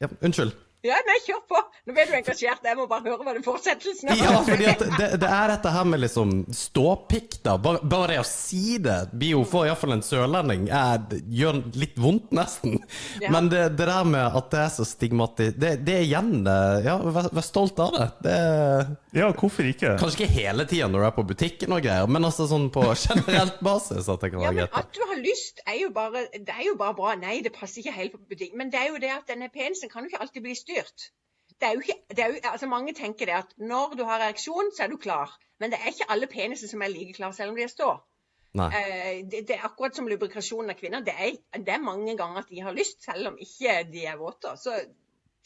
ja, 0.00 0.06
Unnskyld. 0.24 0.54
Ja, 0.84 0.98
nei, 1.08 1.16
kjør 1.24 1.40
på. 1.48 1.60
Nå 1.88 1.94
ble 1.96 2.04
du 2.08 2.12
engasjert. 2.18 2.64
Jeg 2.64 2.76
må 2.76 2.84
bare 2.90 3.06
høre 3.08 3.24
hva 3.24 3.32
det 3.36 3.42
fortsettelsen 3.46 4.10
er. 4.12 4.18
Ja, 4.20 4.34
fordi 4.44 4.66
at 4.68 4.82
det, 4.98 5.08
det 5.22 5.30
er 5.32 5.52
dette 5.54 5.72
her 5.72 5.86
med 5.88 6.02
liksom 6.02 6.34
ståpikk, 6.54 7.38
da. 7.46 7.54
Bare, 7.64 7.80
bare 7.88 8.10
det 8.14 8.18
å 8.20 8.26
si 8.28 8.76
det 8.84 8.98
blir 9.12 9.34
jo 9.38 9.42
for 9.48 9.68
iallfall 9.68 9.94
en 9.96 10.04
sørlending 10.04 10.66
er, 10.68 11.00
gjør 11.32 11.62
litt 11.80 11.96
vondt, 12.00 12.30
nesten. 12.36 12.76
Ja. 13.22 13.30
Men 13.32 13.48
det, 13.52 13.62
det 13.78 13.88
der 13.88 14.04
med 14.08 14.36
at 14.40 14.50
det 14.52 14.60
er 14.64 14.72
så 14.74 14.84
stigmatisk 14.88 15.56
Det, 15.60 15.70
det 15.86 15.94
er 16.00 16.04
igjen 16.04 16.46
eh, 16.50 16.84
Ja, 16.86 16.96
vær, 16.98 17.28
vær 17.32 17.44
stolt 17.46 17.78
av 17.80 17.94
det. 17.94 18.06
det 18.26 18.36
Ja, 19.20 19.28
hvorfor 19.32 19.66
ikke? 19.68 19.94
kanskje 20.00 20.24
ikke 20.24 20.32
hele 20.34 20.66
tida 20.68 20.88
når 20.90 21.04
du 21.04 21.06
er 21.08 21.14
på 21.16 21.24
butikken 21.28 21.72
og 21.76 21.82
greier, 21.84 22.08
men 22.10 22.26
altså 22.26 22.46
sånn 22.50 22.68
på 22.74 22.84
generelt 23.06 23.60
basis 23.64 24.08
at 24.10 24.24
det 24.24 24.32
kan 24.34 24.42
være 24.42 24.48
Ja, 24.48 24.52
men 24.52 24.60
greit. 24.64 24.78
At 24.80 24.92
du 24.96 25.02
har 25.08 25.20
lyst, 25.22 25.62
er 25.70 25.78
jo 25.80 25.90
bare, 25.94 26.26
det 26.34 26.54
er 26.54 26.64
jo 26.68 26.74
bare 26.80 26.96
bra. 26.98 27.14
Nei, 27.20 27.38
det 27.44 27.54
passer 27.56 27.80
ikke 27.84 27.94
helt 27.96 28.16
på 28.16 28.22
butikk. 28.34 28.54
Men 28.58 28.72
det 28.72 28.80
er 28.82 28.90
jo 28.92 29.00
det 29.02 29.12
at 29.14 29.28
denne 29.30 29.48
penisen 29.54 29.92
kan 29.92 30.04
jo 30.04 30.12
ikke 30.12 30.20
alltid 30.26 30.44
bli 30.44 30.54
styrt. 30.74 31.10
Det 31.60 31.68
er 31.68 31.76
jo 31.78 31.84
ikke, 31.84 32.00
det 32.10 32.18
er 32.18 32.32
jo, 32.32 32.40
altså 32.50 32.66
Mange 32.66 32.94
tenker 32.94 33.30
det 33.30 33.34
at 33.34 33.54
når 33.58 33.94
du 33.98 34.04
har 34.04 34.20
ereksjon, 34.20 34.72
så 34.76 34.84
er 34.84 34.90
du 34.92 34.96
klar. 34.96 35.30
Men 35.58 35.70
det 35.70 35.78
er 35.80 35.92
ikke 35.92 36.10
alle 36.10 36.26
peniser 36.26 36.68
som 36.68 36.82
er 36.82 36.90
like 36.92 37.14
klare, 37.14 37.34
selv 37.34 37.54
om 37.54 37.56
de 37.56 37.68
står. 37.68 38.02
Nei. 38.54 38.66
Eh, 38.70 39.20
det, 39.30 39.46
det 39.48 39.56
er 39.56 39.64
akkurat 39.66 39.96
som 39.96 40.08
lubrikasjonen 40.10 40.70
av 40.70 40.78
kvinner. 40.78 41.02
Det 41.06 41.14
er, 41.14 41.38
det 41.58 41.74
er 41.74 41.82
mange 41.82 42.16
ganger 42.18 42.42
at 42.42 42.50
de 42.50 42.60
har 42.62 42.74
lyst, 42.74 43.02
selv 43.02 43.32
om 43.32 43.38
ikke 43.38 43.80
de 43.90 44.04
er 44.10 44.18
våte. 44.18 44.54
Så, 44.60 44.76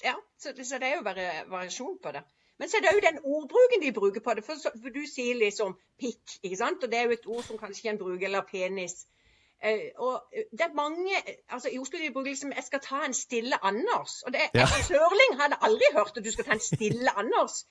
ja, 0.04 0.16
så, 0.38 0.52
det, 0.56 0.66
så 0.68 0.80
det 0.80 0.90
er 0.90 0.98
jo 0.98 1.06
bare 1.06 1.28
variasjon 1.48 2.00
på 2.02 2.12
det. 2.16 2.24
Men 2.58 2.68
så 2.68 2.76
er 2.76 2.84
det 2.84 2.94
jo 2.96 3.04
den 3.04 3.20
ordbruken 3.22 3.84
de 3.84 3.92
bruker 3.94 4.24
på 4.24 4.34
det. 4.34 4.44
For, 4.44 4.60
for 4.64 4.94
du 4.94 5.04
sier 5.06 5.38
liksom 5.38 5.76
pikk, 6.00 6.40
ikke 6.42 6.58
sant? 6.58 6.82
Og 6.84 6.92
det 6.92 6.98
er 6.98 7.06
jo 7.06 7.16
et 7.16 7.30
ord 7.36 7.46
som 7.46 7.60
kanskje 7.60 7.92
en 7.92 8.00
bruker, 8.00 8.26
eller 8.26 8.48
penis. 8.48 9.04
Eh, 9.59 9.90
og 9.99 10.23
det 10.55 10.61
er 10.68 10.75
mange 10.75 11.11
altså 11.51 11.66
I 11.73 11.79
Oslo 11.83 11.99
de 11.99 12.12
bruker 12.14 12.31
liksom 12.31 12.53
'jeg 12.55 12.64
skal 12.64 12.81
ta 12.81 13.01
en 13.07 13.14
stille 13.14 13.57
Anders'. 13.64 14.23
Og 14.27 14.33
det, 14.33 14.40
Ja. 14.55 14.62
en 14.62 14.85
sørling 14.87 15.33
hadde 15.40 15.57
aldri 15.62 15.88
hørt 15.97 16.16
at 16.16 16.25
du 16.25 16.31
skal 16.31 16.44
ta 16.44 16.53
en 16.53 16.61
stille 16.61 17.11
Anders. 17.18 17.64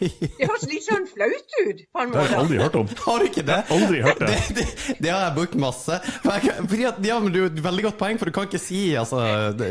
Det 0.00 0.46
høres 0.48 0.62
litt 0.70 0.84
sånn 0.88 1.06
flaut 1.12 1.52
ut, 1.66 1.80
på 1.92 2.00
en 2.00 2.12
Det 2.12 2.16
har 2.20 2.28
jeg 2.28 2.38
aldri 2.38 2.56
hørt 2.62 2.74
om. 2.74 2.86
Har 3.06 3.18
du 3.18 3.24
ikke 3.28 3.46
det? 3.46 3.60
Aldri 3.70 4.00
hørt 4.02 4.18
det. 4.18 4.28
Det, 4.56 4.64
det, 4.88 4.96
det 5.02 5.10
har 5.10 5.22
jeg 5.28 5.34
brukt 5.36 5.54
masse. 5.54 6.00
For 6.22 6.32
jeg, 6.32 6.40
kan- 6.42 6.68
fordi 6.68 6.84
at, 6.84 6.94
ja, 7.06 7.18
men 7.20 7.32
du, 7.32 7.40
har 7.42 7.50
Veldig 7.70 7.82
godt 7.84 7.98
poeng, 7.98 8.18
for 8.18 8.24
du 8.24 8.32
kan 8.32 8.44
ikke 8.48 8.58
si 8.58 8.94
altså 8.94 9.18
det, 9.58 9.68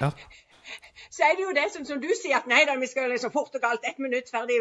ja. 0.00 0.10
så 1.16 1.22
er 1.24 1.34
det 1.36 1.42
jo 1.44 1.52
det 1.56 1.66
som, 1.72 1.84
som 1.84 2.00
du 2.02 2.08
sier, 2.22 2.36
at 2.36 2.46
nei 2.50 2.64
da, 2.68 2.76
vi 2.80 2.86
skal 2.86 3.08
liksom 3.10 3.32
fort 3.32 3.54
og 3.54 3.62
galt, 3.64 3.80
ett 3.88 3.98
minutt, 3.98 4.28
ferdig, 4.30 4.60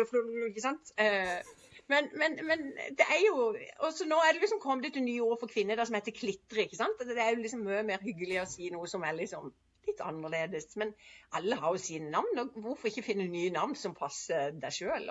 ikke 0.49 0.61
sant? 0.63 0.93
Eh, 0.97 1.41
men, 1.91 2.09
men, 2.19 2.35
men 2.47 2.65
det 2.99 3.05
er 3.05 3.21
jo 3.23 3.53
og 3.53 3.93
så 3.95 4.07
Nå 4.07 4.17
er 4.19 4.35
det 4.35 4.41
liksom 4.43 4.59
kommet 4.63 4.89
et 4.89 4.99
nye 5.03 5.23
ord 5.23 5.39
for 5.39 5.51
kvinner 5.51 5.79
da, 5.79 5.85
som 5.87 5.95
heter 5.95 6.15
klitre. 6.15 6.65
ikke 6.65 6.79
sant? 6.79 6.99
Det 6.99 7.15
er 7.15 7.31
jo 7.31 7.43
liksom 7.43 7.63
mye 7.67 7.85
mer 7.87 8.03
hyggelig 8.03 8.41
å 8.41 8.49
si 8.49 8.71
noe 8.73 8.89
som 8.91 9.05
er 9.07 9.15
liksom 9.19 9.51
litt 9.87 10.03
annerledes. 10.03 10.75
Men 10.79 10.93
alle 11.37 11.59
har 11.61 11.75
jo 11.75 11.81
sine 11.81 12.11
navn, 12.11 12.43
og 12.43 12.59
hvorfor 12.65 12.91
ikke 12.91 13.05
finne 13.09 13.29
nye 13.31 13.53
navn 13.55 13.75
som 13.79 13.95
passer 13.97 14.51
deg 14.59 14.75
sjøl? 14.75 15.07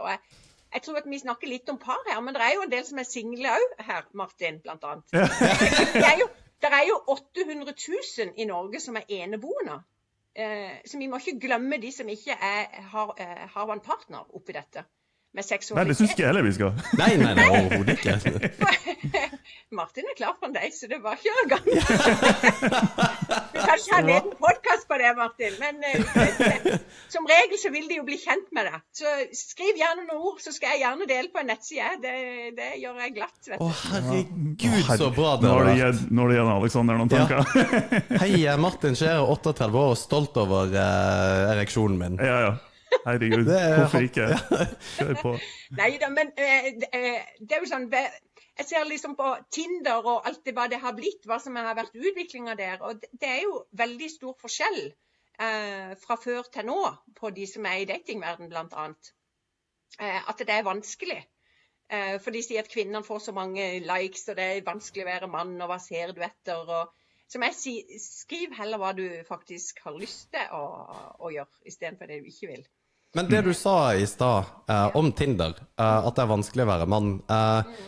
Jeg 0.75 0.83
tror 0.85 1.01
at 1.01 1.09
vi 1.09 1.23
snakker 1.23 1.49
litt 1.49 1.71
om 1.73 1.79
par 1.81 2.03
her, 2.11 2.21
men 2.21 2.37
det 2.37 2.45
er 2.45 2.57
jo 2.57 2.65
en 2.67 2.73
del 2.73 2.85
som 2.85 3.01
er 3.01 3.09
single 3.09 3.55
òg 3.57 3.85
her, 3.87 4.09
Martin, 4.19 4.61
blant 4.65 4.85
annet. 4.85 5.15
Det 5.97 6.05
er 6.05 6.21
jo, 6.21 6.29
det 6.63 6.73
er 6.73 6.89
jo 6.91 6.99
800 7.15 7.73
000 7.73 8.35
i 8.43 8.49
Norge 8.49 8.83
som 8.83 8.99
er 9.01 9.09
eneboende. 9.23 9.81
Eh, 10.37 10.83
så 10.85 10.99
vi 11.01 11.09
må 11.09 11.21
ikke 11.23 11.39
glemme 11.47 11.79
de 11.81 11.93
som 11.95 12.09
ikke 12.13 12.37
er, 12.37 12.67
har, 12.93 13.15
eh, 13.23 13.47
har 13.55 13.73
en 13.73 13.81
partner 13.81 14.37
oppi 14.37 14.53
dette. 14.53 14.85
Med 15.37 15.45
Nei, 15.45 15.45
det 15.45 15.51
seksualitet. 15.53 15.99
syns 16.01 16.13
ikke 16.15 16.23
jeg 16.25 16.31
heller 16.31 16.45
vi 16.47 16.53
skal. 16.57 16.73
Nei, 17.03 17.11
nei, 17.21 17.33
nei, 17.37 17.47
overhodet 17.53 17.99
ikke. 17.99 18.15
Martin 19.77 20.07
er 20.09 20.15
klar 20.17 20.33
for 20.39 20.47
en 20.49 20.55
date, 20.55 20.73
så 20.79 20.87
det 20.89 20.97
var 21.03 21.19
ikke 21.19 21.33
i 21.43 21.49
gang. 21.51 21.67
Du 21.67 23.59
kan 23.67 23.75
ikke 23.77 23.93
ha 23.93 23.99
en 24.01 24.07
liten 24.09 24.37
podkast 24.41 24.87
på 24.89 24.97
det, 25.01 25.11
Martin. 25.19 25.57
Men 25.61 25.81
uh, 25.83 26.77
som 27.13 27.27
regel 27.29 27.59
så 27.61 27.73
vil 27.75 27.89
de 27.91 27.99
jo 27.99 28.05
bli 28.07 28.17
kjent 28.23 28.47
med 28.57 28.69
det. 28.71 28.79
Så 28.97 29.13
skriv 29.37 29.77
gjerne 29.81 30.07
noen 30.07 30.23
ord, 30.31 30.39
så 30.45 30.55
skal 30.55 30.73
jeg 30.77 30.85
gjerne 30.87 31.09
dele 31.11 31.33
på 31.35 31.43
en 31.43 31.51
nettside. 31.51 31.91
Det, 32.05 32.15
det 32.57 32.71
gjør 32.85 33.03
jeg 33.05 33.15
glatt. 33.19 33.41
vet 33.51 33.59
Å, 33.61 33.69
du. 33.69 33.83
herregud, 33.91 34.95
så 35.03 35.11
bra 35.19 35.35
det 35.43 35.51
har 35.53 35.69
vært. 35.73 36.07
Når 36.09 36.15
nå 36.15 36.23
har 36.23 36.31
det 36.31 36.39
gitt 36.39 36.55
Alexander 36.57 37.03
noen 37.03 37.13
Ja. 37.13 37.27
tanker. 37.27 38.23
Hei, 38.23 38.31
jeg 38.39 38.49
er 38.55 38.63
Martin 38.63 38.97
Skjære, 38.97 39.27
38 39.37 39.69
år, 39.75 39.93
og 39.93 40.01
stolt 40.01 40.41
over 40.47 40.73
uh, 40.73 41.53
ereksjonen 41.57 42.01
min. 42.01 42.17
Ja, 42.23 42.39
ja. 42.49 42.55
Herregud, 43.07 43.49
er- 43.49 43.77
hvorfor 43.81 44.05
ikke? 44.07 44.27
Kjør 44.97 45.21
på. 45.23 45.33
Nei 45.79 45.93
da, 46.03 46.11
men 46.13 46.33
eh, 46.37 46.71
det, 46.81 46.91
eh, 46.93 47.25
er 47.49 47.63
jo 47.63 47.71
sånn 47.71 47.89
Jeg 47.93 48.67
ser 48.69 48.87
liksom 48.89 49.17
på 49.19 49.33
Tinder 49.53 50.07
og 50.07 50.27
alt 50.29 50.43
det 50.47 50.55
hva 50.57 50.67
det 50.73 50.81
har 50.81 50.95
blitt, 50.97 51.27
hva 51.29 51.39
som 51.43 51.57
har 51.61 51.77
vært 51.77 51.97
utviklinga 51.97 52.57
der. 52.59 52.81
Og 52.81 53.03
det, 53.03 53.11
det 53.21 53.29
er 53.29 53.43
jo 53.45 53.61
veldig 53.77 54.11
stor 54.11 54.37
forskjell 54.41 54.83
eh, 54.87 55.95
fra 56.01 56.17
før 56.17 56.49
til 56.53 56.69
nå 56.71 56.81
på 57.19 57.31
de 57.37 57.47
som 57.51 57.67
er 57.69 57.83
i 57.83 57.89
datingverden, 57.91 58.53
annet. 58.57 59.13
Eh, 60.01 60.21
at 60.29 60.39
det 60.39 60.55
er 60.55 60.67
vanskelig. 60.67 61.21
Eh, 61.89 62.17
for 62.23 62.35
de 62.35 62.43
sier 62.43 62.65
at 62.65 62.71
kvinnene 62.73 63.05
får 63.07 63.27
så 63.29 63.35
mange 63.37 63.67
likes, 63.85 64.25
og 64.33 64.39
det 64.41 64.47
er 64.57 64.65
vanskelig 64.67 65.05
å 65.05 65.11
være 65.11 65.29
mann, 65.31 65.55
og 65.61 65.71
hva 65.71 65.79
ser 65.83 66.17
du 66.17 66.23
etter? 66.27 66.65
og 66.65 66.95
som 67.29 67.43
jeg 67.43 67.57
sier, 67.59 68.01
skriv 68.03 68.53
heller 68.55 68.79
hva 68.79 68.93
du 68.95 69.05
faktisk 69.27 69.81
har 69.83 69.97
lyst 69.99 70.29
til 70.35 70.53
å, 70.55 70.65
å 71.19 71.31
gjøre, 71.35 71.63
istedenfor 71.67 72.11
det 72.11 72.21
du 72.23 72.29
ikke 72.31 72.51
vil. 72.53 72.67
Men 73.17 73.31
det 73.33 73.47
du 73.47 73.55
sa 73.57 73.95
i 73.97 74.07
stad 74.07 74.45
eh, 74.69 74.97
om 74.97 75.09
Tinder, 75.17 75.55
eh, 75.81 76.01
at 76.05 76.17
det 76.19 76.25
er 76.27 76.29
vanskelig 76.35 76.67
å 76.67 76.69
være 76.69 76.89
mann 76.91 77.15
eh, 77.33 77.79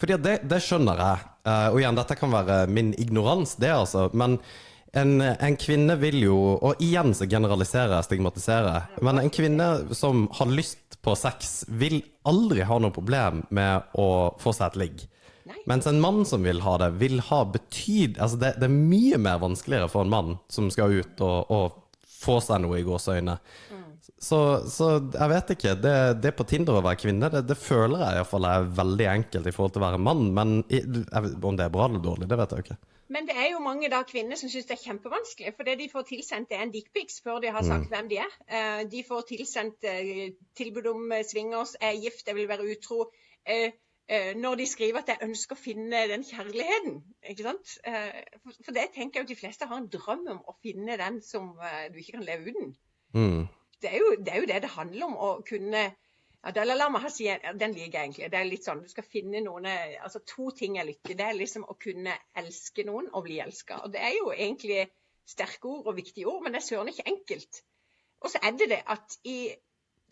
fordi 0.00 0.18
det, 0.20 0.34
det 0.50 0.58
skjønner 0.60 1.00
jeg. 1.00 1.24
Eh, 1.48 1.66
og 1.70 1.78
igjen, 1.80 1.96
dette 1.96 2.16
kan 2.20 2.32
være 2.34 2.58
min 2.68 2.90
ignorans, 3.00 3.54
det 3.62 3.70
altså. 3.72 4.10
Men 4.12 4.36
en, 4.92 5.14
en 5.22 5.56
kvinne 5.58 5.96
vil 5.98 6.20
jo 6.22 6.36
Og 6.54 6.82
igjen 6.84 7.14
så 7.16 7.26
generaliserer 7.26 7.96
jeg, 7.96 8.06
stigmatiserer. 8.10 8.90
Men 9.02 9.22
en 9.22 9.32
kvinne 9.32 9.68
som 9.96 10.26
har 10.36 10.52
lyst 10.52 10.98
på 11.04 11.16
sex, 11.16 11.64
vil 11.68 12.02
aldri 12.28 12.66
ha 12.68 12.78
noe 12.80 12.92
problem 12.94 13.42
med 13.54 13.96
å 13.96 14.08
få 14.40 14.52
seg 14.52 14.74
et 14.74 14.80
ligg. 14.82 15.06
Mens 15.68 15.88
en 15.88 16.00
mann 16.00 16.22
som 16.28 16.44
vil 16.44 16.60
ha 16.64 16.76
det, 16.80 16.92
vil 17.00 17.18
ha 17.30 17.40
betyd... 17.56 18.20
Altså 18.20 18.40
det, 18.40 18.54
det 18.60 18.68
er 18.68 18.76
mye 18.76 19.20
mer 19.20 19.40
vanskeligere 19.42 19.88
for 19.92 20.04
en 20.04 20.12
mann 20.12 20.36
som 20.52 20.68
skal 20.72 20.92
ut 21.00 21.24
og, 21.24 21.50
og 21.52 21.80
få 22.24 22.38
seg 22.44 22.62
noe 22.64 22.80
i 22.80 22.86
gåseøyne. 22.86 23.36
Så, 24.24 24.38
så 24.72 24.86
jeg 25.12 25.28
vet 25.34 25.50
ikke. 25.56 25.74
Det, 25.84 25.94
det 26.24 26.30
på 26.38 26.46
Tinder 26.48 26.78
å 26.78 26.84
være 26.86 27.00
kvinne, 27.02 27.28
det, 27.32 27.42
det 27.50 27.56
føler 27.60 28.00
jeg 28.00 28.18
iallfall 28.22 28.46
er 28.48 28.66
veldig 28.78 29.06
enkelt 29.18 29.50
i 29.50 29.52
forhold 29.52 29.74
til 29.74 29.82
å 29.82 29.86
være 29.88 30.00
mann. 30.00 30.24
Men 30.36 30.54
i, 30.72 30.80
jeg, 30.80 31.32
om 31.44 31.58
det 31.58 31.66
er 31.66 31.72
bra 31.74 31.88
eller 31.90 32.00
dårlig, 32.04 32.28
det 32.30 32.38
vet 32.40 32.54
jeg 32.56 32.64
ikke. 32.64 32.78
Men 33.14 33.26
det 33.28 33.34
er 33.36 33.50
jo 33.52 33.58
mange 33.60 33.90
da 33.92 33.98
kvinner 34.08 34.38
som 34.40 34.48
syns 34.48 34.64
det 34.70 34.78
er 34.78 34.84
kjempevanskelig. 34.86 35.52
For 35.58 35.68
det 35.68 35.74
de 35.82 35.90
får 35.92 36.06
tilsendt, 36.08 36.54
er 36.56 36.62
en 36.64 36.72
dickpics 36.72 37.18
før 37.22 37.42
de 37.44 37.50
har 37.52 37.66
sagt 37.68 37.90
hvem 37.92 38.08
de 38.10 38.16
er. 38.22 38.32
Eh, 38.48 38.80
De 38.90 39.02
får 39.06 39.26
tilsendt 39.28 39.84
eh, 39.90 40.30
tilbud 40.56 40.88
om 40.94 41.12
eh, 41.12 41.20
swingers, 41.28 41.74
er 41.84 41.98
gift, 42.00 42.24
jeg 42.26 42.38
vil 42.40 42.48
være 42.48 42.64
utro. 42.72 43.04
Når 44.36 44.56
de 44.60 44.64
skriver 44.68 45.00
at 45.00 45.08
jeg 45.12 45.22
ønsker 45.24 45.56
å 45.56 45.60
finne 45.60 46.00
den 46.10 46.24
kjærligheten. 46.28 46.96
ikke 47.30 47.44
sant? 47.46 47.70
For- 47.84 48.74
det 48.76 48.86
tenker 48.92 49.20
jeg 49.20 49.24
jo 49.24 49.30
de 49.30 49.36
fleste 49.38 49.68
har 49.68 49.78
en 49.80 49.86
drøm 49.88 50.26
om 50.28 50.40
å 50.48 50.54
finne 50.64 50.96
den 51.00 51.20
som 51.24 51.54
du 51.92 51.96
ikke 52.00 52.18
kan 52.18 52.26
leve 52.26 52.52
uten. 52.52 52.74
Mm. 53.16 53.46
Det 53.84 53.92
er, 53.92 54.00
jo, 54.00 54.16
det 54.24 54.32
er 54.32 54.42
jo 54.42 54.48
det 54.50 54.62
det 54.64 54.72
handler 54.74 55.06
om. 55.06 55.14
Å 55.14 55.30
kunne 55.46 55.84
ja, 56.44 56.52
Dalai 56.56 56.76
Lama 56.76 57.00
har 57.00 57.12
sier, 57.12 57.44
den 57.60 57.76
liker 57.76 57.98
jeg 57.98 58.08
egentlig. 58.08 58.30
Det 58.32 58.40
er 58.40 58.48
litt 58.48 58.66
sånn, 58.66 58.82
Du 58.84 58.90
skal 58.92 59.06
finne 59.08 59.40
noen 59.44 59.68
eh, 59.70 59.94
altså 60.04 60.20
To 60.34 60.50
ting 60.56 60.78
er 60.80 60.88
lykke. 60.88 61.16
Det 61.16 61.26
er 61.26 61.38
liksom 61.38 61.64
å 61.68 61.76
kunne 61.80 62.16
elske 62.40 62.84
noen 62.88 63.08
og 63.12 63.24
bli 63.28 63.38
elska. 63.44 63.80
Det 63.92 64.02
er 64.02 64.16
jo 64.18 64.32
egentlig 64.34 64.82
sterke 65.28 65.70
ord 65.70 65.88
og 65.88 65.96
viktige 65.96 66.28
ord, 66.28 66.42
men 66.44 66.52
det 66.52 66.60
er 66.60 66.66
søren 66.66 66.90
ikke 66.92 67.06
enkelt. 67.08 67.62
Og 68.24 68.32
så 68.32 68.40
er 68.44 68.58
det 68.60 68.68
det 68.72 68.82
at 68.92 69.16
i 69.28 69.38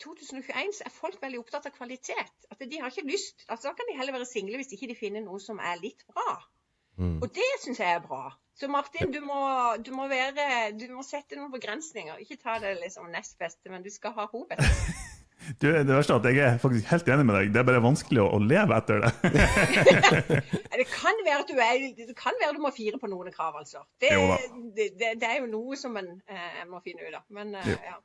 2021 0.02 0.72
så 0.78 0.86
er 0.88 0.94
folk 0.94 1.20
veldig 1.22 1.42
opptatt 1.42 1.68
av 1.68 1.76
kvalitet. 1.76 2.32
At 2.50 2.64
de 2.64 2.80
har 2.80 2.90
ikke 2.92 3.08
lyst 3.08 3.44
altså 3.48 3.68
Da 3.68 3.76
kan 3.76 3.88
de 3.88 3.98
heller 3.98 4.16
være 4.16 4.28
single 4.28 4.60
hvis 4.60 4.72
ikke 4.76 4.88
de 4.90 4.98
finner 4.98 5.24
noe 5.24 5.40
som 5.40 5.60
er 5.60 5.80
litt 5.84 6.04
bra. 6.12 6.40
Og 6.98 7.28
det 7.34 7.50
syns 7.62 7.80
jeg 7.80 7.96
er 7.96 8.02
bra. 8.04 8.30
Så 8.58 8.68
Martin, 8.68 9.12
du 9.12 9.20
må, 9.24 9.38
du 9.86 9.90
må, 9.96 10.08
være, 10.10 10.72
du 10.76 10.84
må 10.92 11.02
sette 11.06 11.38
noen 11.38 11.52
begrensninger. 11.54 12.20
Ikke 12.22 12.36
ta 12.36 12.58
det 12.62 12.76
liksom 12.82 13.08
nest 13.10 13.38
beste, 13.40 13.72
men 13.72 13.84
du 13.84 13.90
skal 13.90 14.14
ha 14.18 14.28
hovedbeste. 14.32 14.98
Du, 15.58 15.66
det 15.66 15.90
verste 15.90 16.14
er 16.14 16.20
at 16.20 16.26
jeg 16.28 16.38
er 16.38 16.58
faktisk 16.62 16.86
helt 16.92 17.08
enig 17.10 17.24
med 17.26 17.34
deg. 17.34 17.48
Det 17.50 17.58
er 17.58 17.64
bare 17.66 17.82
vanskelig 17.82 18.20
å, 18.22 18.28
å 18.36 18.38
leve 18.38 18.76
etter 18.76 19.02
det. 19.02 19.10
Det 20.82 20.86
kan 20.86 21.18
være 21.26 21.40
at 21.40 21.50
du, 21.50 21.58
er, 21.58 21.82
det 21.98 22.14
kan 22.18 22.38
være 22.38 22.54
du 22.56 22.62
må 22.62 22.70
fire 22.74 23.00
på 23.02 23.10
noen 23.10 23.34
krav, 23.34 23.58
altså. 23.58 23.82
Det, 24.02 24.12
det, 24.76 24.92
det 25.18 25.28
er 25.28 25.40
jo 25.40 25.50
noe 25.50 25.78
som 25.78 25.98
en 25.98 26.08
eh, 26.30 26.62
må 26.70 26.78
finne 26.84 27.06
ut 27.06 27.18
av. 27.18 27.26
Men 27.34 27.56
eh, 27.58 27.72
ja. 27.74 27.98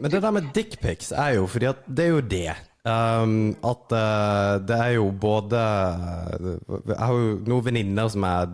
Men 0.00 0.10
det 0.10 0.22
der 0.24 0.32
med 0.32 0.52
dickpics 0.56 1.12
er 1.12 1.36
jo 1.38 1.48
fordi 1.50 1.68
at 1.72 1.82
det 1.86 2.06
er 2.06 2.14
jo 2.14 2.22
det. 2.24 2.54
Um, 2.84 3.54
at 3.64 3.92
uh, 3.96 4.60
det 4.60 4.76
er 4.76 4.90
jo 4.98 5.06
både 5.16 5.56
Jeg 5.56 6.98
har 7.00 7.14
jo 7.16 7.38
noen 7.48 7.64
venninner 7.64 8.10
som 8.12 8.26
er 8.28 8.50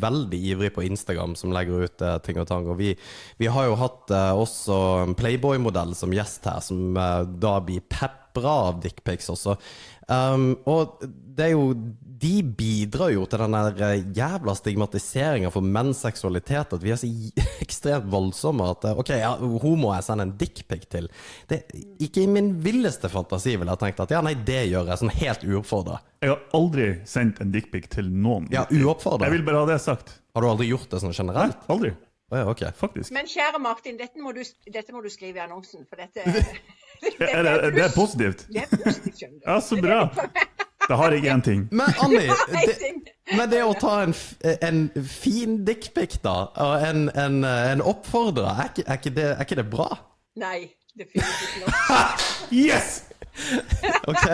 veldig 0.00 0.38
ivrig 0.54 0.70
på 0.72 0.86
Instagram, 0.86 1.34
som 1.36 1.52
legger 1.52 1.84
ut 1.84 2.04
uh, 2.04 2.16
ting 2.24 2.40
og 2.40 2.48
tang. 2.48 2.64
Og 2.72 2.78
vi, 2.80 2.94
vi 3.36 3.50
har 3.52 3.68
jo 3.68 3.76
hatt 3.76 4.08
uh, 4.08 4.32
også 4.40 4.78
en 5.02 5.12
Playboy-modell 5.18 5.92
som 5.98 6.16
gjest 6.16 6.48
her, 6.48 6.64
som 6.64 6.96
eh, 6.96 7.26
da 7.44 7.58
blir 7.60 7.84
pepra 7.84 8.54
av 8.70 8.80
dickpics 8.80 9.28
også. 9.34 9.58
Um, 10.08 10.50
og 10.68 11.00
det 11.34 11.46
er 11.46 11.54
jo 11.54 11.70
De 12.24 12.42
bidrar 12.56 13.10
jo 13.14 13.24
til 13.28 13.40
den 13.40 13.54
der 13.56 13.80
eh, 13.84 14.02
jævla 14.16 14.54
stigmatiseringa 14.56 15.50
for 15.52 15.64
menns 15.64 16.02
seksualitet. 16.04 16.72
At 16.76 16.84
vi 16.84 16.92
er 16.94 17.00
så 17.00 17.08
ekstremt 17.64 18.06
voldsomme 18.12 18.68
at 18.70 18.86
eh, 18.88 19.00
OK, 19.02 19.10
ja, 19.18 19.34
må 19.40 19.90
jeg 19.92 20.06
sende 20.06 20.28
en 20.28 20.36
dickpic 20.40 20.86
til. 20.94 21.10
Det, 21.50 21.64
ikke 22.04 22.24
i 22.24 22.30
min 22.30 22.54
villeste 22.64 23.10
fantasi 23.12 23.58
ville 23.58 23.74
jeg 23.74 23.82
tenkt 23.82 24.00
at 24.06 24.14
ja, 24.14 24.22
nei, 24.24 24.36
det 24.40 24.62
gjør 24.70 24.88
jeg, 24.88 25.02
sånn 25.02 25.14
helt 25.18 25.44
uoppfordra. 25.44 26.00
Jeg 26.24 26.32
har 26.32 26.46
aldri 26.56 26.88
sendt 27.08 27.42
en 27.44 27.52
dickpic 27.52 27.90
til 27.92 28.08
noen. 28.08 28.48
Ja, 28.54 28.64
uoppfordra. 28.72 29.28
Jeg 29.28 29.40
vil 29.40 29.46
bare 29.50 29.64
ha 29.64 29.70
det 29.74 29.82
sagt. 29.84 30.16
Har 30.34 30.46
du 30.46 30.52
aldri 30.54 30.70
gjort 30.70 30.88
det 30.94 31.02
sånn 31.04 31.16
generelt? 31.16 31.60
Aldri. 31.68 31.92
Oh, 32.32 32.38
ja, 32.38 32.46
ok. 32.48 32.62
Faktisk. 32.78 33.12
men 33.12 33.28
kjære 33.28 33.60
Martin, 33.62 33.98
dette 34.00 34.22
må, 34.22 34.32
du, 34.32 34.40
dette 34.72 34.94
må 34.94 35.02
du 35.04 35.10
skrive 35.12 35.38
i 35.38 35.44
annonsen, 35.44 35.84
for 35.90 36.00
dette, 36.00 36.24
dette 37.02 37.28
Er 37.38 37.42
det, 37.46 37.72
det 37.76 37.82
er 37.84 37.94
positivt. 37.96 38.44
Det 38.52 38.62
er 38.64 38.70
positivt, 38.84 39.18
skjønner 39.18 39.38
du. 39.40 39.48
Ja, 39.50 39.56
så 39.60 39.78
bra. 39.80 39.98
Da 40.88 40.98
har 41.00 41.14
jeg 41.16 41.24
én 41.32 41.40
ting. 41.44 41.62
Men 41.72 41.94
Anni, 42.04 42.26
det, 42.52 42.88
men 43.38 43.48
det 43.50 43.62
å 43.64 43.72
ta 43.80 43.94
en, 44.04 44.12
en 44.68 44.80
fin 45.08 45.54
dickpic, 45.64 46.18
da, 46.24 46.34
og 46.60 46.84
en, 46.84 47.06
en, 47.16 47.38
en 47.48 47.80
oppfordrer, 47.82 48.50
er, 48.52 48.68
ikke- 48.72 48.84
er, 48.86 49.00
ikke 49.00 49.14
det, 49.16 49.28
er 49.32 49.42
ikke 49.46 49.60
det 49.62 49.66
bra? 49.72 49.88
Nei, 50.42 50.58
det 50.98 51.08
finnes 51.12 51.40
ikke 51.46 51.64
noe. 51.64 52.04
Yes! 52.52 53.00
OK? 54.10 54.26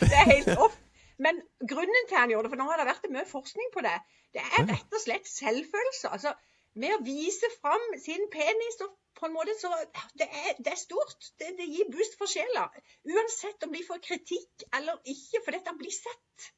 Det 0.00 0.10
er 0.10 0.30
helt 0.32 0.52
off. 0.56 0.74
Men 1.22 1.38
grunnen 1.68 2.08
til 2.08 2.18
han 2.18 2.32
gjorde 2.32 2.48
det, 2.48 2.54
for 2.56 2.60
nå 2.60 2.66
har 2.70 2.80
det 2.80 2.88
vært 2.90 3.06
mye 3.12 3.28
forskning 3.28 3.70
på 3.76 3.84
det, 3.84 3.94
det 4.36 4.42
er 4.44 4.66
rett 4.68 4.96
og 4.96 5.00
slett 5.04 5.28
selvfølelse. 5.30 6.10
Altså, 6.12 6.32
med 6.76 6.92
å 6.92 7.02
vise 7.06 7.48
fram 7.60 7.84
sin 8.02 8.26
penis 8.32 8.80
og 8.84 8.90
på 9.16 9.26
en 9.26 9.32
måte 9.34 9.54
så 9.60 9.70
Det 10.18 10.26
er, 10.28 10.54
det 10.58 10.72
er 10.72 10.80
stort. 10.80 11.30
Det, 11.40 11.52
det 11.58 11.66
gir 11.72 11.88
boost 11.92 12.16
for 12.20 12.28
sjela. 12.30 12.66
Uansett 13.08 13.64
om 13.66 13.72
de 13.72 13.82
får 13.86 14.02
kritikk 14.04 14.66
eller 14.76 14.98
ikke, 15.04 15.40
for 15.44 15.56
dette 15.56 15.74
blir 15.78 15.94
sett. 15.94 16.50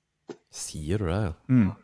Sier 0.51 0.99
du 0.99 1.07
det? 1.11 1.21
ja? 1.49 1.77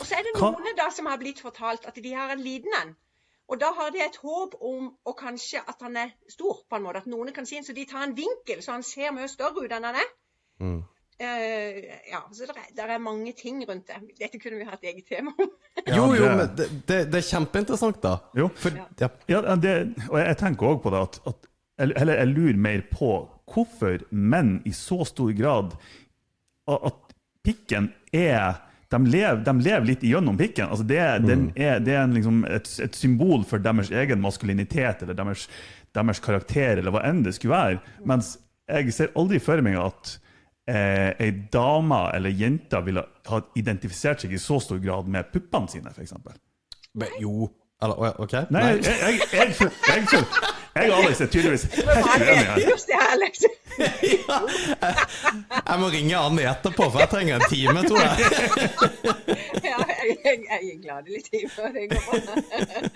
Og 0.00 0.06
så 0.08 0.16
er 0.18 0.24
det 0.26 0.32
Hva- 0.40 0.50
noen 0.56 0.76
da 0.76 0.88
som 0.90 1.06
har 1.06 1.18
blitt 1.20 1.40
fortalt 1.44 1.84
at 1.86 1.94
de 2.02 2.12
har 2.14 2.32
en 2.34 2.40
liten 2.42 2.72
en. 2.80 2.94
Og 3.48 3.60
da 3.60 3.68
har 3.76 3.90
de 3.92 4.00
et 4.00 4.16
håp 4.16 4.54
om 4.64 4.88
og 5.04 5.14
kanskje 5.20 5.60
at 5.68 5.82
han 5.84 5.96
er 6.00 6.10
stor, 6.32 6.62
på 6.70 6.76
en 6.78 6.82
måte. 6.86 7.02
At 7.04 7.06
noen 7.06 7.30
kan 7.36 7.46
si 7.46 7.56
en, 7.58 7.64
så 7.66 7.74
de 7.76 7.84
tar 7.86 8.02
en 8.06 8.14
vinkel 8.16 8.62
så 8.64 8.72
han 8.72 8.82
ser 8.82 9.12
mye 9.12 9.28
større 9.28 9.62
ut 9.66 9.72
enn 9.76 9.84
han 9.84 9.98
er. 10.00 10.10
Mm. 10.64 10.80
Eh, 11.18 11.76
ja, 12.10 12.20
så 12.32 12.48
det 12.48 12.56
er, 12.56 12.70
der 12.76 12.94
er 12.96 12.98
mange 13.02 13.32
ting 13.38 13.60
rundt 13.68 13.86
det. 13.86 14.00
Dette 14.18 14.40
kunne 14.42 14.58
vi 14.58 14.66
hatt 14.66 14.82
eget 14.82 15.06
tema 15.08 15.34
om. 15.38 15.52
Jo, 15.96 16.08
jo, 16.16 16.28
men 16.30 16.50
det, 16.56 16.68
det, 16.88 16.98
det 17.12 17.18
er 17.20 17.26
kjempeinteressant, 17.28 18.00
da. 18.02 18.16
Jo. 18.38 18.48
For, 18.58 18.74
ja. 18.98 19.08
Ja, 19.30 19.40
det, 19.54 19.74
og 20.08 20.18
jeg, 20.18 20.26
jeg 20.30 20.38
tenker 20.40 20.70
òg 20.70 20.82
på 20.84 20.92
det 20.94 21.02
at, 21.06 21.18
at 21.30 21.48
eller, 21.84 22.14
jeg 22.20 22.30
lurer 22.30 22.60
mer 22.66 22.84
på 22.90 23.14
hvorfor 23.50 24.04
menn 24.14 24.60
i 24.64 24.72
så 24.74 25.02
stor 25.08 25.32
grad 25.34 25.74
At 26.70 26.86
at 26.88 27.00
pikken 27.44 27.90
er 28.14 28.62
de 28.94 29.10
lever, 29.10 29.40
de 29.44 29.52
lever 29.58 29.86
litt 29.88 30.04
igjennom 30.06 30.36
pikken. 30.38 30.68
Altså 30.70 30.84
det, 30.86 31.00
den 31.26 31.48
er, 31.58 31.80
det 31.82 31.96
er 31.96 32.04
en, 32.04 32.14
liksom 32.14 32.44
et, 32.46 32.68
et 32.84 32.94
symbol 32.94 33.42
for 33.48 33.62
deres 33.62 33.90
egen 33.90 34.22
maskulinitet 34.22 35.02
eller 35.02 35.16
deres, 35.18 35.48
deres 35.96 36.20
karakter, 36.22 36.78
eller 36.78 36.94
hva 36.94 37.02
enn 37.08 37.24
det 37.26 37.34
skulle 37.34 37.56
være. 37.56 37.80
Mens 38.06 38.36
jeg 38.70 38.94
ser 38.94 39.10
aldri 39.18 39.40
for 39.42 39.60
meg 39.66 39.80
at 39.80 40.14
eh, 40.66 41.10
ei 41.20 41.30
dame 41.52 42.00
eller 42.16 42.30
jente 42.30 42.80
ville 42.86 43.04
ha 43.30 43.40
identifisert 43.56 44.24
seg 44.24 44.32
i 44.32 44.40
så 44.42 44.60
stor 44.62 44.80
grad 44.82 45.08
med 45.10 45.30
puppene 45.32 45.68
sine, 45.72 45.92
f.eks. 45.94 46.14
Men, 46.94 47.08
jo 47.20 47.50
Eller, 47.82 48.20
OK? 48.22 48.32
Nei, 48.54 48.62
jeg, 48.62 48.84
jeg, 48.86 48.98
jeg, 49.02 49.18
jeg, 49.32 49.48
jeg, 49.58 49.72
jeg, 49.88 50.06
føl- 50.08 50.54
jeg 50.74 50.90
og 50.90 50.96
Alex 51.04 51.20
er 51.20 51.26
tydeligvis 51.30 51.64
helt 51.64 51.88
uenige 51.88 52.30
er 52.34 52.50
her. 52.50 52.64
ja. 54.02 54.38
Jeg 55.68 55.80
må 55.80 55.88
ringe 55.92 56.16
Anne 56.18 56.46
etterpå, 56.50 56.88
for 56.90 56.98
jeg 57.02 57.10
trenger 57.12 57.38
en 57.38 57.46
time, 57.50 57.84
tror 57.88 58.00
jeg. 58.02 58.14
Ja, 59.68 59.78
jeg, 59.88 60.16
jeg, 60.24 60.40
jeg 60.50 60.72
er 60.74 60.80
glad 60.82 61.08
i 61.08 61.14
litt 61.16 61.28
tid 61.30 61.46
før 61.54 61.70
det 61.74 61.86
går 61.92 62.24
bra. 62.26 62.34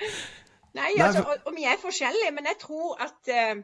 Nei, 0.79 0.91
altså, 1.03 1.23
om 1.49 1.57
jeg 1.59 1.73
er 1.75 1.81
forskjellig, 1.83 2.33
men 2.37 2.51
jeg 2.51 2.59
tror 2.61 2.99
at 3.07 3.31
eh, 3.35 3.55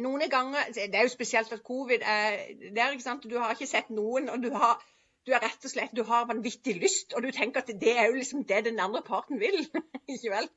noen 0.00 0.24
ganger 0.30 0.72
Det 0.74 0.94
er 0.94 1.02
jo 1.02 1.12
spesielt 1.12 1.52
at 1.52 1.62
covid 1.62 2.00
er 2.00 2.38
der, 2.76 2.90
ikke 2.90 3.04
sant? 3.04 3.26
Du 3.28 3.38
har 3.38 3.52
ikke 3.52 3.66
sett 3.68 3.90
noen, 3.90 4.30
og 4.32 4.42
du 4.42 4.50
har 4.54 4.80
du 5.26 5.30
er 5.30 5.42
rett 5.44 5.66
og 5.66 5.70
slett, 5.70 5.92
du 5.94 6.02
har 6.06 6.26
vanvittig 6.26 6.74
lyst, 6.82 7.12
og 7.14 7.22
du 7.22 7.30
tenker 7.30 7.62
at 7.62 7.68
det 7.80 7.92
er 7.94 8.08
jo 8.08 8.16
liksom 8.16 8.42
det 8.48 8.64
den 8.66 8.80
andre 8.82 9.02
parten 9.06 9.38
vil. 9.38 9.54
ikke 10.14 10.32
vel? 10.32 10.48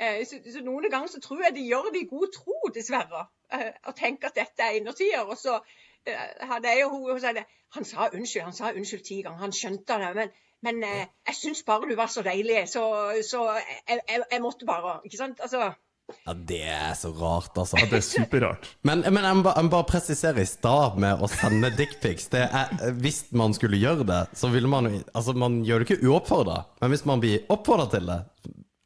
Eh, 0.00 0.24
så, 0.26 0.40
så 0.42 0.62
noen 0.66 0.88
ganger 0.90 1.12
så 1.12 1.20
tror 1.22 1.44
jeg 1.44 1.54
de 1.54 1.66
gjør 1.68 1.92
det 1.94 2.02
i 2.02 2.08
god 2.10 2.32
tro, 2.34 2.56
dessverre. 2.74 3.28
Eh, 3.54 3.70
og 3.86 3.94
tenker 4.00 4.32
at 4.32 4.40
dette 4.40 4.66
er 4.66 4.80
innertier. 4.80 5.22
Og 5.22 5.38
så 5.38 5.60
eh, 6.06 6.26
hadde 6.50 6.72
jeg 6.72 6.82
jo 6.82 6.90
hun, 6.96 7.20
sa 7.22 7.32
det, 7.36 7.46
Han 7.76 7.84
sa 7.84 8.08
unnskyld, 8.08 8.44
han 8.48 8.56
sa 8.56 8.72
unnskyld 8.72 9.04
ti 9.06 9.20
ganger. 9.22 9.44
Han 9.44 9.54
skjønte 9.54 10.00
det. 10.02 10.10
Men, 10.18 10.34
men 10.66 10.82
jeg 10.82 11.38
syns 11.38 11.62
bare 11.62 11.86
du 11.86 11.94
var 11.94 12.10
så 12.10 12.24
deilig, 12.26 12.64
så, 12.68 12.82
så 13.30 13.44
jeg, 13.54 14.00
jeg, 14.08 14.22
jeg 14.32 14.42
måtte 14.42 14.66
bare. 14.66 14.98
Ikke 15.06 15.20
sant? 15.20 15.40
Altså 15.46 15.70
Ja, 16.26 16.32
Det 16.34 16.62
er 16.62 16.94
så 16.96 17.10
rart, 17.12 17.52
altså. 17.58 17.76
Ja, 17.80 17.86
det 17.90 17.98
er 18.00 18.06
superrart. 18.06 18.68
Men, 18.82 19.02
men 19.12 19.24
jeg, 19.24 19.36
må 19.36 19.42
bare, 19.42 19.56
jeg 19.60 19.64
må 19.68 19.70
bare 19.76 19.88
presisere 19.90 20.40
i 20.40 20.48
stad 20.48 20.96
med 21.00 21.20
å 21.20 21.28
sende 21.28 21.70
dickpics. 21.76 22.28
Det 22.32 22.46
Hvis 23.02 23.26
man 23.36 23.52
skulle 23.56 23.76
gjøre 23.80 24.06
det, 24.08 24.22
så 24.38 24.48
ville 24.52 24.68
man 24.68 24.88
Altså, 25.14 25.34
man 25.36 25.60
gjør 25.64 25.84
det 25.84 25.90
ikke 25.90 26.08
uoppfordra, 26.08 26.62
men 26.80 26.90
hvis 26.94 27.04
man 27.08 27.20
blir 27.20 27.44
oppfordra 27.52 27.88
til 27.92 28.08
det 28.08 28.18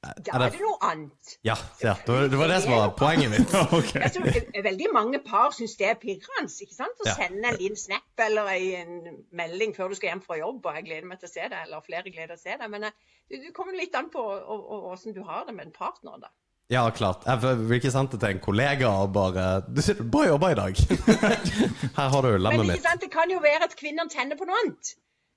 Da 0.03 0.35
er 0.35 0.51
det 0.51 0.59
noe 0.65 0.79
annet. 0.83 1.37
Ja, 1.47 1.55
ja 1.79 1.93
det, 1.95 2.11
var, 2.11 2.25
det 2.33 2.39
var 2.41 2.49
det 2.51 2.57
som 2.65 2.73
var 2.75 2.91
poenget 2.99 3.31
mitt. 3.31 3.53
Ja, 3.55 3.63
ok. 3.71 3.93
Altså, 4.03 4.25
eh, 4.27 4.63
veldig 4.67 4.89
mange 4.97 5.21
par 5.23 5.55
syns 5.55 5.77
det 5.79 5.87
er 5.93 6.01
pirrende 6.03 6.51
ikke 6.51 6.75
sant? 6.75 6.99
å 7.05 7.07
Ja. 7.07 7.15
sende 7.21 7.53
en 7.53 7.59
liten 7.61 7.79
snap 7.79 8.25
eller 8.27 8.51
en 8.57 9.23
melding 9.31 9.77
før 9.79 9.93
du 9.95 9.99
skal 10.01 10.11
hjem 10.17 10.25
fra 10.27 10.41
jobb. 10.43 10.59
og 10.67 10.75
'Jeg 10.75 10.89
gleder 10.91 11.07
meg 11.07 11.21
til 11.23 11.29
å 11.31 11.35
se 11.37 11.47
deg', 11.47 11.63
eller 11.69 11.87
flere 11.87 12.11
gleder 12.11 12.35
til 12.35 12.41
å 12.41 12.45
se 12.51 12.57
deg. 12.59 12.71
Men 12.75 12.85
eh, 12.91 12.99
det 13.31 13.45
det 13.47 13.55
kommer 13.55 13.79
litt 13.79 13.95
an 13.95 14.11
på 14.11 14.23
åssen 14.91 15.15
du 15.15 15.23
har 15.23 15.47
det 15.47 15.55
med 15.55 15.67
en 15.71 15.73
partner. 15.79 16.19
da. 16.19 16.29
Ja, 16.71 16.91
klart. 16.91 17.25
Jeg 17.27 17.43
vil 17.43 17.73
ikke 17.77 17.91
sende 17.91 18.13
det 18.13 18.21
til 18.21 18.29
en 18.37 18.41
kollega 18.41 18.89
og 19.03 19.13
bare 19.13 19.61
du, 19.77 19.81
sier, 19.83 19.95
'Bra 20.03 20.23
jobba 20.27 20.53
i 20.53 20.55
dag'. 20.55 20.79
Her 21.99 22.09
har 22.09 22.21
du 22.23 22.29
Men 22.33 22.43
lemmet 22.43 22.63
ikke 22.65 22.73
mitt. 22.73 22.83
sant? 22.83 23.01
det 23.03 23.11
kan 23.13 23.31
jo 23.31 23.39
være 23.45 23.65
at 23.69 23.75
kvinnene 23.77 24.09
tenner 24.11 24.37
på 24.41 24.45
noe 24.49 24.57
annet. 24.65 24.95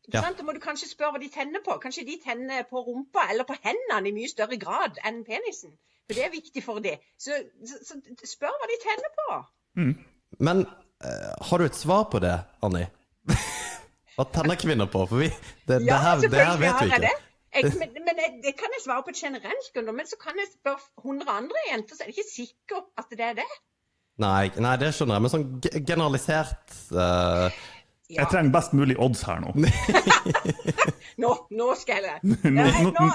Ikke 0.07 0.17
Ja. 0.17 0.21
sant? 0.21 0.37
Da 0.37 0.43
må 0.43 0.53
du 0.53 0.59
kanskje 0.63 0.87
spørre 0.89 1.11
hva 1.15 1.19
de 1.23 1.29
tenner 1.33 1.59
på. 1.65 1.75
Kanskje 1.83 2.05
de 2.07 2.15
tenner 2.23 2.63
på 2.69 2.77
rumpa 2.87 3.25
eller 3.31 3.43
på 3.43 3.55
hendene 3.65 4.07
i 4.07 4.13
mye 4.15 4.29
større 4.31 4.57
grad 4.61 5.01
enn 5.03 5.23
penisen. 5.25 5.73
For 6.07 6.13
det 6.15 6.23
er 6.27 6.31
viktig 6.31 6.63
for 6.63 6.79
dem. 6.79 7.01
Så, 7.17 7.31
så, 7.65 7.75
så 7.83 7.95
spør 8.29 8.53
hva 8.61 8.67
de 8.71 8.77
tenner 8.85 9.11
på. 9.19 9.27
Men 10.39 10.65
uh, 11.03 11.33
har 11.49 11.57
du 11.57 11.65
et 11.65 11.75
svar 11.75 12.03
på 12.11 12.19
det, 12.21 12.37
Annie? 12.63 12.87
Hva 14.15 14.23
tenner 14.31 14.55
kvinner 14.55 14.85
på? 14.87 15.01
For 15.09 15.19
vi, 15.19 15.27
det, 15.67 15.81
det, 15.83 15.91
her, 15.91 16.21
det 16.23 16.39
her 16.39 16.57
vet 16.61 16.77
vi 16.79 16.85
ikke. 16.87 17.01
det. 17.03 17.15
Jeg, 17.55 17.71
men, 17.79 17.93
men 18.07 18.19
jeg, 18.23 18.31
det 18.43 18.53
kan 18.59 18.73
jeg 18.75 18.83
svare 18.83 19.03
på 19.07 19.13
et 19.13 19.21
generelt 19.23 19.69
grunn, 19.75 19.91
men 19.95 20.07
så 20.09 20.17
kan 20.21 20.35
jeg 20.41 20.49
spørre 20.53 20.83
100 21.03 21.29
andre 21.39 21.61
jenter, 21.71 21.95
så 21.95 22.03
er 22.03 22.11
det 22.11 22.17
ikke 22.17 22.31
sikkert 22.31 22.89
at 22.99 23.13
det 23.15 23.25
er 23.29 23.37
det. 23.39 23.47
Nei, 24.23 24.49
nei, 24.63 24.75
det 24.79 24.93
skjønner 24.95 25.17
jeg, 25.17 25.23
men 25.25 25.31
sånn 25.33 25.47
ge- 25.63 25.81
generalisert 25.87 26.75
uh... 26.95 27.49
Ja. 28.05 28.19
Jeg 28.21 28.27
trenger 28.29 28.51
best 28.53 28.75
mulig 28.77 28.93
odds 29.01 29.23
her 29.25 29.39
nå. 29.41 29.49
Nå, 31.23 31.29
nå 31.57 31.67
skal 31.79 32.03
jeg 32.05 32.19
det. 32.21 32.41
Nå, 32.53 33.05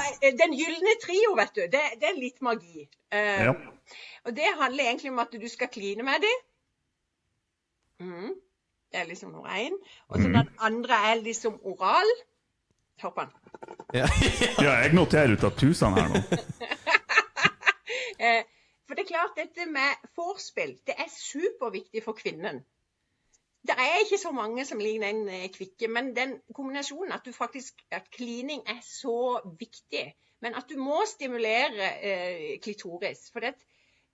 Den 0.40 0.54
gylne 0.58 0.94
trio, 1.04 1.36
vet 1.38 1.52
du, 1.54 1.60
det, 1.70 1.82
det 2.00 2.08
er 2.08 2.16
litt 2.18 2.40
magi. 2.42 2.88
Eh, 3.14 3.44
Ja. 3.46 3.52
Og 4.26 4.34
det 4.36 4.48
handler 4.58 4.88
egentlig 4.90 5.12
om 5.12 5.20
at 5.22 5.30
du 5.38 5.46
skal 5.48 5.70
kline 5.72 6.02
med 6.04 6.24
dem. 6.26 6.42
Mm. 8.08 8.34
Det 8.90 8.98
er 9.00 9.06
liksom 9.08 9.30
nummer 9.32 9.54
én. 9.62 9.78
Og 10.10 10.18
så 10.18 10.26
den 10.34 10.50
andre 10.58 10.98
er 11.12 11.22
liksom 11.22 11.60
oral. 11.62 12.10
Hør 13.02 13.12
på 13.16 13.24
den. 13.24 13.32
ja. 13.94 14.06
Ja, 14.64 14.72
jeg 14.84 14.94
noterer 14.94 15.32
ut 15.36 15.44
av 15.46 15.56
tusene 15.58 16.00
her 16.00 16.14
nå. 16.14 16.22
Eh, 18.20 18.44
for 18.84 18.98
det 18.98 19.06
er 19.06 19.08
klart, 19.08 19.38
dette 19.38 19.64
med 19.72 20.08
vorspiel, 20.18 20.74
det 20.86 20.92
er 20.98 21.06
superviktig 21.08 22.02
for 22.04 22.12
kvinnen. 22.18 22.58
Det 23.64 23.76
er 23.78 24.02
ikke 24.02 24.18
så 24.20 24.32
mange 24.36 24.66
som 24.68 24.78
liker 24.78 25.06
den 25.06 25.28
eh, 25.28 25.46
kvikke, 25.52 25.88
men 25.88 26.10
den 26.16 26.34
kombinasjonen 26.54 27.12
at 27.16 27.24
du 27.24 27.32
faktisk, 27.32 27.80
at 27.90 28.10
klining 28.12 28.60
er 28.68 28.80
så 28.84 29.40
viktig. 29.58 30.04
Men 30.40 30.54
at 30.54 30.68
du 30.68 30.76
må 30.80 31.02
stimulere 31.06 31.88
eh, 32.02 32.60
klitoris. 32.60 33.30
For 33.32 33.40
det, 33.40 33.54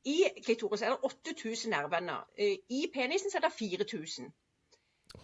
i 0.06 0.24
klitoris 0.44 0.82
er 0.82 0.94
det 0.94 0.98
8000 1.02 1.70
nerveender. 1.70 2.26
Eh, 2.38 2.58
I 2.68 2.86
penisen 2.94 3.30
så 3.30 3.38
er 3.38 3.48
det 3.48 3.52
4000. 3.58 4.32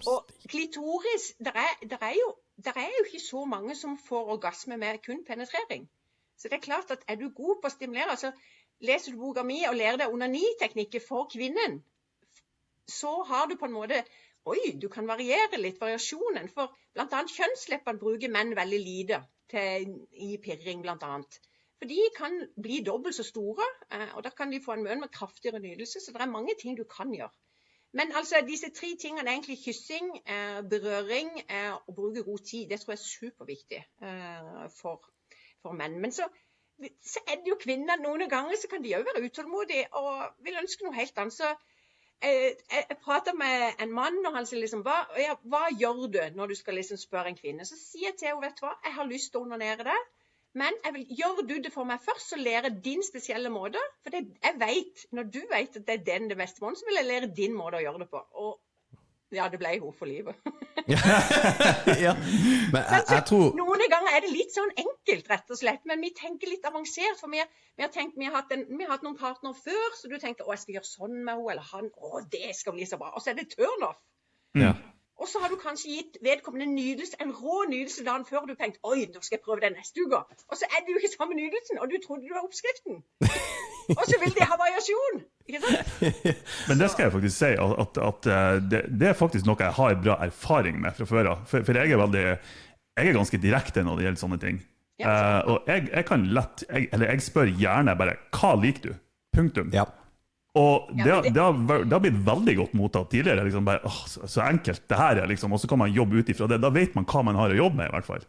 Og 0.06 0.30
klitoris 0.48 1.34
det 1.38 1.52
er, 1.54 1.86
der, 1.90 1.98
er 2.00 2.14
jo, 2.18 2.34
der 2.64 2.78
er 2.78 2.90
jo 2.98 3.04
ikke 3.06 3.20
så 3.24 3.44
mange 3.44 3.76
som 3.76 3.98
får 4.08 4.32
orgasme 4.36 4.76
med 4.76 4.98
kun 5.06 5.24
penetrering. 5.24 5.88
Så 6.36 6.48
det 6.48 6.58
er 6.58 6.66
klart 6.66 6.90
at 6.90 7.04
er 7.08 7.16
du 7.20 7.28
god 7.30 7.60
på 7.62 7.70
å 7.70 7.74
stimulere, 7.74 8.16
så 8.16 8.32
leser 8.82 9.12
du 9.12 9.20
boka 9.22 9.44
mi 9.46 9.62
og 9.68 9.76
lærer 9.78 10.00
deg 10.02 10.14
onaniteknikker 10.14 11.02
for 11.06 11.28
kvinnen, 11.32 11.80
så 12.88 13.12
har 13.28 13.46
du 13.46 13.56
på 13.56 13.70
en 13.70 13.78
måte 13.78 14.04
Oi, 14.50 14.72
du 14.82 14.88
kan 14.90 15.06
variere 15.06 15.58
litt 15.60 15.76
variasjonen. 15.78 16.48
For 16.50 16.72
bl.a. 16.96 17.18
kjønnsleppene 17.30 18.00
bruker 18.00 18.32
menn 18.34 18.56
veldig 18.58 18.80
lite 18.82 19.20
til, 19.52 19.84
i 20.18 20.32
pirring, 20.42 20.80
bl.a. 20.82 21.10
For 21.78 21.90
de 21.90 22.08
kan 22.16 22.34
bli 22.64 22.80
dobbelt 22.82 23.14
så 23.14 23.22
store, 23.28 23.68
eh, 23.94 24.08
og 24.16 24.24
da 24.26 24.32
kan 24.34 24.50
de 24.50 24.58
få 24.64 24.74
en 24.74 24.82
mønn 24.82 25.04
med 25.04 25.12
kraftigere 25.14 25.62
nytelse. 25.62 26.02
Så 26.02 26.10
det 26.10 26.24
er 26.24 26.34
mange 26.34 26.56
ting 26.58 26.74
du 26.74 26.82
kan 26.90 27.14
gjøre. 27.14 27.30
Men 27.92 28.12
altså, 28.16 28.40
disse 28.46 28.70
tre 28.72 28.94
tingene 29.00 29.28
er 29.28 29.34
egentlig 29.34 29.58
kyssing, 29.64 30.06
eh, 30.34 30.60
berøring 30.70 31.30
eh, 31.50 31.72
og 31.72 31.94
bruke 31.94 32.22
god 32.24 32.38
tid. 32.38 32.68
Det 32.68 32.80
tror 32.80 32.92
jeg 32.92 32.98
er 32.98 33.04
superviktig 33.04 33.82
eh, 34.02 34.70
for, 34.80 35.10
for 35.62 35.76
menn. 35.76 35.98
Men 36.00 36.12
så, 36.12 36.28
så 37.12 37.20
er 37.28 37.42
det 37.42 37.52
jo 37.52 37.58
kvinner. 37.60 38.00
Noen 38.00 38.28
ganger 38.30 38.56
så 38.56 38.70
kan 38.72 38.84
de 38.84 38.96
òg 38.96 39.04
være 39.10 39.24
utålmodige 39.28 39.90
og 40.00 40.40
vil 40.46 40.56
ønske 40.62 40.86
noe 40.86 40.96
helt 40.96 41.18
annet. 41.18 41.36
Så 41.36 41.52
jeg, 42.22 42.56
jeg 42.72 42.98
prater 43.04 43.36
med 43.36 43.82
en 43.84 43.92
mann, 43.92 44.18
og 44.26 44.36
han 44.36 44.48
sier 44.48 44.62
liksom 44.62 44.86
hva, 44.86 44.96
ja, 45.20 45.36
hva 45.42 45.66
gjør 45.74 46.06
du 46.16 46.20
når 46.36 46.52
du 46.52 46.54
skal 46.54 46.78
liksom 46.80 47.00
spørre 47.00 47.32
en 47.32 47.38
kvinne? 47.38 47.68
Så 47.68 47.76
sier 47.76 48.08
jeg 48.12 48.18
til 48.18 48.30
henne, 48.30 48.46
vet 48.46 48.56
du 48.60 48.66
hva, 48.66 48.76
jeg 48.86 48.96
har 48.98 49.10
lyst 49.10 49.32
til 49.34 49.42
å 49.42 49.48
onanere 49.48 49.88
deg. 49.90 50.10
Men 50.58 50.76
jeg 50.84 50.94
vil, 50.94 51.04
gjør 51.16 51.38
du 51.48 51.54
det 51.64 51.72
for 51.72 51.88
meg 51.88 52.02
først, 52.04 52.34
så 52.34 52.36
lærer 52.36 52.68
jeg 52.68 52.82
din 52.84 53.04
spesielle 53.06 53.48
måte. 53.52 53.80
For 54.04 54.12
det, 54.12 54.26
jeg 54.42 54.58
vet, 54.60 55.06
når 55.16 55.30
du 55.32 55.40
vet 55.48 55.78
at 55.80 55.86
det 55.86 55.94
er 55.94 56.04
den 56.10 56.28
det 56.30 56.36
beste 56.36 56.64
måten, 56.64 56.76
så 56.76 56.88
vil 56.88 57.00
jeg 57.00 57.08
lære 57.08 57.32
din 57.36 57.56
måte 57.56 57.80
å 57.80 57.84
gjøre 57.84 58.02
det 58.04 58.08
på. 58.12 58.20
Og 58.42 58.52
ja, 59.32 59.46
det 59.48 59.58
ble 59.62 59.72
hun 59.80 59.94
for 59.96 60.10
livet. 60.10 60.36
ja. 62.04 62.12
Men 62.72 62.82
jeg, 62.82 63.04
jeg 63.08 63.24
tror 63.28 63.54
Noen 63.56 63.84
ganger 63.88 64.16
er 64.16 64.24
det 64.24 64.32
litt 64.34 64.52
sånn 64.52 64.72
enkelt, 64.76 65.30
rett 65.32 65.52
og 65.54 65.60
slett. 65.60 65.84
Men 65.88 66.04
vi 66.04 66.12
tenker 66.16 66.52
litt 66.52 66.66
avansert. 66.68 67.16
For 67.20 67.32
vi, 67.32 67.40
vi, 67.40 67.86
har, 67.86 67.92
tenkt, 67.94 68.18
vi, 68.20 68.28
har, 68.28 68.42
hatt 68.42 68.52
en, 68.52 68.66
vi 68.68 68.84
har 68.84 68.92
hatt 68.92 69.06
noen 69.06 69.16
partnere 69.16 69.56
før, 69.56 69.88
så 69.96 70.12
du 70.12 70.18
tenkte 70.20 70.44
å, 70.44 70.52
jeg 70.52 70.66
skal 70.66 70.78
gjøre 70.78 70.90
sånn 70.90 71.16
med 71.16 71.32
henne, 71.38 71.54
eller 71.54 71.70
han. 71.72 71.88
Å, 71.96 72.24
det 72.34 72.52
skal 72.58 72.76
bli 72.76 72.88
så 72.88 73.00
bra. 73.00 73.14
Og 73.16 73.24
så 73.24 73.32
er 73.32 73.40
det 73.40 73.48
turnoff. 73.54 74.02
ja. 74.58 74.74
Og 75.22 75.28
så 75.30 75.38
har 75.42 75.52
du 75.52 75.56
kanskje 75.66 75.92
gitt 75.96 76.16
vedkommende 76.26 76.66
en 76.66 76.74
nydelse, 76.74 77.14
en 77.24 77.32
rå 77.42 77.58
nydelse 77.70 78.02
dagen 78.08 78.24
før. 78.30 78.46
Du 78.50 78.56
tenkte 78.58 78.82
oi, 78.90 79.04
nå 79.14 79.20
skal 79.22 79.36
jeg 79.36 79.44
prøve 79.46 79.62
det 79.62 79.70
neste 79.76 80.02
uke. 80.02 80.18
Og 80.50 80.58
så 80.58 80.66
er 80.66 80.82
det 80.82 80.90
jo 80.94 80.98
ikke 80.98 81.12
samme 81.12 81.36
nydelsen, 81.38 81.78
og 81.82 81.86
du 81.92 81.96
trodde 82.02 82.26
du 82.26 82.34
var 82.34 82.42
oppskriften. 82.48 82.98
og 83.98 84.02
så 84.10 84.18
vil 84.22 84.34
de 84.38 84.48
ha 84.50 84.58
variasjon. 84.64 85.22
Ikke 85.46 85.62
sant? 85.62 85.94
Men 86.68 86.82
det 86.82 86.90
skal 86.90 87.06
jeg 87.06 87.14
faktisk 87.16 87.36
si, 87.38 87.52
at, 87.66 87.78
at, 87.84 88.02
at 88.10 88.28
eh, 88.34 88.58
det, 88.72 88.82
det 89.00 89.08
er 89.12 89.16
faktisk 89.22 89.46
noe 89.46 89.62
jeg 89.62 89.78
har 89.78 89.96
bra 90.02 90.18
erfaring 90.26 90.82
med 90.82 90.98
fra 90.98 91.08
før 91.14 91.32
av. 91.36 91.46
For, 91.50 91.62
for 91.66 91.78
jeg 91.78 91.94
er 91.94 92.02
veldig 92.02 92.26
jeg 92.26 93.08
er 93.08 93.16
ganske 93.16 93.40
direkte 93.40 93.86
når 93.86 93.98
det 93.98 94.08
gjelder 94.08 94.24
sånne 94.26 94.42
ting. 94.42 94.60
Ja. 95.00 95.12
uh, 95.12 95.54
og 95.54 95.70
jeg, 95.70 95.86
jeg 95.88 96.04
kan 96.04 96.26
lett 96.36 96.62
jeg, 96.68 96.88
Eller 96.92 97.08
jeg 97.10 97.22
spør 97.24 97.48
gjerne 97.58 97.94
bare 97.98 98.12
hva 98.36 98.50
liker 98.60 98.90
du? 98.90 98.98
Punktum. 99.32 99.70
Ja. 99.72 99.86
Og 100.54 100.90
det, 100.92 101.06
Ja, 101.08 101.20
det- 101.24 101.32
det, 101.32 101.40
har, 101.40 101.84
det 101.84 101.92
har 101.96 102.00
blitt 102.04 102.20
veldig 102.26 102.56
godt 102.58 102.72
mottatt 102.76 103.10
tidligere. 103.10 103.44
liksom 103.44 103.64
bare, 103.64 103.80
åh, 103.88 104.02
så, 104.06 104.26
så 104.28 104.42
enkelt 104.44 104.82
det 104.88 104.96
her 104.98 105.16
er, 105.22 105.26
liksom, 105.26 105.52
og 105.52 105.60
så 105.60 105.68
kan 105.68 105.78
man 105.80 105.92
jobbe 105.92 106.16
ut 106.20 106.28
ifra 106.28 106.46
det. 106.48 106.60
Da 106.60 106.68
vet 106.70 106.94
man 106.94 107.04
hva 107.08 107.22
man 107.24 107.34
har 107.40 107.50
å 107.50 107.56
jobbe 107.56 107.76
med, 107.80 107.88
i 107.88 107.94
hvert 107.96 108.04
fall. 108.10 108.24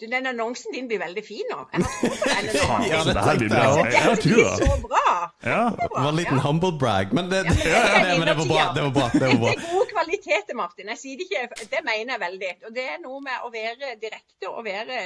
Du, 0.00 0.04
den 0.12 0.26
annonsen 0.28 0.72
din 0.76 0.88
blir 0.88 0.98
veldig 1.00 1.22
fin 1.24 1.44
nå. 1.52 1.58
Jeg 1.72 1.82
har 1.82 1.92
tro 1.92 2.08
på 2.08 2.80
den. 2.80 2.88
Ja, 2.90 2.98
Så 3.00 3.08
det 3.08 3.14
det 3.16 3.22
her 3.24 3.38
blir 3.40 3.48
bra. 3.48 3.84
jeg 3.92 4.02
har 4.04 4.16
trua. 4.24 4.50
så 4.56 4.74
bra. 4.82 5.04
Ja. 5.44 5.62
Det 5.70 5.88
var 5.94 6.08
en 6.10 6.16
liten 6.18 6.38
humble 6.44 6.72
brag, 6.80 7.12
men 7.16 7.30
det, 7.30 7.44
Ja, 7.44 7.52
men 7.52 8.02
det 8.04 8.10
det, 8.10 8.18
men 8.18 8.26
det 8.28 8.34
var 8.40 8.46
bra. 8.50 8.64
Det 8.76 8.82
var 8.82 8.90
bra. 8.98 9.06
Det 9.12 9.28
var 9.30 9.38
bra. 9.44 9.52
er 9.54 9.62
gode 9.72 9.86
kvaliteter, 9.94 10.54
Martin. 10.58 10.90
Jeg 10.92 10.98
sier 11.00 11.16
det 11.16 11.28
ikke, 11.30 11.64
det 11.76 11.80
mener 11.88 12.12
jeg 12.16 12.20
veldig. 12.26 12.52
Og 12.68 12.74
det 12.76 12.84
er 12.92 13.00
noe 13.04 13.20
med 13.24 13.46
å 13.48 13.52
være 13.52 13.94
direkte 14.04 14.48
og 14.52 14.64
være 14.68 15.00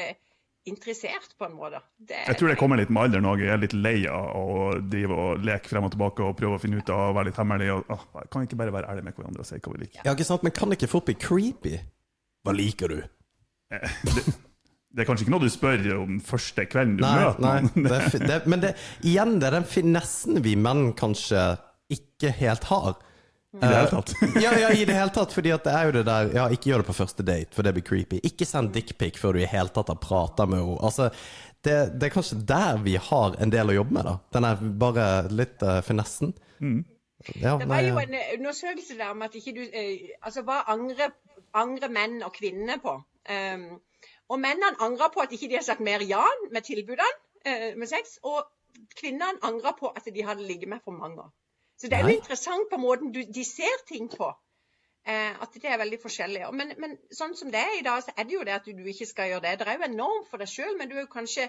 interessert, 0.68 1.30
på 1.38 1.46
en 1.46 1.54
måte. 1.56 1.80
Det, 1.96 2.18
Jeg 2.28 2.36
tror 2.40 2.48
det 2.52 2.56
kommer 2.60 2.76
litt 2.80 2.90
med 2.92 3.02
alderen 3.06 3.28
òg. 3.30 3.40
Jeg 3.44 3.54
er 3.54 3.62
litt 3.62 3.72
lei 3.76 3.96
av 4.10 4.34
å 4.36 4.66
drive 4.82 5.16
og 5.16 5.44
leke 5.46 5.70
frem 5.72 5.86
og 5.88 5.94
tilbake 5.94 6.26
og 6.26 6.36
prøve 6.38 6.58
å 6.58 6.60
finne 6.62 6.82
ut 6.82 6.92
av 6.92 7.06
å 7.10 7.14
være 7.16 7.30
litt 7.30 7.40
hemmelig. 7.40 7.70
Og, 7.78 7.94
åh, 7.96 8.26
kan 8.32 8.44
ikke 8.46 8.58
bare 8.60 8.74
være 8.74 8.90
ærlig 8.92 9.06
med 9.08 9.16
hverandre 9.16 9.44
og 9.44 9.48
si 9.48 9.56
hva 9.58 9.72
vi 9.74 9.82
liker? 9.86 10.04
Ja, 10.04 10.12
ikke 10.14 10.28
sant, 10.28 10.44
men 10.46 10.52
kan 10.56 10.70
det 10.72 10.78
ikke 10.80 10.90
fort 10.92 11.08
bli 11.08 11.16
creepy? 11.20 11.78
Hva 12.44 12.54
liker 12.56 12.92
du? 12.92 13.00
Det 14.90 15.04
er 15.04 15.06
kanskje 15.06 15.22
ikke 15.26 15.32
noe 15.36 15.44
du 15.46 15.52
spør 15.52 15.84
om 16.00 16.16
første 16.26 16.64
kvelden 16.66 16.96
du 16.98 17.04
Nei, 17.04 17.12
møter 17.22 17.44
nei. 17.44 17.56
noen. 17.62 17.84
Det, 17.86 17.98
er 18.18 18.24
det, 18.26 18.38
men 18.50 18.62
det, 18.64 18.72
igjen, 19.06 19.36
det 19.38 19.46
er 19.50 19.56
den 19.60 19.68
finessen 19.70 20.40
vi 20.42 20.56
menn 20.58 20.88
kanskje 20.98 21.44
ikke 21.94 22.32
helt 22.40 22.66
har. 22.72 22.96
I 23.52 23.60
det 23.64 23.70
hele 23.74 23.90
tatt. 23.90 24.12
ja, 24.44 24.52
ja, 24.58 24.70
i 24.70 24.84
det 24.86 24.94
hele 24.94 25.10
tatt, 25.14 25.32
fordi 25.34 25.50
at 25.50 25.64
det 25.66 25.72
er 25.74 25.88
jo 25.88 25.94
det 25.98 26.04
der 26.06 26.30
Ja, 26.36 26.46
ikke 26.54 26.70
gjør 26.70 26.84
det 26.84 26.88
på 26.92 26.98
første 27.00 27.26
date, 27.26 27.50
for 27.56 27.66
det 27.66 27.74
blir 27.74 27.86
creepy. 27.86 28.20
Ikke 28.26 28.46
send 28.46 28.70
dickpic 28.76 29.18
før 29.18 29.34
du 29.34 29.42
i 29.42 29.48
hele 29.50 29.72
tatt 29.74 29.90
har 29.90 29.98
prata 29.98 30.46
med 30.46 30.62
henne. 30.62 30.78
Altså, 30.86 31.10
det, 31.66 31.76
det 31.98 32.08
er 32.08 32.14
kanskje 32.14 32.38
der 32.46 32.78
vi 32.84 32.94
har 33.10 33.34
en 33.42 33.52
del 33.52 33.72
å 33.72 33.76
jobbe 33.80 33.96
med, 33.98 34.06
da. 34.06 34.14
Den 34.36 34.46
er 34.48 34.62
bare 34.84 35.08
litt 35.34 35.66
uh, 35.66 35.80
finessen. 35.84 36.32
Ja, 37.36 37.58
Det 37.60 37.68
var 37.68 37.82
jo 37.84 37.98
en 38.00 38.14
eh, 38.16 38.32
undersøkelse 38.38 38.96
der 38.96 39.10
om 39.12 39.22
at 39.22 39.34
ikke 39.36 39.52
du 39.52 39.60
eh, 39.60 40.08
Altså 40.24 40.40
hva 40.46 40.62
angrer, 40.72 41.12
angre 41.52 41.90
menn 41.92 42.22
og 42.24 42.32
kvinner 42.32 42.80
på? 42.80 42.94
Um, 43.28 43.66
og 44.32 44.40
mennene 44.40 44.78
angrer 44.80 45.10
på 45.12 45.20
at 45.20 45.34
ikke 45.36 45.50
de 45.50 45.58
har 45.58 45.66
sagt 45.66 45.84
mer 45.84 46.00
ja 46.06 46.22
med 46.52 46.64
tilbudene 46.64 47.10
eh, 47.44 47.76
med 47.76 47.90
sex. 47.90 48.16
Og 48.22 48.46
kvinnene 48.96 49.42
angrer 49.42 49.76
på 49.78 49.92
at 49.92 50.08
de 50.14 50.24
hadde 50.24 50.46
ligget 50.46 50.70
med 50.70 50.80
for 50.84 50.96
mange. 50.96 51.28
Så 51.80 51.88
det 51.88 51.96
er 51.96 52.04
jo 52.04 52.18
interessant 52.18 52.68
på 52.68 52.76
måten 52.80 53.12
du, 53.14 53.22
de 53.24 53.44
ser 53.48 53.84
ting 53.88 54.10
på. 54.12 54.28
Eh, 55.08 55.32
at 55.42 55.54
det 55.56 55.64
er 55.64 55.80
veldig 55.80 55.98
forskjellig. 56.02 56.42
Men, 56.52 56.74
men 56.82 56.98
sånn 57.16 57.32
som 57.38 57.48
det 57.52 57.62
er 57.62 57.78
i 57.78 57.84
dag, 57.86 58.02
så 58.04 58.12
er 58.16 58.26
det 58.28 58.36
jo 58.36 58.44
det 58.44 58.56
at 58.58 58.66
du, 58.68 58.74
du 58.76 58.88
ikke 58.92 59.08
skal 59.08 59.30
gjøre 59.30 59.46
det. 59.46 59.54
Det 59.62 59.68
er 59.72 59.80
jo 59.80 59.86
en 59.88 59.96
norm 60.02 60.26
for 60.28 60.42
deg 60.42 60.50
sjøl, 60.52 60.74
men 60.76 60.90
du 60.90 60.98
er 60.98 61.06
jo 61.06 61.12
kanskje 61.14 61.48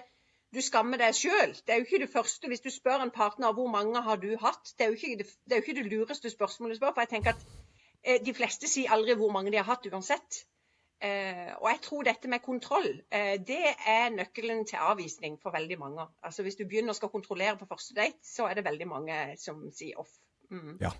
du 0.52 0.60
skammer 0.64 1.00
deg 1.00 1.16
sjøl. 1.16 1.52
Det 1.66 1.74
er 1.74 1.82
jo 1.82 1.86
ikke 1.88 2.00
det 2.04 2.12
første. 2.12 2.48
Hvis 2.48 2.64
du 2.64 2.70
spør 2.72 3.04
en 3.04 3.12
partner 3.12 3.52
hvor 3.56 3.68
mange 3.72 4.00
har 4.08 4.20
du 4.24 4.30
hatt, 4.40 4.72
det 4.78 4.86
er 4.86 4.94
jo 4.94 4.98
ikke 4.98 5.20
det, 5.20 5.28
det, 5.44 5.52
er 5.52 5.60
jo 5.60 5.66
ikke 5.66 5.78
det 5.82 5.92
lureste 5.92 6.32
spørsmålet 6.32 6.76
å 6.76 6.80
spørre. 6.80 6.96
For 6.96 7.04
jeg 7.04 7.12
tenker 7.12 7.36
at 7.36 7.44
eh, 8.00 8.24
de 8.24 8.34
fleste 8.36 8.72
sier 8.72 8.92
aldri 8.96 9.16
hvor 9.20 9.32
mange 9.36 9.52
de 9.52 9.60
har 9.60 9.68
hatt 9.68 9.88
uansett. 9.92 10.42
Eh, 11.02 11.48
og 11.58 11.66
jeg 11.66 11.80
tror 11.82 12.04
dette 12.06 12.28
med 12.30 12.44
kontroll, 12.44 12.90
eh, 13.10 13.34
det 13.42 13.72
er 13.90 14.12
nøkkelen 14.14 14.62
til 14.68 14.78
avvisning 14.78 15.38
for 15.42 15.54
veldig 15.54 15.78
mange. 15.80 16.06
Altså 16.22 16.44
Hvis 16.46 16.60
du 16.60 16.62
begynner 16.62 16.94
å 16.94 16.98
skal 16.98 17.10
kontrollere 17.10 17.56
på 17.58 17.66
første 17.66 17.96
date, 17.96 18.22
så 18.22 18.46
er 18.46 18.60
det 18.60 18.68
veldig 18.68 18.86
mange 18.86 19.16
som 19.42 19.64
sier 19.74 19.98
off. 19.98 20.14
Mm. 20.52 20.76
Ja. 20.82 20.92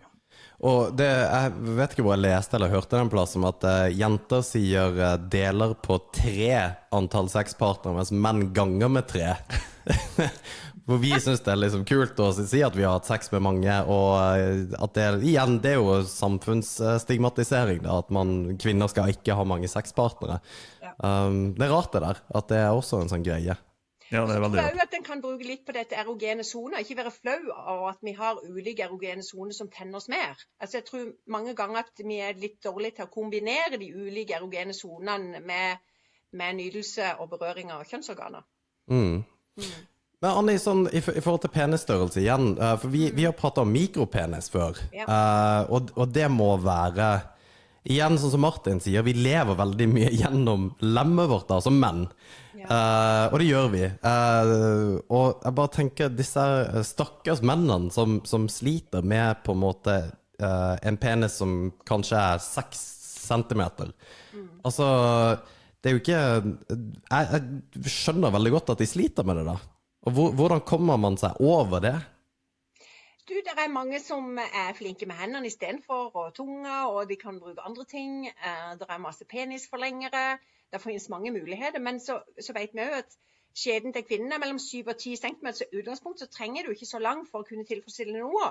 Og 0.65 0.95
det, 0.97 1.07
jeg 1.07 1.75
vet 1.77 1.95
ikke 1.95 2.05
hvor 2.07 2.17
jeg 2.17 2.25
leste 2.25 2.57
eller 2.57 2.73
hørte 2.73 2.99
den 2.99 3.11
plassen, 3.13 3.45
at 3.47 3.67
eh, 3.69 3.95
jenter 3.99 4.43
sier 4.47 4.99
eh, 4.99 5.19
deler 5.31 5.75
på 5.79 5.99
tre 6.15 6.53
antall 6.95 7.31
sexpartnere, 7.31 7.99
mens 7.99 8.13
menn 8.15 8.49
ganger 8.57 8.91
med 8.97 9.07
tre. 9.11 9.35
For 10.87 10.99
vi 10.99 11.13
syns 11.23 11.45
det 11.47 11.53
er 11.53 11.61
liksom 11.63 11.85
kult 11.87 12.19
å 12.19 12.31
si 12.35 12.63
at 12.67 12.75
vi 12.75 12.83
har 12.83 12.97
hatt 12.97 13.07
sex 13.07 13.31
med 13.31 13.45
mange, 13.47 13.75
og 13.87 14.17
eh, 14.19 14.73
at 14.83 14.97
det 14.97 15.09
igjen, 15.31 15.61
det 15.63 15.77
er 15.77 15.79
jo 15.79 16.01
samfunnsstigmatisering, 16.11 17.85
da, 17.85 18.01
at 18.03 18.11
man, 18.15 18.57
kvinner 18.59 18.91
skal 18.91 19.13
ikke 19.13 19.37
ha 19.39 19.45
mange 19.47 19.71
sexpartnere. 19.71 20.41
Ja. 20.83 20.95
Um, 20.99 21.53
det 21.55 21.69
er 21.69 21.75
rart 21.75 21.95
det 21.95 22.03
der, 22.03 22.23
at 22.35 22.49
det 22.51 22.59
er 22.65 22.73
også 22.75 22.99
en 23.03 23.13
sånn 23.13 23.27
greie. 23.27 23.55
Ja, 24.13 24.27
det 24.27 24.35
er 24.35 24.35
Jeg 24.35 24.43
veldig 24.45 24.59
tror 24.59 24.67
rart. 24.75 24.83
at 24.83 24.97
en 24.99 25.07
kan 25.07 25.23
bruke 25.25 25.47
litt 25.49 25.63
på 25.65 25.73
dette 25.73 25.97
erogene 25.97 26.45
soner. 26.45 26.83
Ikke 26.83 26.99
være 26.99 27.15
flau 27.15 27.39
av 27.57 27.87
at 27.95 28.03
vi 28.05 28.13
har 28.19 28.43
ulike 28.45 28.85
erogene 28.85 29.25
soner 29.25 29.57
som 29.57 29.71
tenner 29.73 30.03
oss 30.03 30.11
mer. 30.13 30.37
Altså 30.61 30.81
jeg 30.81 30.89
tror 30.91 31.07
mange 31.33 31.55
ganger 31.57 31.87
at 31.87 32.03
vi 32.05 32.19
er 32.21 32.37
litt 32.37 32.59
dårlige 32.67 32.99
til 32.99 33.07
å 33.07 33.13
kombinere 33.15 33.81
de 33.81 33.89
ulike 33.95 34.37
erogene 34.37 34.77
sonene 34.77 35.41
med, 35.41 35.81
med 36.37 36.61
nytelse 36.61 37.15
og 37.23 37.31
berøring 37.33 37.73
av 37.73 37.87
kjønnsorganer. 37.89 38.45
Mm. 38.93 39.23
Men 40.23 40.39
Anni, 40.39 40.55
sånn, 40.63 40.87
i, 40.95 41.01
i 41.03 41.23
forhold 41.23 41.43
til 41.43 41.51
penisstørrelse 41.51 42.23
igjen, 42.23 42.53
uh, 42.61 42.77
for 42.79 42.93
vi, 42.95 43.09
vi 43.15 43.27
har 43.27 43.35
prata 43.35 43.65
om 43.65 43.73
mikropenis 43.75 44.53
før. 44.53 44.79
Ja. 44.95 45.09
Uh, 45.09 45.73
og, 45.75 45.91
og 45.99 46.15
det 46.15 46.31
må 46.33 46.55
være 46.63 47.13
Igjen, 47.83 48.15
sånn 48.15 48.31
som 48.31 48.45
Martin 48.45 48.79
sier, 48.79 49.03
vi 49.03 49.11
lever 49.17 49.57
veldig 49.59 49.87
mye 49.91 50.11
gjennom 50.21 50.69
lemmet 50.87 51.27
vårt, 51.27 51.49
da, 51.49 51.57
som 51.65 51.81
menn. 51.83 52.05
Eh, 52.63 53.25
og 53.27 53.35
det 53.41 53.49
gjør 53.49 53.73
vi. 53.73 53.81
Og 55.11 55.41
jeg 55.43 55.57
bare 55.59 55.73
tenker 55.75 56.13
disse 56.15 56.45
stakkars 56.87 57.43
mennene 57.43 57.91
som, 57.91 58.21
som 58.23 58.47
sliter 58.47 59.03
med 59.03 59.43
på 59.43 59.57
en 59.57 59.65
måte 59.65 59.97
en 60.39 60.99
penis 61.03 61.41
som 61.43 61.73
kanskje 61.89 62.23
er 62.23 62.45
seks 62.45 62.85
centimeter. 63.27 63.91
Altså, 64.63 64.87
det 65.83 65.91
er 65.91 65.97
jo 65.97 66.03
ikke 66.05 66.23
jeg, 66.23 67.27
jeg 67.27 67.91
skjønner 67.91 68.35
veldig 68.39 68.55
godt 68.61 68.75
at 68.77 68.83
de 68.83 68.91
sliter 68.91 69.27
med 69.27 69.41
det, 69.41 69.49
da. 69.51 69.59
Og 70.03 70.13
hvor, 70.13 70.33
hvordan 70.35 70.61
kommer 70.67 70.97
man 70.97 71.17
seg 71.17 71.39
over 71.41 71.79
det? 71.83 71.97
Du, 73.29 73.35
Det 73.35 73.55
er 73.57 73.69
mange 73.71 74.01
som 74.03 74.39
er 74.39 74.73
flinke 74.75 75.07
med 75.07 75.15
hendene 75.15 75.47
istedenfor, 75.47 76.17
og 76.17 76.35
tunga, 76.35 76.87
og 76.91 77.09
de 77.09 77.17
kan 77.17 77.39
bruke 77.41 77.63
andre 77.63 77.85
ting. 77.85 78.27
Eh, 78.27 78.73
det 78.81 78.87
er 78.89 78.99
masse 78.99 79.25
penisforlengere. 79.25 80.39
Det 80.73 80.81
finnes 80.83 81.09
mange 81.09 81.31
muligheter. 81.31 81.79
Men 81.79 82.01
så, 82.01 82.19
så 82.41 82.53
vet 82.53 82.75
vi 82.75 82.83
òg 82.83 82.97
at 82.99 83.15
skjeden 83.55 83.93
til 83.93 84.05
kvinnen 84.09 84.33
er 84.33 84.43
mellom 84.43 84.59
7 84.59 84.83
og 84.87 84.97
10 84.97 85.17
cm. 85.17 85.47
Så 85.53 85.65
i 85.65 85.79
utgangspunktet 85.79 86.27
så 86.27 86.39
trenger 86.39 86.67
du 86.67 86.75
ikke 86.75 86.91
så 86.91 86.99
lang 86.99 87.23
for 87.31 87.45
å 87.45 87.49
kunne 87.49 87.69
tilfredsstille 87.69 88.19
noe. 88.19 88.51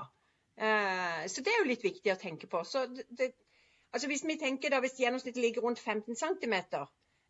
Eh, 0.56 1.28
så 1.28 1.44
det 1.44 1.52
er 1.52 1.60
jo 1.60 1.70
litt 1.74 1.84
viktig 1.84 2.14
å 2.14 2.20
tenke 2.24 2.48
på. 2.48 2.64
Så 2.64 2.86
det, 3.20 3.34
altså 3.92 4.08
hvis 4.08 4.24
vi 4.24 4.40
tenker 4.40 4.72
da, 4.72 4.80
hvis 4.80 5.00
gjennomsnittet 5.04 5.44
ligger 5.44 5.68
rundt 5.68 5.84
15 5.84 6.16
cm, 6.16 6.58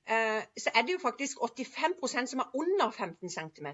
eh, 0.06 0.42
så 0.66 0.76
er 0.76 0.86
det 0.86 0.98
jo 0.98 1.04
faktisk 1.08 1.42
85% 1.42 2.36
som 2.36 2.46
er 2.46 2.58
under 2.64 2.92
15 2.92 3.34
cm. 3.40 3.74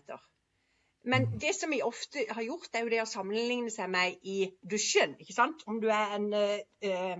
Men 1.04 1.28
det 1.40 1.54
som 1.56 1.72
vi 1.72 1.82
ofte 1.86 2.26
har 2.30 2.44
gjort, 2.44 2.70
er 2.74 2.84
jo 2.84 2.92
det 2.92 3.02
å 3.04 3.10
sammenligne 3.10 3.72
seg 3.72 3.90
med 3.90 4.18
i 4.28 4.52
dusjen. 4.70 5.16
ikke 5.20 5.36
sant? 5.36 5.64
Om 5.68 5.82
du 5.82 5.88
er 5.94 6.16
en, 6.18 6.34
eh, 6.34 7.18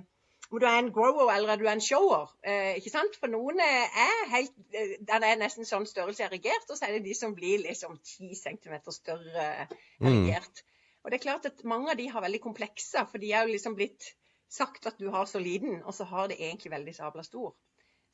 om 0.52 0.60
du 0.60 0.66
er 0.66 0.80
en 0.80 0.92
grower 0.92 1.32
eller 1.34 1.60
du 1.60 1.66
er 1.68 1.76
en 1.76 1.84
shower. 1.84 2.32
Eh, 2.44 2.76
ikke 2.80 2.92
sant? 2.92 3.16
For 3.20 3.32
noen 3.32 3.60
er 3.64 4.32
helt, 4.34 4.56
eh, 4.74 4.98
der 5.00 5.24
er 5.24 5.40
nesten 5.40 5.68
sånn 5.68 5.88
størrelse 5.88 6.24
erigert, 6.28 6.70
og 6.70 6.78
så 6.78 6.88
er 6.88 6.98
det 6.98 7.06
de 7.06 7.16
som 7.16 7.36
blir 7.36 7.64
liksom 7.64 8.00
10 8.04 8.36
cm 8.36 8.80
større 8.92 9.68
erigert. 10.02 10.64
Og 11.04 11.12
det 11.12 11.20
er 11.20 11.24
klart 11.24 11.46
at 11.46 11.64
mange 11.64 11.92
av 11.92 11.98
de 11.98 12.10
har 12.12 12.22
veldig 12.22 12.42
komplekser, 12.44 13.06
for 13.08 13.24
de 13.24 13.32
er 13.32 13.46
jo 13.46 13.54
liksom 13.54 13.76
blitt 13.76 14.14
sagt 14.52 14.88
at 14.88 15.00
du 15.00 15.10
har 15.12 15.26
så 15.26 15.40
liten, 15.40 15.84
og 15.84 15.94
så 15.94 16.04
har 16.04 16.28
det 16.28 16.40
egentlig 16.40 16.72
veldig 16.72 16.96
sabla 16.96 17.24
stor. 17.24 17.56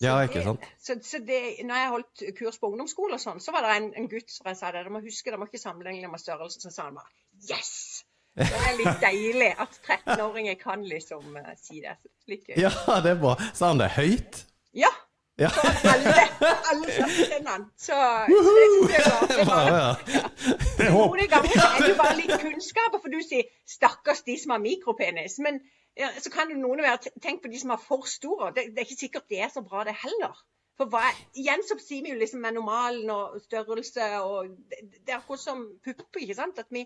Ja, 0.01 0.15
ikke 0.25 0.41
sant? 0.43 0.63
Så, 0.81 0.97
så 1.05 1.19
det, 1.23 1.41
når 1.63 1.75
jeg 1.79 1.91
holdt 1.93 2.23
kurs 2.39 2.57
på 2.59 2.71
ungdomsskole 2.71 3.19
og 3.19 3.21
sånn, 3.21 3.43
så 3.43 3.53
var 3.55 3.67
det 3.67 3.75
en, 3.77 3.91
en 4.01 4.09
gutt 4.11 4.33
som 4.33 4.49
jeg 4.49 4.59
sa 4.59 4.71
det, 4.71 4.81
dere 4.81 4.93
må 4.93 5.03
huske, 5.03 5.29
dere 5.29 5.39
må 5.41 5.47
ikke 5.47 5.61
sammenligne 5.61 6.09
med 6.11 6.21
størrelse. 6.21 6.59
Så 6.63 6.73
sa 6.73 6.89
han 6.89 6.97
bare 6.97 7.13
yes! 7.51 8.03
Det 8.33 8.49
er 8.49 8.77
litt 8.79 8.97
deilig 8.97 9.51
at 9.61 9.75
13-åringer 9.85 10.55
kan 10.57 10.81
liksom 10.89 11.35
uh, 11.37 11.51
si 11.61 11.83
det. 11.83 11.93
Litt 12.31 12.47
gøy. 12.49 12.57
Ja, 12.65 12.71
det 13.05 13.13
er 13.13 13.19
bra. 13.21 13.35
Sa 13.53 13.69
han 13.69 13.81
det 13.81 13.91
høyt? 13.93 14.45
Ja! 14.73 14.89
Ja. 15.37 15.49
Så 15.49 15.89
alle, 15.89 16.25
alle 16.69 17.47
han. 17.47 17.63
Så, 17.77 17.93
så 17.93 18.51
det 18.57 18.65
synes 18.73 18.91
jeg 18.93 19.05
var, 19.05 19.23
det 19.37 19.45
var 19.47 19.69
ja. 19.73 20.91
Noen 20.93 21.23
ganger 21.31 21.55
er 21.57 21.79
det 21.81 21.87
jo 21.89 21.95
bare 21.97 22.17
litt 22.19 22.33
kunnskaper, 22.41 23.01
for 23.01 23.09
du 23.09 23.17
sier 23.25 23.49
'stakkars 23.65 24.21
de 24.27 24.37
som 24.37 24.53
har 24.53 24.61
mikropenis'. 24.61 25.39
Men 25.45 25.57
ja, 25.97 26.09
så 26.19 26.31
kan 26.33 26.49
det 26.49 26.57
noen 26.57 26.81
være 26.81 27.11
Tenk 27.21 27.43
på 27.43 27.51
de 27.53 27.59
som 27.61 27.69
har 27.75 27.81
for 27.81 28.07
store. 28.09 28.51
Det, 28.55 28.63
det 28.73 28.81
er 28.81 28.87
ikke 28.89 28.99
sikkert 29.05 29.29
det 29.29 29.39
er 29.45 29.51
så 29.53 29.61
bra, 29.61 29.83
det 29.87 29.93
heller. 30.01 30.33
For 30.77 30.89
hva 30.89 31.03
er, 31.05 31.17
igjen 31.37 31.61
så 31.67 31.75
sier 31.77 32.01
vi 32.01 32.09
jo 32.15 32.17
liksom 32.17 32.41
med 32.41 32.55
normalen 32.57 33.09
og 33.13 33.35
størrelse 33.43 34.07
og 34.25 34.55
Det, 34.71 34.79
det 35.05 35.13
er 35.13 35.19
akkurat 35.19 35.43
som 35.43 35.65
pupper, 35.85 36.23
ikke 36.23 36.37
sant. 36.39 36.57
At 36.63 36.71
vi 36.73 36.81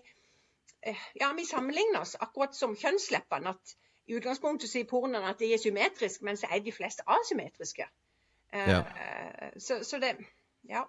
eh, 0.82 1.06
ja, 1.20 1.30
vi 1.38 1.46
sammenligner 1.48 2.02
oss 2.04 2.16
akkurat 2.20 2.52
som 2.58 2.76
kjønnsleppene. 2.76 3.54
At 3.56 3.74
i 4.08 4.16
utgangspunktet 4.16 4.68
sier 4.72 4.84
pornoen 4.88 5.24
at 5.28 5.40
de 5.40 5.48
er 5.54 5.60
symmetriske, 5.60 6.24
men 6.24 6.36
så 6.40 6.48
er 6.52 6.60
de 6.64 6.72
fleste 6.72 7.04
asymmetriske. 7.08 7.88
Eh, 8.52 8.68
Ja. 8.74 8.82
så, 9.60 9.80
så 9.84 9.98
det 10.04 10.14
Ja. 10.68 10.84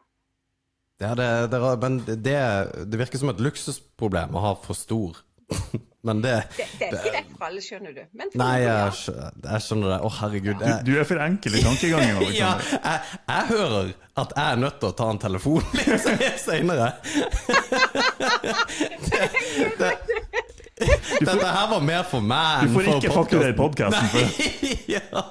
Ja, 0.99 1.13
det, 1.15 1.25
det, 1.51 1.59
er- 1.63 1.79
men 1.79 1.99
det, 2.03 2.17
det 2.91 2.99
virker 2.99 3.17
som 3.21 3.29
et 3.31 3.39
luksusproblem 3.39 4.35
å 4.35 4.41
ha 4.43 4.49
for 4.59 4.75
stor 4.75 5.21
Men 6.07 6.21
det 6.23 6.31
Det, 6.55 6.65
det 6.79 6.87
er 6.87 6.93
ikke 6.95 7.11
lett 7.11 7.31
for 7.35 7.45
alle, 7.49 7.61
skjønner 7.63 7.91
du. 7.95 8.01
Men 8.15 8.29
for 8.31 8.39
Nei, 8.39 8.53
jeg, 8.63 8.93
jeg 9.43 9.63
skjønner 9.65 9.91
det. 9.91 9.97
Å, 9.99 10.11
herregud. 10.21 10.55
Du, 10.61 10.63
Jeg, 10.63 10.85
du 10.87 10.91
er 10.95 11.07
for 11.09 11.23
enkel 11.25 11.57
i 11.59 11.63
tankegangen. 11.65 12.21
ja, 12.39 12.53
jeg, 12.77 13.17
jeg 13.27 13.49
hører 13.51 13.91
at 14.23 14.33
jeg 14.35 14.45
er 14.45 14.61
nødt 14.63 14.79
til 14.79 14.87
å 14.89 14.95
ta 14.95 15.09
en 15.11 15.19
telefon. 15.19 15.63
Det, 19.09 19.75
det, 19.79 19.91
dette 21.19 21.47
her 21.51 21.65
var 21.69 21.81
mer 21.83 22.05
for 22.07 22.23
meg 22.23 22.69
Du 22.69 22.77
får 22.77 22.87
ikke 22.93 23.11
fakturere 23.11 23.55
podkasten 23.57 24.07
for 24.13 24.19
det. 24.23 24.77
Ja. 24.95 25.23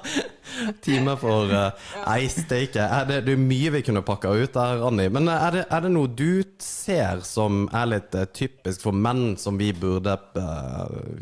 Time 0.85 1.15
for 1.21 1.49
uh, 1.51 1.71
ei 2.13 2.27
steike. 2.31 2.83
Det, 3.09 3.19
det 3.27 3.33
er 3.35 3.41
mye 3.41 3.71
vi 3.77 3.81
kunne 3.85 4.01
pakka 4.05 4.31
ut 4.35 4.53
der, 4.55 4.83
Anni. 4.87 5.05
Men 5.13 5.27
uh, 5.29 5.35
er 5.47 5.55
det, 5.57 5.63
er 5.71 5.85
det 5.85 5.91
noe 5.93 6.09
du 6.11 6.41
ser 6.63 7.21
som 7.27 7.65
er 7.75 7.89
litt 7.93 8.15
uh, 8.17 8.25
typisk 8.35 8.83
for 8.87 8.95
menn, 8.95 9.35
som 9.41 9.57
vi 9.59 9.71
burde 9.73 10.15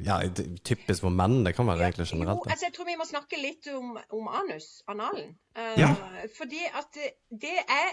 Ja, 0.08 0.20
typisk 0.68 1.04
for 1.06 1.14
menn, 1.14 1.42
det 1.46 1.56
kan 1.58 1.68
være 1.70 1.88
egentlig 1.90 2.08
generelt. 2.12 2.44
Jo, 2.46 2.52
altså 2.54 2.68
jeg 2.70 2.76
tror 2.78 2.88
vi 2.90 2.98
må 3.00 3.06
snakke 3.10 3.40
litt 3.42 3.68
om, 3.74 3.98
om 4.18 4.30
anus, 4.42 4.70
analen. 4.92 5.34
Uh, 5.58 5.74
Ja. 5.80 5.92
Fordi 6.38 6.64
at 6.74 6.88
det- 6.96 7.14
det 7.32 7.58
er 7.68 7.92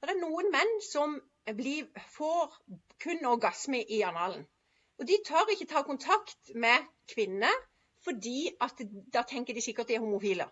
Det 0.00 0.12
er 0.14 0.20
noen 0.20 0.46
menn 0.54 0.76
som 0.92 1.16
blir, 1.58 1.88
får 2.14 2.52
kun 3.02 3.24
orgasme 3.26 3.80
i 3.82 4.02
analen. 4.06 4.44
Og 5.00 5.06
de 5.08 5.16
tør 5.26 5.48
ikke 5.50 5.66
ta 5.72 5.82
kontakt 5.82 6.52
med 6.54 6.84
kvinner, 7.10 7.50
fordi 8.04 8.50
at 8.62 8.78
da 9.12 9.22
tenker 9.26 9.54
de 9.54 9.60
sikkert 9.64 9.88
de 9.88 9.94
er 9.96 10.00
homofile. 10.04 10.46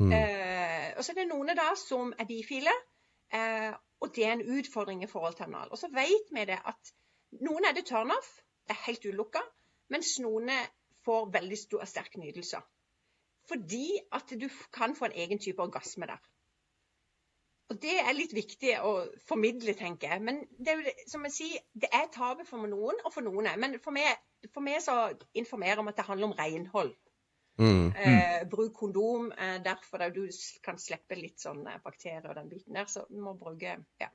Eh, 0.00 0.88
og 0.96 1.04
så 1.04 1.12
er 1.12 1.20
det 1.20 1.28
noen 1.30 1.52
da 1.56 1.72
som 1.78 2.12
er 2.18 2.28
bifile, 2.28 2.72
eh, 3.34 3.72
og 4.02 4.14
det 4.16 4.26
er 4.26 4.36
en 4.36 4.46
utfordring 4.58 5.02
i 5.04 5.10
forhold 5.10 5.36
til 5.38 5.50
anal. 5.50 5.70
Og 5.70 5.78
så 5.78 5.90
vet 5.92 6.32
vi 6.34 6.46
det 6.48 6.58
at 6.58 6.94
noen 7.44 7.68
er 7.68 7.76
det 7.76 7.86
turnoff, 7.86 8.30
det 8.66 8.76
er 8.76 8.86
helt 8.86 9.04
ulukka, 9.04 9.42
mens 9.92 10.16
noen 10.22 10.50
får 11.04 11.30
veldig 11.34 11.58
stor, 11.58 11.84
sterk 11.84 12.16
nytelse. 12.16 12.60
Fordi 13.48 13.86
at 14.12 14.34
du 14.40 14.48
kan 14.72 14.94
få 14.96 15.04
en 15.10 15.18
egen 15.24 15.38
type 15.38 15.62
orgasme 15.62 16.06
der. 16.06 16.20
Og 17.72 17.82
Det 17.82 17.94
er 18.00 18.12
litt 18.12 18.34
viktig 18.36 18.74
å 18.84 18.90
formidle, 19.28 19.72
tenker 19.74 20.10
jeg. 20.12 20.22
Men 20.22 20.42
det 20.58 20.72
er 20.72 20.80
jo 20.80 20.92
som 21.08 21.24
jeg 21.24 21.32
sier, 21.32 21.62
det 21.72 21.88
er 21.92 22.10
tabu 22.12 22.44
for 22.44 22.68
noen, 22.68 22.98
og 23.04 23.14
for 23.14 23.24
noen. 23.24 23.48
Men 23.58 23.78
for 23.80 23.96
meg, 23.96 24.10
for 24.52 24.60
meg 24.60 24.82
så 24.84 24.96
informerer 25.32 25.80
om 25.80 25.88
at 25.88 25.96
det 25.96 26.04
handler 26.04 26.28
om 26.28 26.36
renhold. 26.36 26.92
Mm. 27.58 27.92
Eh, 27.96 28.48
bruk 28.50 28.74
kondom. 28.74 29.32
Eh, 29.32 29.62
derfor 29.64 30.10
du 30.10 30.28
kan 30.64 30.78
slippe 30.78 31.18
litt 31.18 31.40
sånn 31.42 31.66
eh, 31.66 31.80
bakterier 31.84 32.28
og 32.28 32.36
den 32.38 32.50
biten 32.50 32.76
der. 32.78 32.88
Så 32.90 33.06
du 33.10 33.20
må 33.22 33.34
bruke 33.38 33.78
ja. 34.00 34.10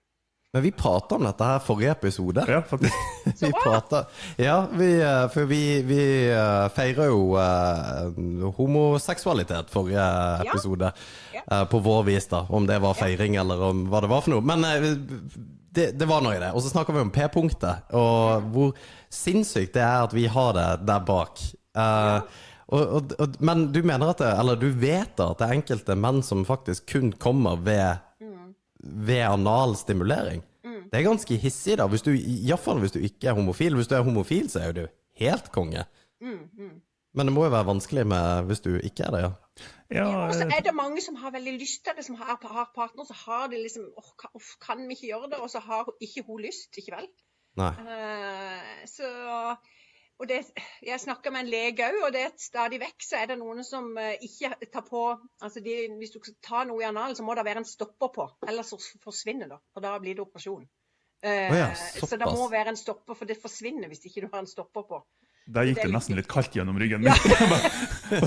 Men 0.56 0.64
vi 0.64 0.72
prata 0.72 1.18
om 1.18 1.26
dette 1.28 1.44
her 1.44 1.60
forrige 1.60 1.92
episode. 1.92 2.46
Ja, 2.48 2.62
faktisk. 2.66 2.96
Vi 3.42 3.50
prater, 3.52 4.06
Ja, 4.40 4.62
vi, 4.72 4.88
eh, 5.02 5.26
for 5.30 5.46
vi, 5.46 5.82
vi 5.84 6.00
feira 6.32 6.70
feirer 6.72 7.10
jo 7.12 7.36
uh, 7.36 8.54
homoseksualitet 8.56 9.70
forrige 9.70 10.06
episode. 10.46 10.94
Ja. 11.36 11.44
Uh, 11.52 11.66
På 11.70 11.82
vår 11.84 12.08
vis, 12.08 12.30
da. 12.32 12.46
Om 12.50 12.66
det 12.66 12.80
var 12.80 12.96
feiring 12.96 13.36
eller 13.36 13.62
om 13.70 13.84
hva 13.92 14.02
det 14.02 14.10
var 14.14 14.24
for 14.24 14.38
noe. 14.38 14.48
Men 14.48 14.64
uh, 14.64 14.88
det, 15.78 15.92
det 16.00 16.08
var 16.10 16.24
noe 16.24 16.38
i 16.38 16.42
det. 16.42 16.54
Og 16.56 16.64
så 16.64 16.72
snakker 16.72 16.96
vi 16.96 17.04
om 17.04 17.14
P-punktet, 17.14 17.92
og 17.94 18.50
hvor 18.54 18.74
sinnssykt 19.14 19.76
det 19.76 19.84
er 19.84 20.08
at 20.08 20.16
vi 20.16 20.26
har 20.32 20.56
det 20.58 20.68
der 20.88 21.04
bak. 21.06 21.44
Eh, 21.78 22.22
og, 22.68 22.82
og, 22.82 23.14
og, 23.24 23.38
men 23.40 23.70
du 23.72 23.80
mener 23.84 24.12
at 24.12 24.20
det, 24.24 24.34
eller 24.40 24.60
du 24.60 24.68
vet 24.76 25.16
da 25.20 25.32
at 25.32 25.40
det 25.40 25.48
er 25.48 25.56
enkelte 25.56 25.96
menn 25.96 26.20
som 26.26 26.44
faktisk 26.48 26.90
kun 26.92 27.14
kommer 27.16 27.60
ved 27.64 28.04
ved 28.78 29.24
anal 29.26 29.76
stimulering. 29.76 30.44
Det 30.92 31.00
er 31.00 31.08
ganske 31.08 31.36
hissig, 31.36 31.78
da. 31.80 31.88
Hvis 31.92 32.06
du, 32.06 32.12
Iallfall 32.14 32.80
hvis 32.80 32.94
du 32.96 33.00
ikke 33.04 33.28
er 33.28 33.36
homofil. 33.36 33.76
Hvis 33.76 33.90
du 33.90 33.96
er 33.98 34.06
homofil, 34.06 34.50
så 34.52 34.62
er 34.62 34.70
jo 34.70 34.76
du 34.78 34.86
helt 35.20 35.52
konge. 35.52 35.84
Men 37.18 37.30
det 37.30 37.34
må 37.34 37.48
jo 37.48 37.54
være 37.54 37.68
vanskelig 37.68 38.06
med 38.08 38.48
hvis 38.50 38.64
du 38.64 38.76
ikke 38.78 39.08
er 39.08 39.16
det, 39.16 39.22
ja. 39.26 39.32
Ja, 39.90 40.06
Og 40.28 40.34
så 40.36 40.44
eh, 40.44 40.52
er 40.58 40.62
det 40.66 40.74
mange 40.76 41.02
som 41.02 41.16
har 41.16 41.32
veldig 41.32 41.54
lyst 41.62 41.86
til 41.86 41.96
det, 41.98 42.04
som 42.06 42.18
har, 42.20 42.36
har 42.44 42.72
partner, 42.76 43.06
så 43.08 43.16
har 43.26 43.48
de 43.48 43.62
liksom 43.62 43.88
åh, 43.98 44.10
kan, 44.62 44.84
vi 44.84 44.98
ikke 44.98 45.08
gjøre 45.08 45.30
det? 45.32 45.40
Og 45.40 45.50
så 45.50 45.62
har 45.64 45.88
ikke 46.04 46.26
hun 46.28 46.42
lyst, 46.44 46.76
ikke 46.78 46.92
vel? 46.98 47.08
Nei. 47.58 47.72
Uh, 47.80 48.84
så 48.92 49.08
det, 50.26 50.40
Jeg 50.82 51.00
snakker 51.00 51.32
med 51.32 51.46
en 51.46 51.52
lege 51.52 51.86
òg, 51.86 52.00
og 52.08 52.14
det 52.16 52.24
er 52.26 52.32
stadig 52.42 52.80
vekk 52.82 53.06
så 53.06 53.20
er 53.20 53.30
det 53.32 53.38
noen 53.38 53.62
som 53.66 53.92
eh, 54.02 54.16
ikke 54.26 54.56
tar 54.74 54.86
på 54.88 55.04
altså 55.14 55.62
de, 55.62 55.76
Hvis 56.00 56.16
du 56.16 56.20
skal 56.24 56.38
ta 56.42 56.64
noe 56.66 56.82
i 56.82 56.88
analen, 56.88 57.16
så 57.16 57.26
må 57.28 57.36
det 57.38 57.46
være 57.46 57.62
en 57.62 57.70
stopper 57.70 58.10
på, 58.16 58.26
ellers 58.48 58.74
forsvinner 59.04 59.52
det. 59.52 59.60
Og 59.76 59.86
da 59.86 59.94
blir 60.02 60.18
det 60.18 60.26
operasjon. 60.26 60.66
Oh 61.28 61.56
ja, 61.58 61.72
så 61.74 62.18
det 62.18 62.28
må 62.30 62.46
være 62.50 62.74
en 62.74 62.78
stopper, 62.78 63.18
for 63.18 63.30
det 63.30 63.40
forsvinner 63.42 63.90
hvis 63.90 64.06
ikke 64.06 64.26
du 64.26 64.30
har 64.34 64.44
en 64.44 64.50
stopper 64.50 64.86
på. 64.90 65.00
Der 65.48 65.68
gikk 65.70 65.80
det 65.80 65.92
nesten 65.94 66.18
litt 66.18 66.28
kaldt 66.32 66.56
gjennom 66.58 66.78
ryggen. 66.80 67.06
Ja. 67.08 67.16
min. 67.16 67.66
De, 68.08 68.20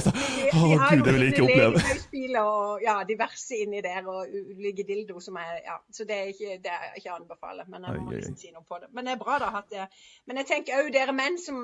Å 0.53 0.67
de 0.67 0.77
gud, 0.77 1.03
det 1.07 1.13
vil 1.15 1.23
jeg 1.25 1.33
ikke 1.33 1.45
oppleve. 1.47 1.79
leketøyspiler 1.79 2.49
og 2.49 2.83
ja, 2.85 2.95
diverse 3.09 3.61
inni 3.63 3.81
der, 3.85 4.09
og 4.13 4.29
ulike 4.29 4.85
dildo 4.89 5.23
som 5.25 5.39
er 5.41 5.61
ja, 5.65 5.77
Så 5.95 6.05
det 6.09 6.17
er 6.17 6.33
ikke, 6.35 6.57
det 6.65 6.75
er 6.75 6.99
ikke 6.99 7.13
å 7.13 7.17
anbefale. 7.17 7.65
Men 7.71 7.87
jeg 7.89 8.03
må 8.05 8.17
liksom 8.17 8.37
si 8.41 8.53
noe 8.53 8.67
på 8.69 8.81
det. 8.83 8.91
Men 8.97 9.09
det 9.09 9.15
er 9.15 9.23
bra, 9.23 9.39
da. 9.41 9.53
At 9.63 9.71
det, 9.73 9.87
men 10.29 10.43
jeg 10.43 10.51
tenker 10.51 10.83
òg 10.83 10.91
dere 10.93 11.15
menn 11.17 11.39
som 11.41 11.63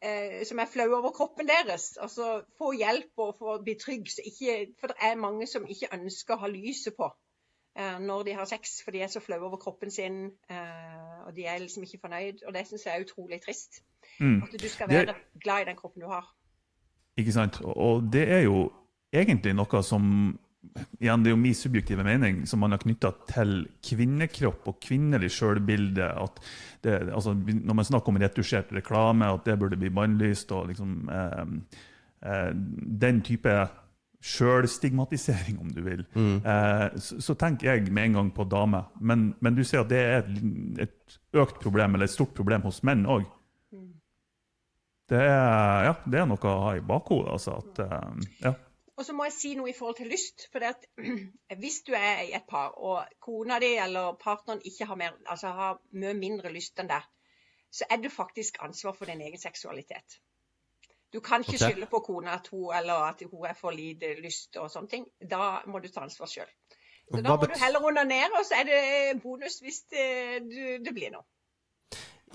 eh, 0.00 0.42
som 0.48 0.62
er 0.62 0.70
flaue 0.70 0.96
over 1.00 1.12
kroppen 1.16 1.48
deres. 1.50 1.90
Altså 2.00 2.38
få 2.56 2.72
hjelp 2.78 3.26
og 3.26 3.36
få 3.40 3.58
bli 3.66 3.76
trygg. 3.80 4.08
Ikke, 4.24 4.58
for 4.80 4.92
det 4.92 5.10
er 5.10 5.20
mange 5.20 5.48
som 5.50 5.68
ikke 5.68 5.92
ønsker 5.98 6.36
å 6.36 6.44
ha 6.46 6.52
lyset 6.52 6.96
på 6.96 7.10
når 8.00 8.22
de 8.24 8.32
har 8.38 8.44
sex, 8.48 8.78
for 8.84 8.90
de 8.94 9.02
er 9.04 9.10
så 9.12 9.20
flaue 9.20 9.44
over 9.48 9.56
kroppen 9.60 9.90
sin. 9.90 10.30
Eh, 10.50 11.26
og 11.26 11.34
de 11.36 11.46
er 11.46 11.58
liksom 11.60 11.82
ikke 11.82 12.00
fornøyd. 12.00 12.46
Og 12.46 12.54
det 12.54 12.66
syns 12.68 12.86
jeg 12.86 12.94
er 12.96 13.04
utrolig 13.04 13.40
trist. 13.44 13.82
Mm. 14.20 14.42
At 14.42 14.56
du 14.62 14.68
skal 14.68 14.88
Det- 14.88 15.06
være 15.06 15.14
glad 15.42 15.62
i 15.62 15.68
den 15.70 15.76
kroppen 15.76 16.02
du 16.02 16.08
har. 16.08 16.24
Ikke 17.16 17.32
sant? 17.32 17.60
Og 17.64 18.12
det 18.12 18.28
er 18.28 18.42
jo 18.44 18.72
egentlig 19.12 19.54
noe 19.54 19.82
som 19.82 20.38
Igjen, 21.00 21.22
det 21.22 21.30
er 21.30 21.36
jo 21.36 21.36
min 21.36 21.54
subjektive 21.54 22.02
mening 22.04 22.40
som 22.48 22.58
man 22.58 22.72
har 22.72 22.78
knytta 22.78 23.12
til 23.28 23.68
kvinnekropp 23.86 24.66
og 24.66 24.80
kvinnelig 24.82 25.30
sjølbilde. 25.30 26.08
Altså, 27.14 27.34
når 27.34 27.74
man 27.74 27.84
snakker 27.84 28.08
om 28.08 28.16
retusjert 28.16 28.72
reklame, 28.72 29.28
at 29.32 29.44
det 29.44 29.58
burde 29.60 29.76
bli 29.76 29.88
bannlyst, 29.94 30.50
og 30.52 30.66
liksom 30.68 31.08
eh, 31.08 31.44
eh, 32.26 32.50
Den 33.00 33.22
type 33.22 33.68
sjølstigmatisering, 34.24 35.58
om 35.60 35.70
du 35.72 35.82
vil. 35.84 36.04
Eh, 36.16 36.86
så, 37.02 37.20
så 37.22 37.36
tenker 37.38 37.72
jeg 37.72 37.92
med 37.92 38.10
en 38.10 38.20
gang 38.20 38.30
på 38.34 38.46
damer. 38.50 38.90
Men, 39.00 39.30
men 39.40 39.56
du 39.56 39.64
ser 39.64 39.84
at 39.84 39.90
det 39.92 40.02
er 40.02 40.20
et, 40.22 40.86
et 40.86 41.18
økt 41.36 41.60
problem, 41.62 41.94
eller 41.94 42.08
et 42.08 42.14
stort 42.14 42.34
problem 42.36 42.66
hos 42.66 42.82
menn 42.86 43.06
òg. 43.06 43.26
Det 45.06 45.18
er, 45.22 45.84
ja, 45.86 45.92
det 46.10 46.18
er 46.18 46.24
noe 46.26 46.50
å 46.50 46.62
ha 46.64 46.70
i 46.74 46.82
bakhodet. 46.82 47.36
Altså, 47.36 47.60
at, 47.62 47.82
eh, 47.84 48.30
ja. 48.48 48.54
Og 48.96 49.04
så 49.04 49.12
må 49.12 49.26
jeg 49.28 49.34
si 49.36 49.52
noe 49.58 49.70
i 49.70 49.76
forhold 49.76 49.98
til 50.00 50.10
lyst. 50.10 50.48
For 50.52 50.62
det 50.62 50.72
at, 50.74 50.86
hvis 51.62 51.82
du 51.86 51.92
er 51.94 52.24
i 52.24 52.32
et 52.34 52.46
par, 52.48 52.74
og 52.80 53.04
kona 53.22 53.60
di 53.62 53.74
eller 53.82 54.16
partneren 54.20 54.64
ikke 54.66 54.88
har, 54.90 54.98
mer, 54.98 55.18
altså 55.30 55.52
har 55.54 55.78
mye 55.94 56.16
mindre 56.18 56.52
lyst 56.54 56.80
enn 56.82 56.90
deg, 56.90 57.06
så 57.70 57.86
er 57.90 58.00
du 58.02 58.08
faktisk 58.10 58.58
ansvar 58.64 58.96
for 58.96 59.10
din 59.10 59.22
egen 59.22 59.40
seksualitet. 59.40 60.18
Du 61.16 61.20
kan 61.24 61.40
ikke 61.40 61.54
okay. 61.56 61.70
skylde 61.70 61.86
på 61.88 62.02
kona 62.04 62.34
at 62.36 62.48
hun, 62.52 62.66
eller 62.76 63.06
at 63.08 63.22
hun 63.30 63.46
er 63.48 63.54
for 63.56 63.72
lite 63.72 64.10
lyst 64.20 64.56
og 64.60 64.68
sånne 64.68 64.90
ting. 64.92 65.06
Da 65.30 65.62
må 65.64 65.80
du 65.80 65.88
ta 65.88 66.02
ansvar 66.04 66.28
sjøl. 66.28 66.50
Så 67.08 67.22
da 67.24 67.36
må 67.38 67.48
du 67.48 67.54
heller 67.56 67.86
onanere, 67.88 68.34
og 68.36 68.44
så 68.44 68.58
er 68.60 68.68
det 68.68 69.22
bonus 69.22 69.56
hvis 69.64 69.80
det, 69.94 70.04
du, 70.50 70.60
det 70.84 70.92
blir 70.92 71.14
noe. 71.14 71.24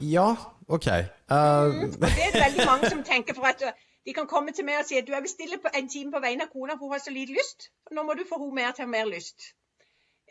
Ja, 0.01 0.31
OK. 0.65 0.87
Uh... 1.29 1.69
Mm, 1.75 1.93
det 2.01 2.25
er 2.25 2.39
veldig 2.39 2.65
mange 2.65 2.89
som 2.89 3.03
tenker 3.05 3.37
for 3.37 3.51
at 3.51 3.61
de 4.05 4.17
kan 4.17 4.25
komme 4.31 4.55
til 4.57 4.65
meg 4.65 4.81
og 4.81 4.89
si 4.89 4.97
at 4.97 5.05
du 5.05 5.13
er 5.13 5.21
bestiller 5.21 5.61
en 5.77 5.89
time 5.91 6.15
på 6.15 6.23
vegne 6.23 6.47
av 6.47 6.53
kona, 6.55 6.79
for 6.79 6.89
hun 6.89 6.97
har 6.97 7.05
så 7.05 7.13
lite 7.13 7.37
lyst. 7.37 7.69
Nå 7.93 8.07
må 8.07 8.17
du 8.17 8.25
få 8.25 8.41
henne 8.41 8.63
mer 8.63 8.73
til 8.77 8.89
mer 8.89 9.05
lyst. 9.13 9.51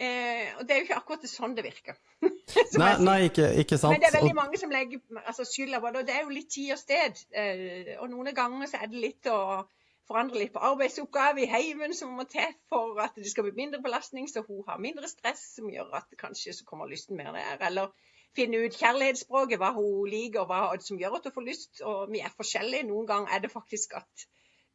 Eh, 0.00 0.46
og 0.56 0.64
det 0.64 0.72
er 0.72 0.78
jo 0.78 0.86
ikke 0.86 0.96
akkurat 0.96 1.24
sånn 1.28 1.54
det 1.56 1.64
virker. 1.66 1.98
Nei, 2.80 2.94
nei, 3.04 3.16
ikke, 3.28 3.50
ikke 3.60 3.76
sant. 3.78 3.92
Men 3.92 4.00
det 4.00 4.08
er 4.08 4.16
veldig 4.16 4.36
mange 4.38 4.58
som 4.60 4.72
legger 4.72 5.02
altså, 5.20 5.44
skylda 5.46 5.80
på 5.82 5.90
det, 5.92 6.00
og 6.00 6.08
det 6.08 6.14
er 6.16 6.24
jo 6.24 6.32
litt 6.32 6.48
tid 6.54 6.72
og 6.74 6.80
sted. 6.80 7.20
Eh, 7.36 7.92
og 7.98 8.08
noen 8.10 8.32
ganger 8.34 8.70
så 8.70 8.80
er 8.80 8.88
det 8.90 9.02
litt 9.04 9.28
å 9.30 9.40
forandre 10.10 10.40
litt 10.40 10.54
på 10.54 10.62
arbeidsoppgaver 10.70 11.44
i 11.44 11.50
heimen 11.50 11.92
som 11.94 12.16
må 12.18 12.24
til 12.30 12.56
for 12.72 12.98
at 13.04 13.18
det 13.18 13.30
skal 13.30 13.46
bli 13.46 13.54
mindre 13.58 13.82
belastning, 13.84 14.26
så 14.30 14.42
hun 14.46 14.64
har 14.66 14.80
mindre 14.82 15.10
stress, 15.10 15.44
som 15.58 15.68
gjør 15.70 15.92
at 16.00 16.16
kanskje 16.18 16.56
så 16.56 16.66
kommer 16.66 16.90
lysten 16.90 17.20
mer 17.20 17.36
der. 17.36 17.60
Eller 17.68 17.92
finne 18.36 18.64
ut 18.64 18.80
kjærlighetsspråket, 18.80 19.60
hva 19.60 19.70
hun 19.76 20.08
liker, 20.10 20.42
og 20.42 20.50
hva 20.50 20.80
som 20.82 20.98
gjør 20.98 21.20
at 21.20 21.28
hun 21.28 21.36
får 21.36 21.46
lyst. 21.46 21.84
Og 21.86 22.10
vi 22.10 22.24
er 22.24 22.34
forskjellige. 22.40 22.88
Noen 22.88 23.08
ganger 23.10 23.36
er 23.36 23.44
det 23.44 23.52
faktisk 23.52 23.94
at 24.00 24.28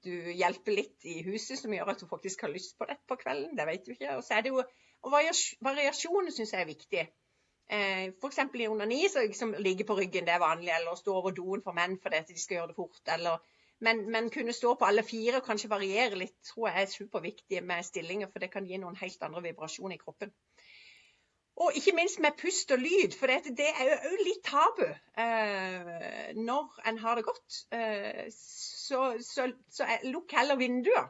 du 0.05 0.13
hjelper 0.37 0.77
litt 0.77 1.07
i 1.09 1.19
huset 1.25 1.59
som 1.59 1.73
gjør 1.73 1.95
at 1.95 2.03
hun 2.03 2.11
faktisk 2.11 2.45
har 2.45 2.53
lyst 2.53 2.77
på 2.77 2.87
det 2.87 2.99
på 3.09 3.17
kvelden. 3.19 3.55
Det 3.57 3.67
vet 3.67 3.85
du 3.85 3.95
ikke. 3.95 4.19
Og 4.19 4.23
så 4.23 4.37
er 4.37 4.45
det 4.45 4.53
jo 4.53 4.63
og 5.05 5.13
varias- 5.13 5.55
variasjonen 5.61 6.33
syns 6.33 6.53
jeg 6.53 6.61
er 6.61 6.71
viktig. 6.71 7.03
Eh, 7.69 8.07
F.eks. 8.21 8.39
i 8.53 8.67
onani, 8.67 9.07
så 9.09 9.21
liksom 9.25 9.55
ligge 9.59 9.85
på 9.85 9.97
ryggen, 9.97 10.25
det 10.25 10.33
er 10.33 10.41
vanlig. 10.41 10.71
Eller 10.75 10.95
stå 10.95 11.13
over 11.13 11.31
doen 11.31 11.61
for 11.63 11.77
menn 11.77 11.99
fordi 12.01 12.21
de 12.29 12.39
skal 12.41 12.59
gjøre 12.59 12.71
det 12.73 12.75
fort. 12.75 13.01
Eller, 13.17 13.37
men, 13.79 14.05
men 14.11 14.29
kunne 14.33 14.53
stå 14.53 14.73
på 14.75 14.85
alle 14.85 15.03
fire 15.03 15.41
og 15.41 15.45
kanskje 15.49 15.69
variere 15.69 16.17
litt, 16.21 16.37
tror 16.49 16.69
jeg 16.69 16.81
er 16.81 16.93
superviktig 16.93 17.63
med 17.63 17.83
stillinger. 17.85 18.31
For 18.31 18.41
det 18.41 18.51
kan 18.53 18.65
gi 18.69 18.81
noen 18.81 18.97
helt 19.01 19.27
andre 19.29 19.45
vibrasjoner 19.49 19.97
i 19.97 20.01
kroppen. 20.01 20.33
Og 21.55 21.71
ikke 21.79 21.95
minst 21.95 22.19
med 22.19 22.35
pust 22.41 22.71
og 22.75 22.81
lyd, 22.83 23.13
for 23.15 23.31
det 23.31 23.67
er 23.69 23.85
jo 23.87 23.99
òg 24.09 24.23
litt 24.27 24.41
tabu 24.43 24.87
eh, 25.23 26.33
når 26.35 26.81
en 26.89 26.97
har 26.99 27.15
det 27.15 27.23
godt. 27.29 27.61
Eh, 27.71 28.25
så, 28.35 29.13
så, 29.23 29.47
så 29.71 29.87
lukk 30.03 30.35
heller 30.35 30.59
vinduer. 30.59 31.07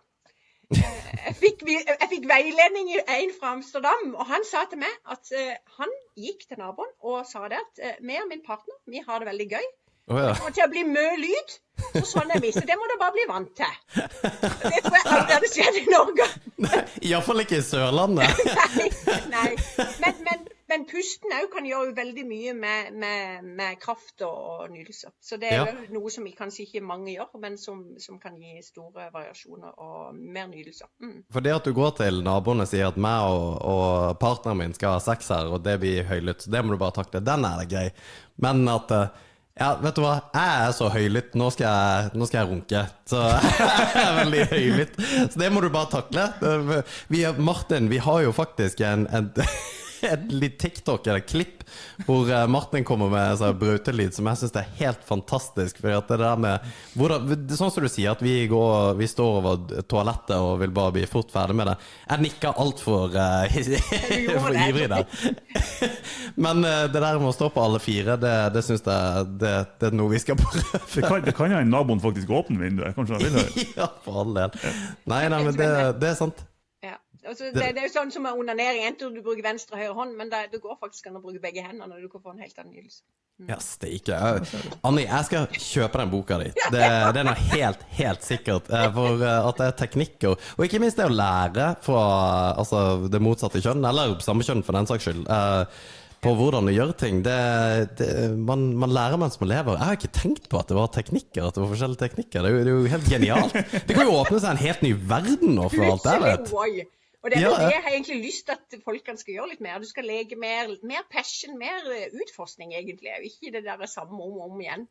Eh, 0.74 1.07
jeg, 1.26 1.36
fikk, 1.39 1.63
jeg 1.68 2.09
fikk 2.09 2.28
veiledning 2.30 2.91
i 2.93 2.99
en 3.20 3.34
fra 3.39 3.53
Amsterdam, 3.53 4.13
og 4.16 4.26
han 4.30 4.45
sa 4.47 4.66
til 4.70 4.82
meg 4.82 4.93
at 5.11 5.34
uh, 5.36 5.53
han 5.80 5.91
gikk 6.18 6.47
til 6.49 6.61
naboen 6.61 6.91
og 7.05 7.26
sa 7.30 7.45
det 7.51 7.59
at 7.61 7.84
uh, 7.84 7.97
meg 8.05 8.24
og 8.24 8.32
min 8.32 8.41
partner 8.45 8.78
vi 8.89 9.03
har 9.05 9.22
det 9.22 9.30
veldig 9.30 9.49
gøy. 9.57 9.68
Oh, 10.07 10.20
ja. 10.22 10.28
Det 10.30 10.38
kommer 10.38 10.53
til 10.53 10.66
å 10.68 10.70
bli 10.70 10.84
mye 10.86 11.13
lyd. 11.18 11.53
Så 11.95 12.03
sånn 12.07 12.30
er 12.36 12.41
vi. 12.43 12.51
Så 12.53 12.61
det 12.68 12.76
må 12.78 12.86
du 12.91 12.93
bare 13.01 13.16
bli 13.16 13.24
vant 13.26 13.49
til. 13.57 13.72
Det 13.95 14.82
tror 14.86 14.97
jeg 14.99 15.07
aldri 15.09 15.34
hadde 15.34 15.49
skjedd 15.49 15.80
i 15.80 15.86
Norge. 15.89 16.28
Iallfall 17.09 17.41
ikke 17.41 17.57
i 17.57 17.66
Sørlandet. 17.66 18.43
Nei. 18.76 18.91
nei. 19.34 19.49
Men, 20.03 20.22
men, 20.28 20.45
men 20.72 20.86
pusten 20.89 21.34
òg 21.38 21.49
kan 21.53 21.66
gjøre 21.70 21.93
veldig 21.97 22.24
mye 22.26 22.53
med, 22.57 22.93
med, 22.97 23.43
med 23.59 23.80
kraft 23.84 24.24
og, 24.26 24.63
nytelser. 24.74 25.11
Så 25.22 25.38
det 25.41 25.51
er 25.53 25.66
Ja. 25.70 25.76
noe 25.93 26.09
som 26.13 26.26
kanskje 26.38 26.66
ikke 26.66 26.82
mange 26.86 27.13
gjør, 27.13 27.30
men 27.43 27.57
som, 27.61 27.84
som 28.01 28.18
kan 28.20 28.39
gi 28.41 28.55
store 28.66 29.09
variasjoner 29.13 29.78
og 29.78 30.16
mer 30.18 30.47
nydelser. 30.49 30.89
Mm. 31.03 31.20
For 31.32 31.45
det 31.45 31.53
at 31.55 31.70
du 31.70 31.74
går 31.78 31.93
til 32.01 32.24
naboene 32.26 32.66
og 32.66 32.72
sier 32.72 32.89
at 32.89 32.97
meg 32.97 33.30
og, 33.30 33.61
og 33.61 34.18
partneren 34.22 34.57
min 34.63 34.74
skal 34.74 34.97
ha 34.97 35.03
sex 35.05 35.30
her, 35.36 35.51
og 35.53 35.61
det 35.68 35.78
blir 35.84 36.03
høylytt, 36.09 36.47
det 36.49 36.66
må 36.66 36.74
du 36.74 36.82
bare 36.82 36.97
takle. 36.97 37.22
Den 37.22 37.45
er 37.45 37.61
det 37.61 37.70
grei. 37.72 37.86
Men 38.41 38.66
at 38.74 38.91
eh, 38.91 39.22
ja, 39.55 39.70
vet 39.80 39.95
du 39.95 40.01
hva, 40.03 40.18
jeg 40.36 40.66
er 40.66 40.74
så 40.76 40.89
høylytt, 40.91 41.36
nå 41.39 41.45
skal 41.55 41.70
jeg, 41.70 42.09
nå 42.20 42.26
skal 42.28 42.41
jeg 42.41 42.49
runke. 42.49 42.82
Så 43.07 43.22
jeg 43.61 44.01
er 44.01 44.18
veldig 44.18 44.43
høylytt. 44.51 44.97
Så 45.32 45.39
det 45.39 45.53
må 45.55 45.61
du 45.63 45.70
bare 45.72 45.93
takle. 45.93 46.26
Vi, 47.13 47.22
Martin, 47.38 47.88
vi 47.93 48.01
har 48.03 48.26
jo 48.26 48.34
faktisk 48.36 48.82
en, 48.84 49.05
en 49.16 49.30
et 50.14 50.32
litt 50.32 50.60
TikTok 50.62 51.08
eller 51.08 51.26
klipp 51.26 51.66
hvor 52.06 52.30
eh, 52.32 52.48
Martin 52.48 52.86
kommer 52.86 53.10
med 53.12 53.38
sånn 53.39 53.58
brautelyd 53.60 54.16
som 54.16 54.28
jeg 54.30 54.41
syns 54.41 54.56
er 54.60 54.72
helt 54.80 55.04
fantastisk. 55.08 55.80
Fordi 55.82 55.96
at 55.98 56.12
det 56.12 56.20
der 56.22 56.41
med 56.41 56.72
hvordan, 56.96 57.30
det 57.32 57.56
er 57.56 57.62
Sånn 57.66 57.72
som 57.72 57.86
du 57.86 57.89
sier, 57.89 58.12
at 58.12 58.22
vi, 58.24 58.34
går, 58.52 58.96
vi 59.00 59.08
står 59.10 59.38
over 59.39 59.84
toalettet 59.89 60.36
og 60.36 60.60
vil 60.62 60.74
bare 60.76 60.93
bli 60.98 61.06
fort 61.10 61.32
ferdig 61.34 61.56
med 61.58 61.70
det. 61.72 61.76
Jeg 62.10 62.24
nikker 62.26 62.60
altfor 62.62 63.16
uh, 63.16 63.56
for 64.43 64.58
ivrig 64.68 64.89
der. 64.91 65.08
Men 66.46 66.66
uh, 66.68 66.86
det 66.91 67.00
der 67.00 67.22
med 67.22 67.32
å 67.32 67.36
stå 67.36 67.50
på 67.56 67.64
alle 67.64 67.80
fire, 67.84 68.18
det, 68.22 68.34
det 68.56 68.66
syns 68.68 68.84
jeg 68.84 69.30
det, 69.41 69.54
det 69.80 69.89
er 69.89 69.96
noe 69.96 70.12
vi 70.12 70.22
skal 70.22 70.39
prøve. 70.39 70.84
Det 70.96 71.06
kan, 71.08 71.24
det 71.26 71.36
kan 71.38 71.56
jo 71.56 71.62
en 71.64 71.72
naboen 71.72 72.04
faktisk 72.04 72.36
åpne 72.36 72.60
vinduet. 72.62 72.96
Kanskje 72.98 73.18
han 73.18 73.26
vil 73.26 73.39
høre. 73.39 73.70
ja, 73.80 73.89
for 74.04 74.26
all 74.26 74.36
del. 74.36 74.60
Nei, 75.08 75.24
nei, 75.32 75.41
men 75.48 75.58
det, 75.58 75.72
det 76.04 76.12
er 76.12 76.20
sant. 76.20 76.43
Altså, 77.28 77.51
det, 77.55 77.67
det 77.76 77.82
er 77.84 77.88
jo 77.89 77.93
sånn 77.95 78.11
som 78.13 78.23
med 78.26 78.38
onanering. 78.38 78.84
Enten 78.89 79.13
du 79.15 79.21
bruker 79.26 79.43
venstre 79.45 79.76
og 79.78 79.82
høyre 79.82 79.95
hånd, 79.97 80.15
men 80.19 80.30
det, 80.32 80.43
det 80.53 80.59
går 80.63 80.78
faktisk 80.82 81.07
an 81.09 81.17
å 81.19 81.23
bruke 81.23 81.41
begge 81.43 81.63
hendene, 81.65 81.89
og 81.97 82.01
du 82.05 82.09
kan 82.11 82.21
få 82.23 82.34
en 82.36 82.43
helt 82.45 82.57
annen 82.61 82.76
nytelse. 82.78 83.01
Ja, 83.49 83.57
steike. 83.59 84.15
Anni, 84.88 85.03
jeg 85.09 85.26
skal 85.28 85.49
kjøpe 85.59 85.99
den 85.99 86.11
boka 86.13 86.38
di. 86.39 86.51
Det, 86.76 86.86
det 86.86 87.19
er 87.19 87.28
noe 87.28 87.49
helt, 87.49 87.82
helt 87.97 88.23
sikkert. 88.23 88.69
eh, 88.71 88.88
For 88.95 89.19
eh, 89.26 89.49
at 89.49 89.59
det 89.59 89.67
er 89.71 89.78
teknikker, 89.82 90.38
og 90.55 90.63
ikke 90.63 90.80
minst 90.86 91.01
det 91.01 91.09
å 91.09 91.11
lære 91.11 91.73
fra 91.84 92.05
altså, 92.61 92.86
det 93.11 93.19
motsatte 93.26 93.59
kjønn, 93.65 93.84
eller 93.89 94.15
samme 94.23 94.45
kjønn 94.47 94.63
for 94.63 94.78
den 94.80 94.88
saks 94.93 95.09
skyld, 95.09 95.26
eh, 95.28 95.84
på 96.23 96.32
hvordan 96.39 96.65
du 96.65 96.71
gjør 96.73 96.93
ting. 96.97 97.19
Det, 97.28 97.36
det, 97.99 98.07
man, 98.47 98.69
man 98.82 98.93
lærer 98.95 99.19
mens 99.21 99.36
man 99.41 99.51
lever. 99.51 99.76
Jeg 99.78 99.86
har 99.91 99.99
ikke 99.99 100.13
tenkt 100.15 100.47
på 100.49 100.57
at 100.57 100.71
det 100.71 100.78
var 100.80 100.88
teknikker, 100.95 101.43
at 101.51 101.57
det 101.59 101.61
var 101.65 101.69
forskjellige 101.76 102.01
teknikker. 102.05 102.39
Det 102.47 102.49
er 102.49 102.55
jo, 102.55 102.63
det 102.65 102.71
er 102.71 102.80
jo 102.80 102.93
helt 102.95 103.11
genialt. 103.11 103.59
Det 103.86 103.93
kan 103.99 104.07
jo 104.07 104.15
åpne 104.23 104.39
seg 104.41 104.55
en 104.55 104.63
helt 104.63 104.86
ny 104.88 104.93
verden 105.11 105.57
nå, 105.59 105.67
for 105.76 105.91
alt 105.91 106.07
jeg 106.09 106.23
vet. 106.30 106.55
Og 107.26 107.32
det 107.34 107.38
er 107.39 107.41
Ja, 107.41 107.49
ja. 107.57 107.65
det 107.65 107.73
jeg 107.73 107.82
har 107.84 107.91
egentlig 107.95 108.17
lyst 108.21 108.45
til 108.45 108.53
at 108.53 108.76
folkene 108.86 109.17
skal 109.17 109.34
gjøre 109.34 109.49
litt 109.49 109.61
mer. 109.65 109.80
Du 109.82 109.88
skal 109.89 110.05
leke 110.05 110.36
mer, 110.38 110.67
mer 110.86 111.01
passion, 111.09 111.57
mer 111.57 111.88
eh, 111.95 112.11
utforskning, 112.21 112.73
egentlig. 112.78 113.09
og 113.17 113.26
Ikke 113.26 113.51
det 113.55 113.63
der 113.65 113.86
samme 113.89 114.13
om 114.13 114.36
og 114.38 114.51
om 114.51 114.61
igjen. 114.61 114.86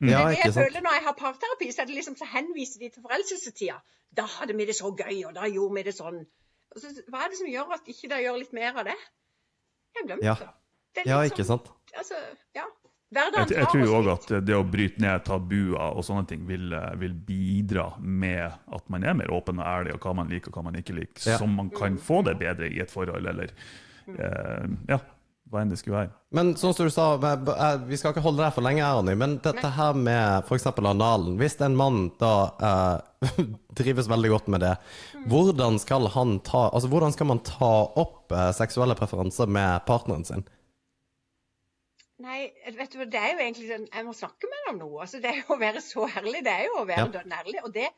Ja, 0.00 0.06
det 0.06 0.14
er 0.14 0.28
det 0.28 0.38
jeg 0.44 0.52
sant? 0.52 0.64
føler 0.64 0.82
når 0.82 0.96
jeg 0.98 1.04
har 1.06 1.14
parterapi, 1.20 1.70
så 1.72 1.84
det 1.86 1.94
liksom 1.94 2.16
så 2.18 2.26
henviser 2.32 2.80
de 2.82 2.88
til 2.90 3.02
forelskelsestida. 3.06 3.78
Da 4.16 4.22
hadde 4.26 4.56
vi 4.58 4.66
det 4.66 4.74
så 4.76 4.90
gøy, 4.98 5.22
og 5.28 5.34
da 5.38 5.46
gjorde 5.48 5.74
vi 5.78 5.82
det 5.86 5.94
sånn. 5.94 6.18
Så, 6.76 6.90
hva 7.08 7.22
er 7.24 7.28
det 7.32 7.38
som 7.38 7.46
gjør 7.48 7.72
at 7.78 7.86
ikke 7.94 8.10
de 8.10 8.18
gjør 8.26 8.36
litt 8.42 8.52
mer 8.52 8.76
av 8.82 8.84
det? 8.90 8.98
Jeg 9.94 10.02
har 10.02 10.06
glemt 10.10 10.24
Ja. 10.26 10.34
det. 10.42 10.48
det 10.98 11.06
Ja, 11.06 11.22
ikke 11.22 11.44
sånn- 11.46 11.62
sant? 11.62 11.70
Altså, 11.94 12.18
ja. 12.54 12.66
Jeg, 13.06 13.22
Hverdagen 13.22 13.54
jeg 13.54 13.68
tror 13.70 13.92
òg 14.00 14.08
at 14.16 14.30
det 14.48 14.54
å 14.58 14.64
bryte 14.66 14.98
ned 15.04 15.22
tabuer 15.28 15.78
og 15.94 16.02
sånne 16.04 16.26
ting 16.26 16.40
vil, 16.48 16.72
vil 16.98 17.12
bidra 17.28 17.92
med 18.02 18.50
at 18.74 18.88
man 18.90 19.04
er 19.06 19.14
mer 19.14 19.30
åpen 19.30 19.60
og 19.62 19.66
ærlig, 19.70 19.94
og 19.94 20.02
hva 20.02 20.14
man 20.18 20.32
liker 20.32 20.50
og 20.50 20.58
hva 20.58 20.64
man 20.66 20.78
ikke 20.80 20.96
liker, 20.96 21.22
Ja. 21.30 21.36
så 21.38 21.46
man 21.46 21.70
kan 21.70 21.98
få 22.02 22.24
det 22.26 22.34
bedre 22.40 22.66
i 22.66 22.80
et 22.82 22.90
forhold, 22.90 23.28
eller 23.30 23.52
eh, 24.10 24.66
ja, 24.90 24.98
hva 25.46 25.62
enn 25.62 25.70
det 25.70 25.78
skulle 25.78 26.00
være. 26.00 26.10
Men 26.34 26.50
sånn 26.58 26.74
som 26.74 26.88
du 26.88 26.90
sa, 26.90 27.06
eh, 27.14 27.78
vi 27.86 27.96
skal 28.00 28.10
ikke 28.10 28.24
holde 28.26 28.42
deg 28.42 28.56
for 28.56 28.66
lenge 28.66 28.82
her, 28.82 29.14
men 29.22 29.38
dette 29.44 29.70
her 29.78 29.94
med 29.94 30.42
f.eks. 30.50 30.66
analen. 30.74 31.36
Hvis 31.38 31.54
en 31.62 31.78
mann 31.78 32.08
da 32.18 32.32
eh, 32.58 33.46
trives 33.78 34.10
veldig 34.10 34.34
godt 34.34 34.50
med 34.50 34.66
det, 34.66 34.74
hvordan 35.30 35.78
skal 35.82 36.10
han 36.14 36.40
ta 36.46 36.66
Altså 36.74 36.90
hvordan 36.90 37.14
skal 37.14 37.30
man 37.30 37.40
ta 37.46 37.70
opp 38.02 38.34
eh, 38.34 38.50
seksuelle 38.58 38.98
preferanser 38.98 39.46
med 39.46 39.86
partneren 39.86 40.26
sin? 40.26 40.42
Nei, 42.24 42.38
vet 42.78 42.94
du, 42.94 43.02
det 43.04 43.20
er 43.20 43.34
jo 43.34 43.40
egentlig 43.44 43.66
sånn 43.68 43.86
Jeg 43.92 44.04
må 44.06 44.12
snakke 44.16 44.48
med 44.48 44.62
deg 44.64 44.72
om 44.72 44.78
noe. 44.82 45.00
Altså, 45.04 45.20
det 45.20 45.30
er 45.32 45.40
jo 45.42 45.54
å 45.56 45.60
være 45.60 45.82
så 45.84 46.06
ærlig. 46.08 46.42
Det 46.46 46.52
er 46.52 46.64
jo 46.68 46.78
å 46.80 46.86
være 46.88 47.22
Ja. 47.22 47.40
ærlig. 47.40 47.60
Og 47.62 47.74
det, 47.74 47.88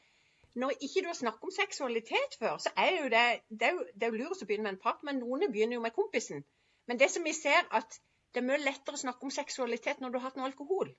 når 0.59 0.73
ikke 0.87 1.03
du 1.05 1.11
har 1.11 1.19
snakket 1.21 1.49
om 1.51 1.55
seksualitet 1.55 2.39
før, 2.41 2.57
så 2.64 2.73
er 2.77 2.91
jo 2.97 3.09
det 3.14 3.25
Det 3.51 3.69
er 3.69 3.73
jo, 3.77 3.85
det 3.95 4.09
er 4.09 4.11
jo 4.14 4.23
lurt 4.25 4.43
å 4.43 4.49
begynne 4.49 4.66
med 4.66 4.73
en 4.77 4.83
part, 4.87 5.05
men 5.07 5.21
noen 5.23 5.47
begynner 5.53 5.79
jo 5.79 5.85
med 5.85 5.95
kompisen. 5.95 6.45
Men 6.87 6.99
det 6.99 7.11
som 7.11 7.25
vi 7.25 7.33
ser, 7.33 7.69
at 7.71 8.01
det 8.35 8.43
er 8.43 8.49
mye 8.49 8.64
lettere 8.64 8.99
å 8.99 9.05
snakke 9.05 9.25
om 9.25 9.31
seksualitet 9.31 10.01
når 10.01 10.11
du 10.11 10.19
har 10.19 10.29
hatt 10.29 10.37
noe 10.41 10.49
alkohol. 10.51 10.91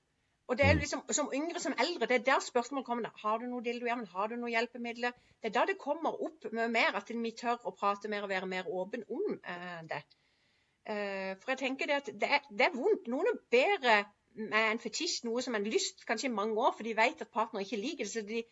Og 0.50 0.56
det 0.58 0.66
er 0.66 0.74
liksom, 0.74 1.02
Som 1.14 1.28
yngre 1.34 1.60
som 1.60 1.74
eldre, 1.78 2.06
det 2.06 2.16
er 2.16 2.24
der 2.26 2.40
spørsmålet 2.42 2.86
kommer. 2.86 3.10
Har 3.22 3.38
du 3.38 3.46
noe 3.46 3.62
dildo 3.62 3.86
hjemme? 3.86 4.06
Har 4.06 4.28
du 4.28 4.36
noe 4.36 4.50
hjelpemidler? 4.50 5.12
Det 5.42 5.50
er 5.50 5.54
da 5.60 5.64
det 5.68 5.78
kommer 5.78 6.16
opp 6.26 6.48
mye 6.52 6.68
mer, 6.68 6.96
at 6.98 7.12
vi 7.14 7.30
tør 7.42 7.60
å 7.64 7.74
prate 7.76 8.08
mer 8.08 8.24
og 8.26 8.32
være 8.32 8.46
mer 8.46 8.66
åpen 8.66 9.04
om 9.08 9.36
eh, 9.44 9.82
det. 9.92 10.02
Eh, 10.88 11.36
for 11.40 11.52
jeg 11.52 11.58
tenker 11.58 11.90
det 11.90 11.98
at 12.00 12.08
det 12.22 12.30
er, 12.38 12.46
det 12.50 12.66
er 12.66 12.76
vondt. 12.76 13.10
Noen 13.12 13.28
er 13.28 13.40
bedre 13.52 13.98
med 14.38 14.70
en 14.70 14.80
fetisj, 14.80 15.24
noe 15.26 15.42
som 15.42 15.56
en 15.58 15.66
lyst, 15.66 16.06
kanskje 16.08 16.30
i 16.30 16.34
mange 16.34 16.56
år, 16.60 16.72
for 16.76 16.86
de 16.86 16.96
vet 16.96 17.20
at 17.20 17.32
partner 17.34 17.64
ikke 17.64 17.80
liker 17.80 18.08
det. 18.14 18.24
De, 18.28 18.42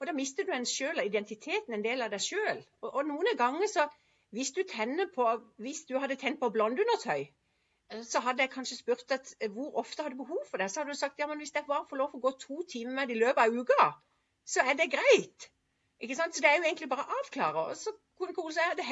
og 0.00 0.08
da 0.08 0.16
mister 0.16 0.44
du 0.44 0.52
en 0.52 0.68
sjøl 0.68 1.00
identiteten, 1.04 1.74
en 1.74 1.84
del 1.84 2.02
av 2.04 2.12
deg 2.12 2.24
sjøl. 2.24 2.62
Og, 2.82 2.90
og 2.90 3.06
noen 3.08 3.32
ganger 3.38 3.70
så 3.70 3.86
hvis 4.34 4.50
du, 4.56 4.62
på, 5.14 5.26
hvis 5.62 5.84
du 5.88 5.98
hadde 5.98 6.16
tent 6.20 6.40
på 6.40 6.50
blondeundertøy, 6.50 7.26
eh, 7.92 8.02
så 8.04 8.20
hadde 8.20 8.42
jeg 8.42 8.50
kanskje 8.56 8.80
spurt 8.80 9.12
at 9.14 9.34
eh, 9.40 9.50
hvor 9.52 9.78
ofte 9.84 10.02
har 10.02 10.10
du 10.10 10.16
behov 10.16 10.42
for 10.50 10.58
det. 10.58 10.70
Så 10.70 10.80
hadde 10.80 10.92
du 10.92 10.98
sagt 10.98 11.18
ja, 11.18 11.26
men 11.26 11.38
hvis 11.38 11.54
jeg 11.54 11.64
bare 11.68 11.86
får 11.88 12.02
lov 12.02 12.16
å 12.16 12.24
gå 12.26 12.34
to 12.42 12.62
timer 12.72 12.98
med 13.00 13.08
det 13.08 13.16
i 13.16 13.22
løpet 13.22 13.44
av 13.44 13.54
uka, 13.54 13.90
så 14.46 14.66
er 14.66 14.74
det 14.78 14.90
greit. 14.90 15.50
Ikke 16.00 16.16
sant? 16.18 16.34
Så 16.34 16.42
det 16.44 16.50
er 16.50 16.58
jo 16.58 16.68
egentlig 16.68 16.90
bare 16.90 17.06
å 17.06 17.20
avklare. 17.22 17.68
Og 17.70 17.78
så 17.80 17.94
kunne 18.18 18.34
Kole 18.36 18.52
si 18.52 18.60
at 18.60 18.76
det 18.76 18.84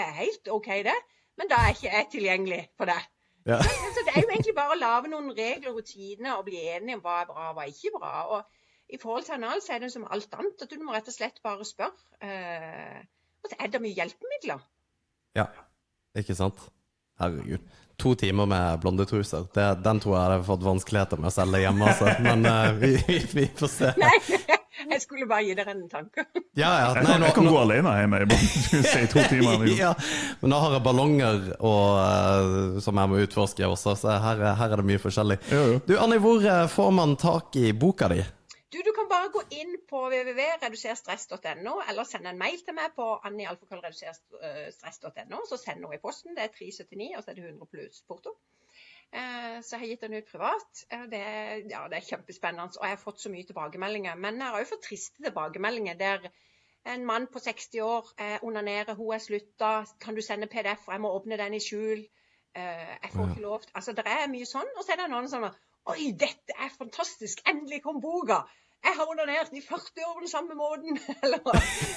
er 0.00 0.16
helt 0.16 0.50
OK, 0.56 0.72
det, 0.88 0.96
men 1.40 1.48
da 1.48 1.64
er 1.64 1.74
ikke 1.74 1.88
jeg 1.88 2.08
tilgjengelig 2.12 2.60
for 2.76 2.90
deg. 2.90 3.06
Ja. 3.48 3.58
Så 3.64 4.02
det 4.04 4.12
er 4.12 4.20
jo 4.20 4.28
egentlig 4.28 4.52
bare 4.56 4.74
å 4.74 4.80
lage 4.80 5.08
noen 5.08 5.30
regler 5.32 5.70
og 5.70 5.80
rutiner 5.80 6.34
og 6.36 6.44
bli 6.50 6.60
enige 6.74 6.98
om 6.98 7.04
hva 7.04 7.22
er 7.22 7.30
bra 7.30 7.46
og 7.48 7.56
hva 7.56 7.64
er 7.64 7.72
ikke 7.72 7.94
bra. 7.96 8.12
Og 8.36 8.92
i 8.92 9.00
forhold 9.00 9.24
til 9.24 9.38
anal 9.38 9.62
så 9.64 9.74
er 9.74 9.84
det 9.84 9.92
som 9.94 10.04
alt 10.04 10.36
annet, 10.36 10.60
at 10.60 10.74
du 10.74 10.84
må 10.84 10.92
rett 10.92 11.08
og 11.08 11.16
slett 11.16 11.40
bare 11.46 11.64
spørre. 11.64 11.96
Eh, 12.20 13.00
og 13.40 13.48
så 13.48 13.56
er 13.56 13.72
det 13.72 13.80
mye 13.80 13.96
hjelpemidler. 13.96 14.60
Ja, 15.38 15.46
ikke 16.18 16.36
sant? 16.36 16.60
Herregud. 17.20 17.64
To 18.00 18.14
timer 18.16 18.48
med 18.48 18.80
blondetruser. 18.84 19.48
Det, 19.54 19.66
den 19.84 20.00
tror 20.00 20.16
jeg 20.16 20.24
hadde 20.26 20.44
fått 20.48 20.64
vanskeligheter 20.64 21.20
med 21.20 21.32
å 21.32 21.34
selge 21.34 21.60
hjemme, 21.64 21.88
altså. 21.88 22.14
Men 22.24 22.44
uh, 22.48 22.72
vi, 22.80 22.94
vi, 23.08 23.18
vi 23.36 23.44
får 23.56 23.72
se. 23.72 23.92
Nei, 24.00 24.16
jeg 24.94 25.00
skulle 25.04 25.26
bare 25.30 25.44
gi 25.46 25.54
dere 25.58 25.72
en 25.76 25.84
tanke. 25.92 26.20
Ja, 26.58 26.70
ja. 26.82 26.88
Nei, 27.02 27.16
nå, 27.20 27.24
jeg 27.30 27.36
kan 27.36 27.46
nå, 27.46 27.52
gå 27.54 27.60
alene 27.62 27.90
hjemme 28.00 28.16
i 28.24 28.26
to 29.12 29.20
timer. 29.32 29.58
ja, 29.78 29.92
men 30.42 30.48
nå 30.54 30.58
har 30.64 30.70
jeg 30.78 30.84
ballonger 30.88 31.36
og, 31.58 31.86
eh, 32.02 32.80
som 32.84 32.94
jeg 33.02 33.06
må 33.12 33.14
utforske 33.24 33.64
også, 33.70 33.90
så 34.02 34.06
her, 34.24 34.36
er- 34.50 34.58
her 34.60 34.68
er 34.74 34.78
det 34.82 34.88
mye 34.90 35.02
forskjellig. 35.02 35.38
Jo, 35.52 35.62
jo. 35.74 35.78
Du, 35.88 35.92
Anni, 36.02 36.18
hvor 36.22 36.38
eh, 36.44 36.66
får 36.74 36.90
man 36.98 37.10
tak 37.20 37.46
i 37.60 37.66
boka 37.72 38.06
di? 38.12 38.20
Du, 38.70 38.78
du 38.86 38.92
kan 38.94 39.08
bare 39.10 39.28
gå 39.34 39.40
inn 39.58 39.72
på 39.90 39.98
www.reduserstress.no, 40.12 41.72
eller 41.90 42.04
sende 42.06 42.30
en 42.30 42.38
mail 42.38 42.60
til 42.62 42.74
meg 42.76 42.88
på 42.94 43.06
annialfakrøllreduserstress.no, 43.26 45.38
så 45.50 45.56
send 45.58 45.80
noe 45.82 45.96
i 45.96 46.02
posten. 46.02 46.36
Det 46.36 46.42
er 46.46 46.52
379, 46.54 47.16
og 47.18 47.22
så 47.24 47.28
er 47.32 47.36
det 47.40 47.48
100 47.48 47.66
pluss 47.72 47.96
porto. 48.06 48.30
Eh, 49.12 49.60
Så 49.62 49.76
jeg 49.76 49.80
har 49.80 49.86
gitt 49.90 50.04
den 50.06 50.14
ut 50.14 50.28
privat. 50.30 50.84
Eh, 50.90 51.06
Det, 51.10 51.22
ja, 51.70 51.86
det 51.88 51.98
er 51.98 52.06
kjempespennende, 52.10 52.78
og 52.78 52.86
jeg 52.86 52.96
har 52.96 53.02
fått 53.04 53.20
så 53.20 53.30
mye 53.32 53.46
tilbakemeldinger. 53.46 54.14
Men 54.14 54.38
jeg 54.38 54.46
har 54.46 54.60
også 54.60 54.74
fått 54.76 54.86
triste 54.88 55.22
tilbakemeldinger 55.24 55.98
der 55.98 56.30
en 56.86 57.04
mann 57.04 57.26
på 57.26 57.38
60 57.38 57.80
år 57.84 58.06
eh, 58.18 58.38
onanerer, 58.42 58.94
hun 58.94 59.12
er 59.14 59.18
slutta, 59.18 59.84
kan 60.00 60.14
du 60.14 60.22
sende 60.22 60.46
PDF, 60.46 60.86
og 60.88 60.94
jeg 60.94 61.00
må 61.00 61.10
åpne 61.18 61.36
den 61.36 61.54
i 61.54 61.60
skjul. 61.60 62.06
Jeg 62.54 63.10
får 63.14 63.28
ikke 63.30 63.42
lov 63.42 63.62
Altså, 63.74 63.92
det 63.92 64.02
er 64.10 64.26
mye 64.26 64.46
sånn. 64.46 64.66
Og 64.76 64.82
så 64.82 64.92
er 64.92 64.96
det 64.96 65.10
noen 65.12 65.28
som 65.30 65.44
Oi, 65.90 66.10
dette 66.18 66.56
er 66.58 66.72
fantastisk! 66.78 67.40
Endelig 67.48 67.82
kom 67.82 68.00
boka! 68.02 68.40
Jeg 68.84 68.96
har 68.96 69.10
onanert 69.12 69.52
i 69.52 69.60
40 69.60 70.04
år 70.06 70.14
på 70.16 70.20
den 70.24 70.28
samme 70.32 70.54
måten. 70.58 70.98
Eller, 71.22 71.38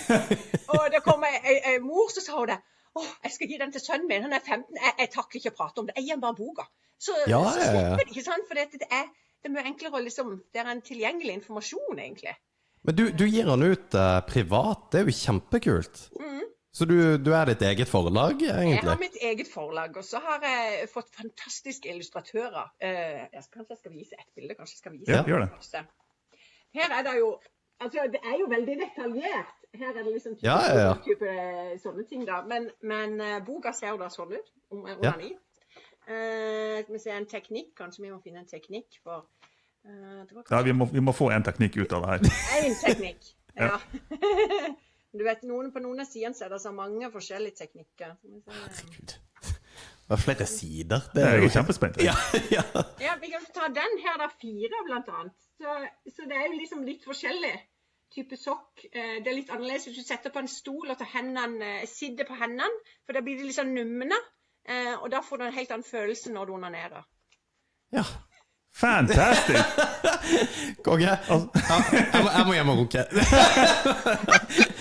og 0.76 0.86
det 0.92 1.02
kom 1.04 1.24
ei, 1.24 1.34
ei, 1.42 1.58
ei 1.72 1.80
mor, 1.80 2.10
så 2.14 2.22
sa 2.22 2.46
det. 2.46 2.60
Åh, 3.00 3.12
jeg 3.26 3.36
skal 3.36 3.50
gi 3.50 3.60
den 3.62 3.74
til 3.74 3.82
sønnen 3.82 4.08
min, 4.10 4.26
han 4.28 4.36
er 4.38 4.44
15. 4.46 4.78
Jeg, 4.78 4.96
jeg 5.00 5.12
takler 5.16 5.42
ikke 5.42 5.54
å 5.54 5.58
prate 5.58 5.82
om 5.82 5.90
det. 5.90 5.96
Jeg 5.98 6.08
gir 6.08 6.18
ham 6.18 6.24
bare 6.24 6.38
boka. 6.38 6.66
Så, 7.02 7.16
Ja, 7.28 7.42
så 7.52 7.60
ja, 7.60 7.66
ja. 7.66 7.70
slipper 7.74 8.02
det, 8.04 8.08
ikke 8.12 8.26
sant? 8.26 8.48
For 8.48 8.60
det, 8.60 8.68
det, 8.80 8.90
er, 8.90 9.10
det 9.42 9.50
er 9.50 9.56
mye 9.56 9.68
enklere 9.72 10.00
å 10.00 10.04
liksom 10.06 10.34
Det 10.54 10.62
er 10.62 10.72
en 10.72 10.84
tilgjengelig 10.86 11.38
informasjon, 11.42 12.00
egentlig. 12.00 12.36
Men 12.84 12.98
du, 13.00 13.04
du 13.16 13.24
gir 13.26 13.48
den 13.48 13.64
ut 13.64 13.96
eh, 13.96 14.20
privat. 14.28 14.90
Det 14.92 15.02
er 15.02 15.10
jo 15.10 15.16
kjempekult. 15.24 16.04
Så 16.74 16.88
du, 16.90 16.96
du 17.22 17.30
er 17.38 17.52
ditt 17.52 17.62
eget 17.62 17.90
forlag, 17.90 18.42
Jeg 18.42 18.80
har 18.82 18.98
mitt 18.98 19.18
eget 19.22 19.50
forlag, 19.52 19.94
og 19.98 20.06
så 20.06 20.18
har 20.24 20.42
jeg 20.42 20.88
fått 20.90 21.12
fantastiske 21.14 21.92
illustratører. 21.92 22.72
Eh, 22.82 23.28
jeg 23.30 23.44
skal, 23.46 23.60
kanskje 23.60 23.76
jeg 23.76 23.82
skal 23.84 23.94
vise 23.94 24.18
et 24.18 24.32
bilde? 24.34 24.56
Kanskje 24.58 24.74
jeg 24.74 24.82
skal 24.82 24.96
vise 24.98 25.14
Ja, 25.14 25.22
gjør 25.30 25.46
det. 25.46 25.84
Her 26.74 26.96
er 27.00 27.06
det 27.06 27.18
jo 27.20 27.34
Altså, 27.84 28.06
det 28.14 28.22
er 28.24 28.38
jo 28.40 28.46
veldig 28.48 28.76
detaljert. 28.80 29.63
Her 29.74 29.90
er 29.98 30.04
det 30.04 30.12
liksom 30.14 30.36
type, 30.38 30.46
Ja, 30.46 30.58
ja, 30.70 30.82
ja. 30.88 30.94
type 31.06 31.30
eh, 31.30 31.72
sånne 31.82 32.04
ting, 32.10 32.26
da. 32.30 32.42
Men, 32.46 32.68
men 32.86 33.16
eh, 33.22 33.40
boka 33.46 33.72
ser 33.74 33.94
jo 33.96 33.98
da 34.04 34.10
sånn 34.14 34.36
ut. 34.38 34.52
Om 34.74 34.84
Ja. 34.88 34.98
onani. 35.00 35.32
Eh, 36.04 36.84
skal 36.84 36.94
vi 36.94 37.00
se 37.00 37.12
en 37.16 37.26
teknikk. 37.32 37.74
Kanskje 37.80 38.04
vi 38.06 38.12
må 38.12 38.20
finne 38.22 38.44
en 38.44 38.50
teknikk 38.50 39.00
for 39.04 39.26
eh, 39.86 40.24
det 40.28 40.36
var 40.36 40.44
Ja, 40.52 40.62
vi, 40.68 40.74
må, 40.78 40.86
vi 40.92 41.00
må 41.02 41.14
få 41.16 41.32
en 41.34 41.44
teknikk 41.48 41.78
ut 41.82 41.94
av 41.98 42.06
det 42.06 42.10
her. 42.14 42.20
Én 42.62 42.78
teknikk. 42.82 43.32
Ja. 43.54 43.68
Ja. 43.70 43.78
du 45.18 45.22
vet, 45.24 45.44
noen, 45.46 45.68
På 45.74 45.82
noen 45.84 46.00
av 46.02 46.08
sidene 46.10 46.34
er 46.42 46.50
det 46.50 46.58
så 46.64 46.72
mange 46.74 47.10
forskjellige 47.14 47.60
teknikker. 47.60 48.16
Herregud. 48.50 49.14
Det 50.04 50.16
er 50.18 50.20
flere 50.22 50.46
sider. 50.50 51.04
Det 51.14 51.22
er 51.24 51.38
jo 51.42 51.50
kjempespent. 51.54 52.00
Ja, 52.04 52.16
ja. 52.52 52.64
Ja, 53.02 53.14
vi 53.22 53.30
kan 53.32 53.46
ta 53.54 53.68
den 53.74 53.94
her, 54.04 54.18
da. 54.20 54.28
Fire, 54.42 54.82
blant 54.90 55.08
annet. 55.14 55.38
Så, 55.62 55.76
så 56.18 56.26
det 56.30 56.36
er 56.40 56.50
jo 56.50 56.58
liksom 56.58 56.82
litt 56.86 57.06
forskjellig 57.08 57.54
type 58.16 58.38
sokk. 58.38 58.86
Eh, 58.92 59.20
Det 59.24 59.28
er 59.32 59.36
litt 59.40 59.50
annerledes 59.52 59.86
hvis 59.88 59.98
du 59.98 60.04
setter 60.08 60.30
på 60.34 60.40
en 60.40 60.48
stol 60.48 60.90
og 60.94 60.98
tar 61.00 61.10
hendene, 61.14 61.82
eh, 61.82 61.88
sitter 61.90 62.26
på 62.30 62.36
hendene, 62.40 62.70
for 63.06 63.14
da 63.14 63.22
blir 63.22 63.38
de 63.38 63.44
litt 63.50 63.58
sånn 63.58 63.74
numne. 63.76 64.16
Eh, 64.66 64.94
Og 65.02 65.10
da 65.12 65.20
får 65.22 65.38
du 65.38 65.44
en 65.46 65.54
helt 65.58 65.72
annen 65.72 65.84
følelse 65.84 66.32
når 66.32 66.46
du 66.46 66.54
onanerer. 66.60 67.04
ja. 67.92 68.04
Fantastisk! 68.76 69.54
Konge. 70.86 71.04
Ja, 71.06 71.18
jeg, 71.30 72.24
må, 72.24 72.30
jeg 72.34 72.46
må 72.48 72.54
hjem 72.54 72.70
og 72.74 72.78
runke. 72.80 73.04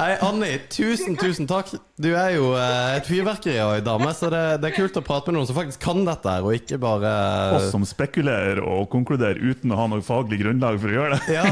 Hei, 0.00 0.12
Anni. 0.24 0.50
Tusen, 0.72 1.16
tusen 1.18 1.48
takk. 1.50 1.72
Du 1.98 2.08
er 2.10 2.32
jo 2.36 2.52
eh, 2.58 2.96
et 2.98 3.08
fyrverkeri 3.08 3.58
av 3.62 3.74
ei 3.76 3.84
dame, 3.86 4.10
så 4.16 4.30
det, 4.32 4.42
det 4.62 4.70
er 4.70 4.76
kult 4.76 4.98
å 4.98 5.04
prate 5.04 5.30
med 5.30 5.38
noen 5.38 5.50
som 5.50 5.58
faktisk 5.58 5.82
kan 5.84 6.02
dette 6.06 6.32
her, 6.32 6.46
og 6.46 6.56
ikke 6.56 6.80
bare 6.82 7.12
Oss 7.58 7.70
som 7.74 7.86
spekulerer 7.88 8.62
og 8.64 8.88
konkluderer 8.92 9.38
uten 9.38 9.74
å 9.74 9.78
ha 9.80 9.86
noe 9.90 10.04
faglig 10.04 10.40
grunnlag 10.42 10.80
for 10.82 10.90
å 10.90 10.98
gjøre 10.98 11.18
det. 11.18 11.38
Ja. 11.38 11.46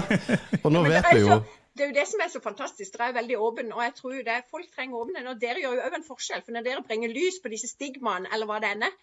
Og 0.62 0.72
nå 0.74 0.86
vet 0.88 1.12
vi 1.12 1.22
jo 1.26 1.40
det 1.76 1.84
er 1.84 1.90
jo 1.90 1.96
det 1.98 2.06
som 2.08 2.22
er 2.24 2.30
så 2.32 2.40
fantastisk. 2.40 2.94
Dere 2.94 3.10
er 3.10 3.16
veldig 3.18 3.36
åpne, 3.36 3.74
og 3.76 3.82
jeg 3.84 3.92
tror 3.98 4.14
jo 4.16 4.22
det 4.24 4.36
folk 4.48 4.70
trenger 4.72 4.96
åpenhet. 4.96 5.26
Og 5.28 5.42
dere 5.42 5.60
gjør 5.60 5.74
jo 5.76 5.82
òg 5.84 5.96
en 5.98 6.06
forskjell. 6.06 6.40
For 6.46 6.56
når 6.56 6.64
dere 6.64 6.84
bringer 6.86 7.12
lys 7.12 7.36
på 7.44 7.52
disse 7.52 7.68
stigmaene, 7.68 8.30
eller 8.32 8.48
hva 8.48 8.56
det 8.64 8.70
enn 8.72 8.86
er, 8.86 8.94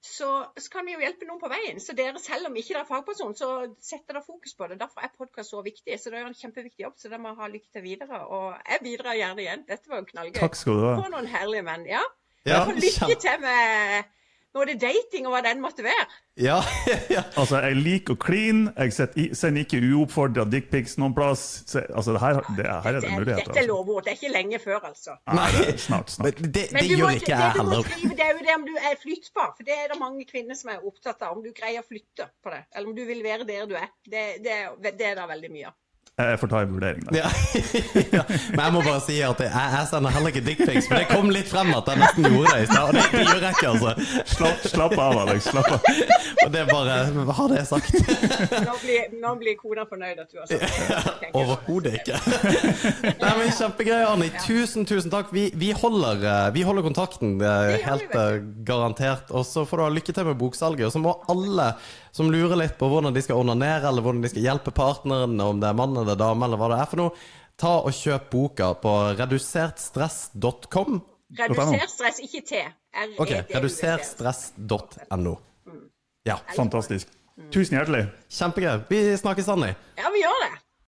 så, 0.00 0.46
så 0.56 0.70
kan 0.70 0.86
vi 0.86 0.94
jo 0.94 1.02
hjelpe 1.02 1.26
noen 1.26 1.40
på 1.42 1.50
veien. 1.50 1.80
Så 1.82 1.94
dere, 1.98 2.20
selv 2.22 2.48
om 2.48 2.56
ikke 2.56 2.74
dere 2.74 2.84
er 2.84 2.90
fagperson, 2.90 3.34
så 3.38 3.48
setter 3.82 4.14
dere 4.14 4.24
fokus 4.26 4.54
på 4.54 4.68
det. 4.70 4.78
Derfor 4.80 5.02
er 5.02 5.14
podkast 5.16 5.54
så 5.54 5.62
viktig. 5.64 5.96
Så 5.98 6.12
det 6.12 6.20
er 6.20 6.28
en 6.28 6.38
kjempeviktig 6.38 6.84
jobb, 6.84 6.94
så 7.00 7.10
dere 7.10 7.22
må 7.24 7.34
ha 7.38 7.50
lykke 7.50 7.72
til 7.74 7.84
videre. 7.84 8.20
Og 8.26 8.52
jeg 8.62 8.84
bidrar 8.84 9.18
gjerne 9.18 9.44
igjen. 9.44 9.66
Dette 9.68 9.90
var 9.90 10.02
jo 10.02 10.10
knallgøy. 10.12 10.38
Takk 10.38 10.60
skal 10.60 10.78
du 10.78 10.86
ha. 10.86 10.94
Få 11.02 11.10
noen 11.14 11.30
herlige 11.32 11.66
menn. 11.66 11.88
Ja. 11.90 12.04
Ja, 12.46 12.62
lykke 12.70 13.18
til 13.18 13.42
med 13.42 14.14
både 14.54 14.74
dating 14.80 15.26
og 15.28 15.34
hva 15.34 15.40
den 15.44 15.60
måtte 15.62 15.84
være. 15.84 16.06
Ja, 16.40 16.56
ja. 17.14 17.22
Altså, 17.38 17.60
jeg 17.64 17.76
liker 17.78 18.14
å 18.16 18.18
kline. 18.22 18.72
Jeg 18.78 19.34
sender 19.36 19.64
ikke 19.64 19.80
uoppfordra 19.94 20.44
dickpics 20.50 20.96
noen 20.98 21.14
plass. 21.16 21.42
Så, 21.68 21.82
altså, 21.92 22.14
det 22.16 22.22
her, 22.22 22.40
det, 22.56 22.66
her 22.66 22.88
er 22.94 23.00
det 23.00 23.10
er- 23.10 23.16
muligheter. 23.18 23.44
Dette 23.44 23.58
er 23.58 23.62
Altså. 23.62 23.72
lovord. 23.72 24.04
Det 24.06 24.12
er 24.14 24.18
ikke 24.20 24.32
lenge 24.34 24.60
før, 24.62 24.78
altså. 24.90 25.16
Nei, 25.38 25.48
det 25.56 25.64
er 25.74 25.82
snart, 25.84 26.14
snart. 26.14 26.40
Men 26.40 26.52
det, 26.58 26.64
Men 26.72 26.88
gjør 26.92 27.04
må, 27.04 27.10
ikke 27.18 27.32
jeg 27.34 27.52
heller. 27.58 27.82
skrive, 27.90 28.14
det 28.20 28.26
er 28.28 28.32
jo 28.38 28.46
det 28.48 28.54
om 28.58 28.66
du 28.70 28.74
er 28.78 28.96
flyttbar. 29.02 29.50
For 29.58 29.68
det 29.68 29.76
er 29.82 29.92
det 29.92 29.98
mange 30.00 30.24
kvinner 30.30 30.58
som 30.58 30.70
er 30.74 30.86
opptatt 30.92 31.22
av. 31.28 31.36
Om 31.36 31.42
du 31.44 31.52
greier 31.56 31.82
å 31.84 31.88
flytte 31.88 32.30
på 32.44 32.54
det. 32.54 32.62
Eller 32.74 32.88
om 32.92 32.96
du 32.96 33.04
vil 33.08 33.22
være 33.26 33.46
der 33.48 33.66
du 33.70 33.76
er. 33.78 33.90
Det, 34.08 34.24
det, 34.46 34.56
er- 34.62 34.78
det 34.88 35.10
er 35.12 35.20
det 35.22 35.28
veldig 35.34 35.52
mye 35.58 35.68
av. 35.72 35.76
Jeg 36.18 36.38
får 36.40 36.50
ta 36.50 36.60
en 36.64 36.72
vurdering 36.74 37.04
der. 37.06 37.18
Ja, 37.20 37.28
ja. 38.18 38.22
Men 38.50 38.62
jeg 38.64 38.72
må 38.74 38.80
bare 38.82 39.00
si 39.04 39.20
at 39.22 39.42
jeg, 39.44 39.52
jeg 39.54 39.86
sender 39.90 40.14
heller 40.16 40.32
ikke 40.34 40.42
dickpics, 40.48 40.88
for 40.90 40.98
det 40.98 41.06
kom 41.12 41.30
litt 41.30 41.46
frem 41.50 41.70
at 41.76 41.90
jeg 41.92 42.00
nesten 42.00 42.26
gjorde 42.26 42.54
det 42.56 42.64
i 42.64 42.66
stad. 42.66 42.88
Og 42.88 42.96
det, 42.96 43.04
det 43.12 43.22
gjør 43.28 43.44
jeg 43.46 43.54
ikke, 43.54 43.68
altså. 43.74 44.24
Slapp, 44.32 44.66
slapp 44.72 44.96
av, 44.98 45.20
Alex. 45.22 45.46
Slapp 45.52 45.70
av. 45.76 45.86
Og 46.44 46.52
det 46.54 46.62
er 46.62 46.70
bare 46.70 46.96
Ha 47.38 47.46
det 47.52 47.62
sagt? 47.68 47.94
Nå 48.64 48.74
blir, 48.82 49.14
nå 49.22 49.34
blir 49.40 49.56
kona 49.60 49.84
fornøyd 49.88 50.22
at 50.24 50.32
du 50.32 50.40
har 50.40 50.50
sagt 50.50 51.22
det. 51.22 51.30
Overhodet 51.38 51.94
ikke. 52.00 52.18
Nei, 53.22 53.32
men 53.38 53.54
Kjempegøy, 53.54 54.02
Anni. 54.08 54.32
Tusen, 54.42 54.88
tusen 54.88 55.12
takk. 55.12 55.30
Vi, 55.34 55.48
vi, 55.58 55.70
holder, 55.76 56.24
eh, 56.24 56.48
vi 56.56 56.66
holder 56.66 56.86
kontakten, 56.86 57.36
eh, 57.38 57.78
helt 57.86 58.18
eh, 58.18 58.40
garantert. 58.66 59.30
Og 59.30 59.46
så 59.46 59.66
får 59.68 59.78
du 59.78 59.86
ha 59.86 59.94
lykke 60.00 60.16
til 60.18 60.28
med 60.32 60.38
boksalget. 60.40 60.88
Og 60.88 60.94
så 60.96 61.02
må 61.02 61.14
alle 61.30 61.72
som 62.18 62.30
lurer 62.34 62.58
litt 62.58 62.74
på 62.80 62.88
hvordan 62.90 63.14
de 63.14 63.22
skal 63.22 63.38
onanere, 63.38 63.86
eller 63.88 64.02
hvordan 64.04 64.24
de 64.24 64.30
skal 64.32 64.42
hjelpe 64.44 64.72
partneren, 64.74 65.38
om 65.40 65.60
det 65.62 65.68
er 65.70 65.76
mann 65.78 65.94
eller 66.00 66.18
dame, 66.18 66.48
eller 66.48 66.58
hva 66.60 66.68
det 66.74 66.80
er 66.82 66.90
for 66.90 67.02
noe, 67.04 67.14
ta 67.58 67.76
og 67.86 67.94
kjøp 67.94 68.26
boka 68.32 68.72
på 68.82 68.94
redusertstress.com. 69.20 70.98
Redusertstress, 71.38 72.20
ikke 72.24 72.40
T. 72.48 72.62
Ok, 73.20 73.30
E 73.30 73.42
D 73.42 73.44
U 73.44 73.68
S. 73.68 73.82
reduserstress.no. 73.84 75.34
Ja, 76.26 76.38
Fantastisk. 76.56 77.08
Tusen 77.54 77.76
hjertelig. 77.78 78.08
kjempegøy. 78.34 78.80
Vi 78.90 78.98
snakkes, 79.20 79.48
Anni. 79.52 79.68
Ja, 80.00 80.10
vi 80.10 80.24
gjør 80.24 80.40
det. 80.44 80.50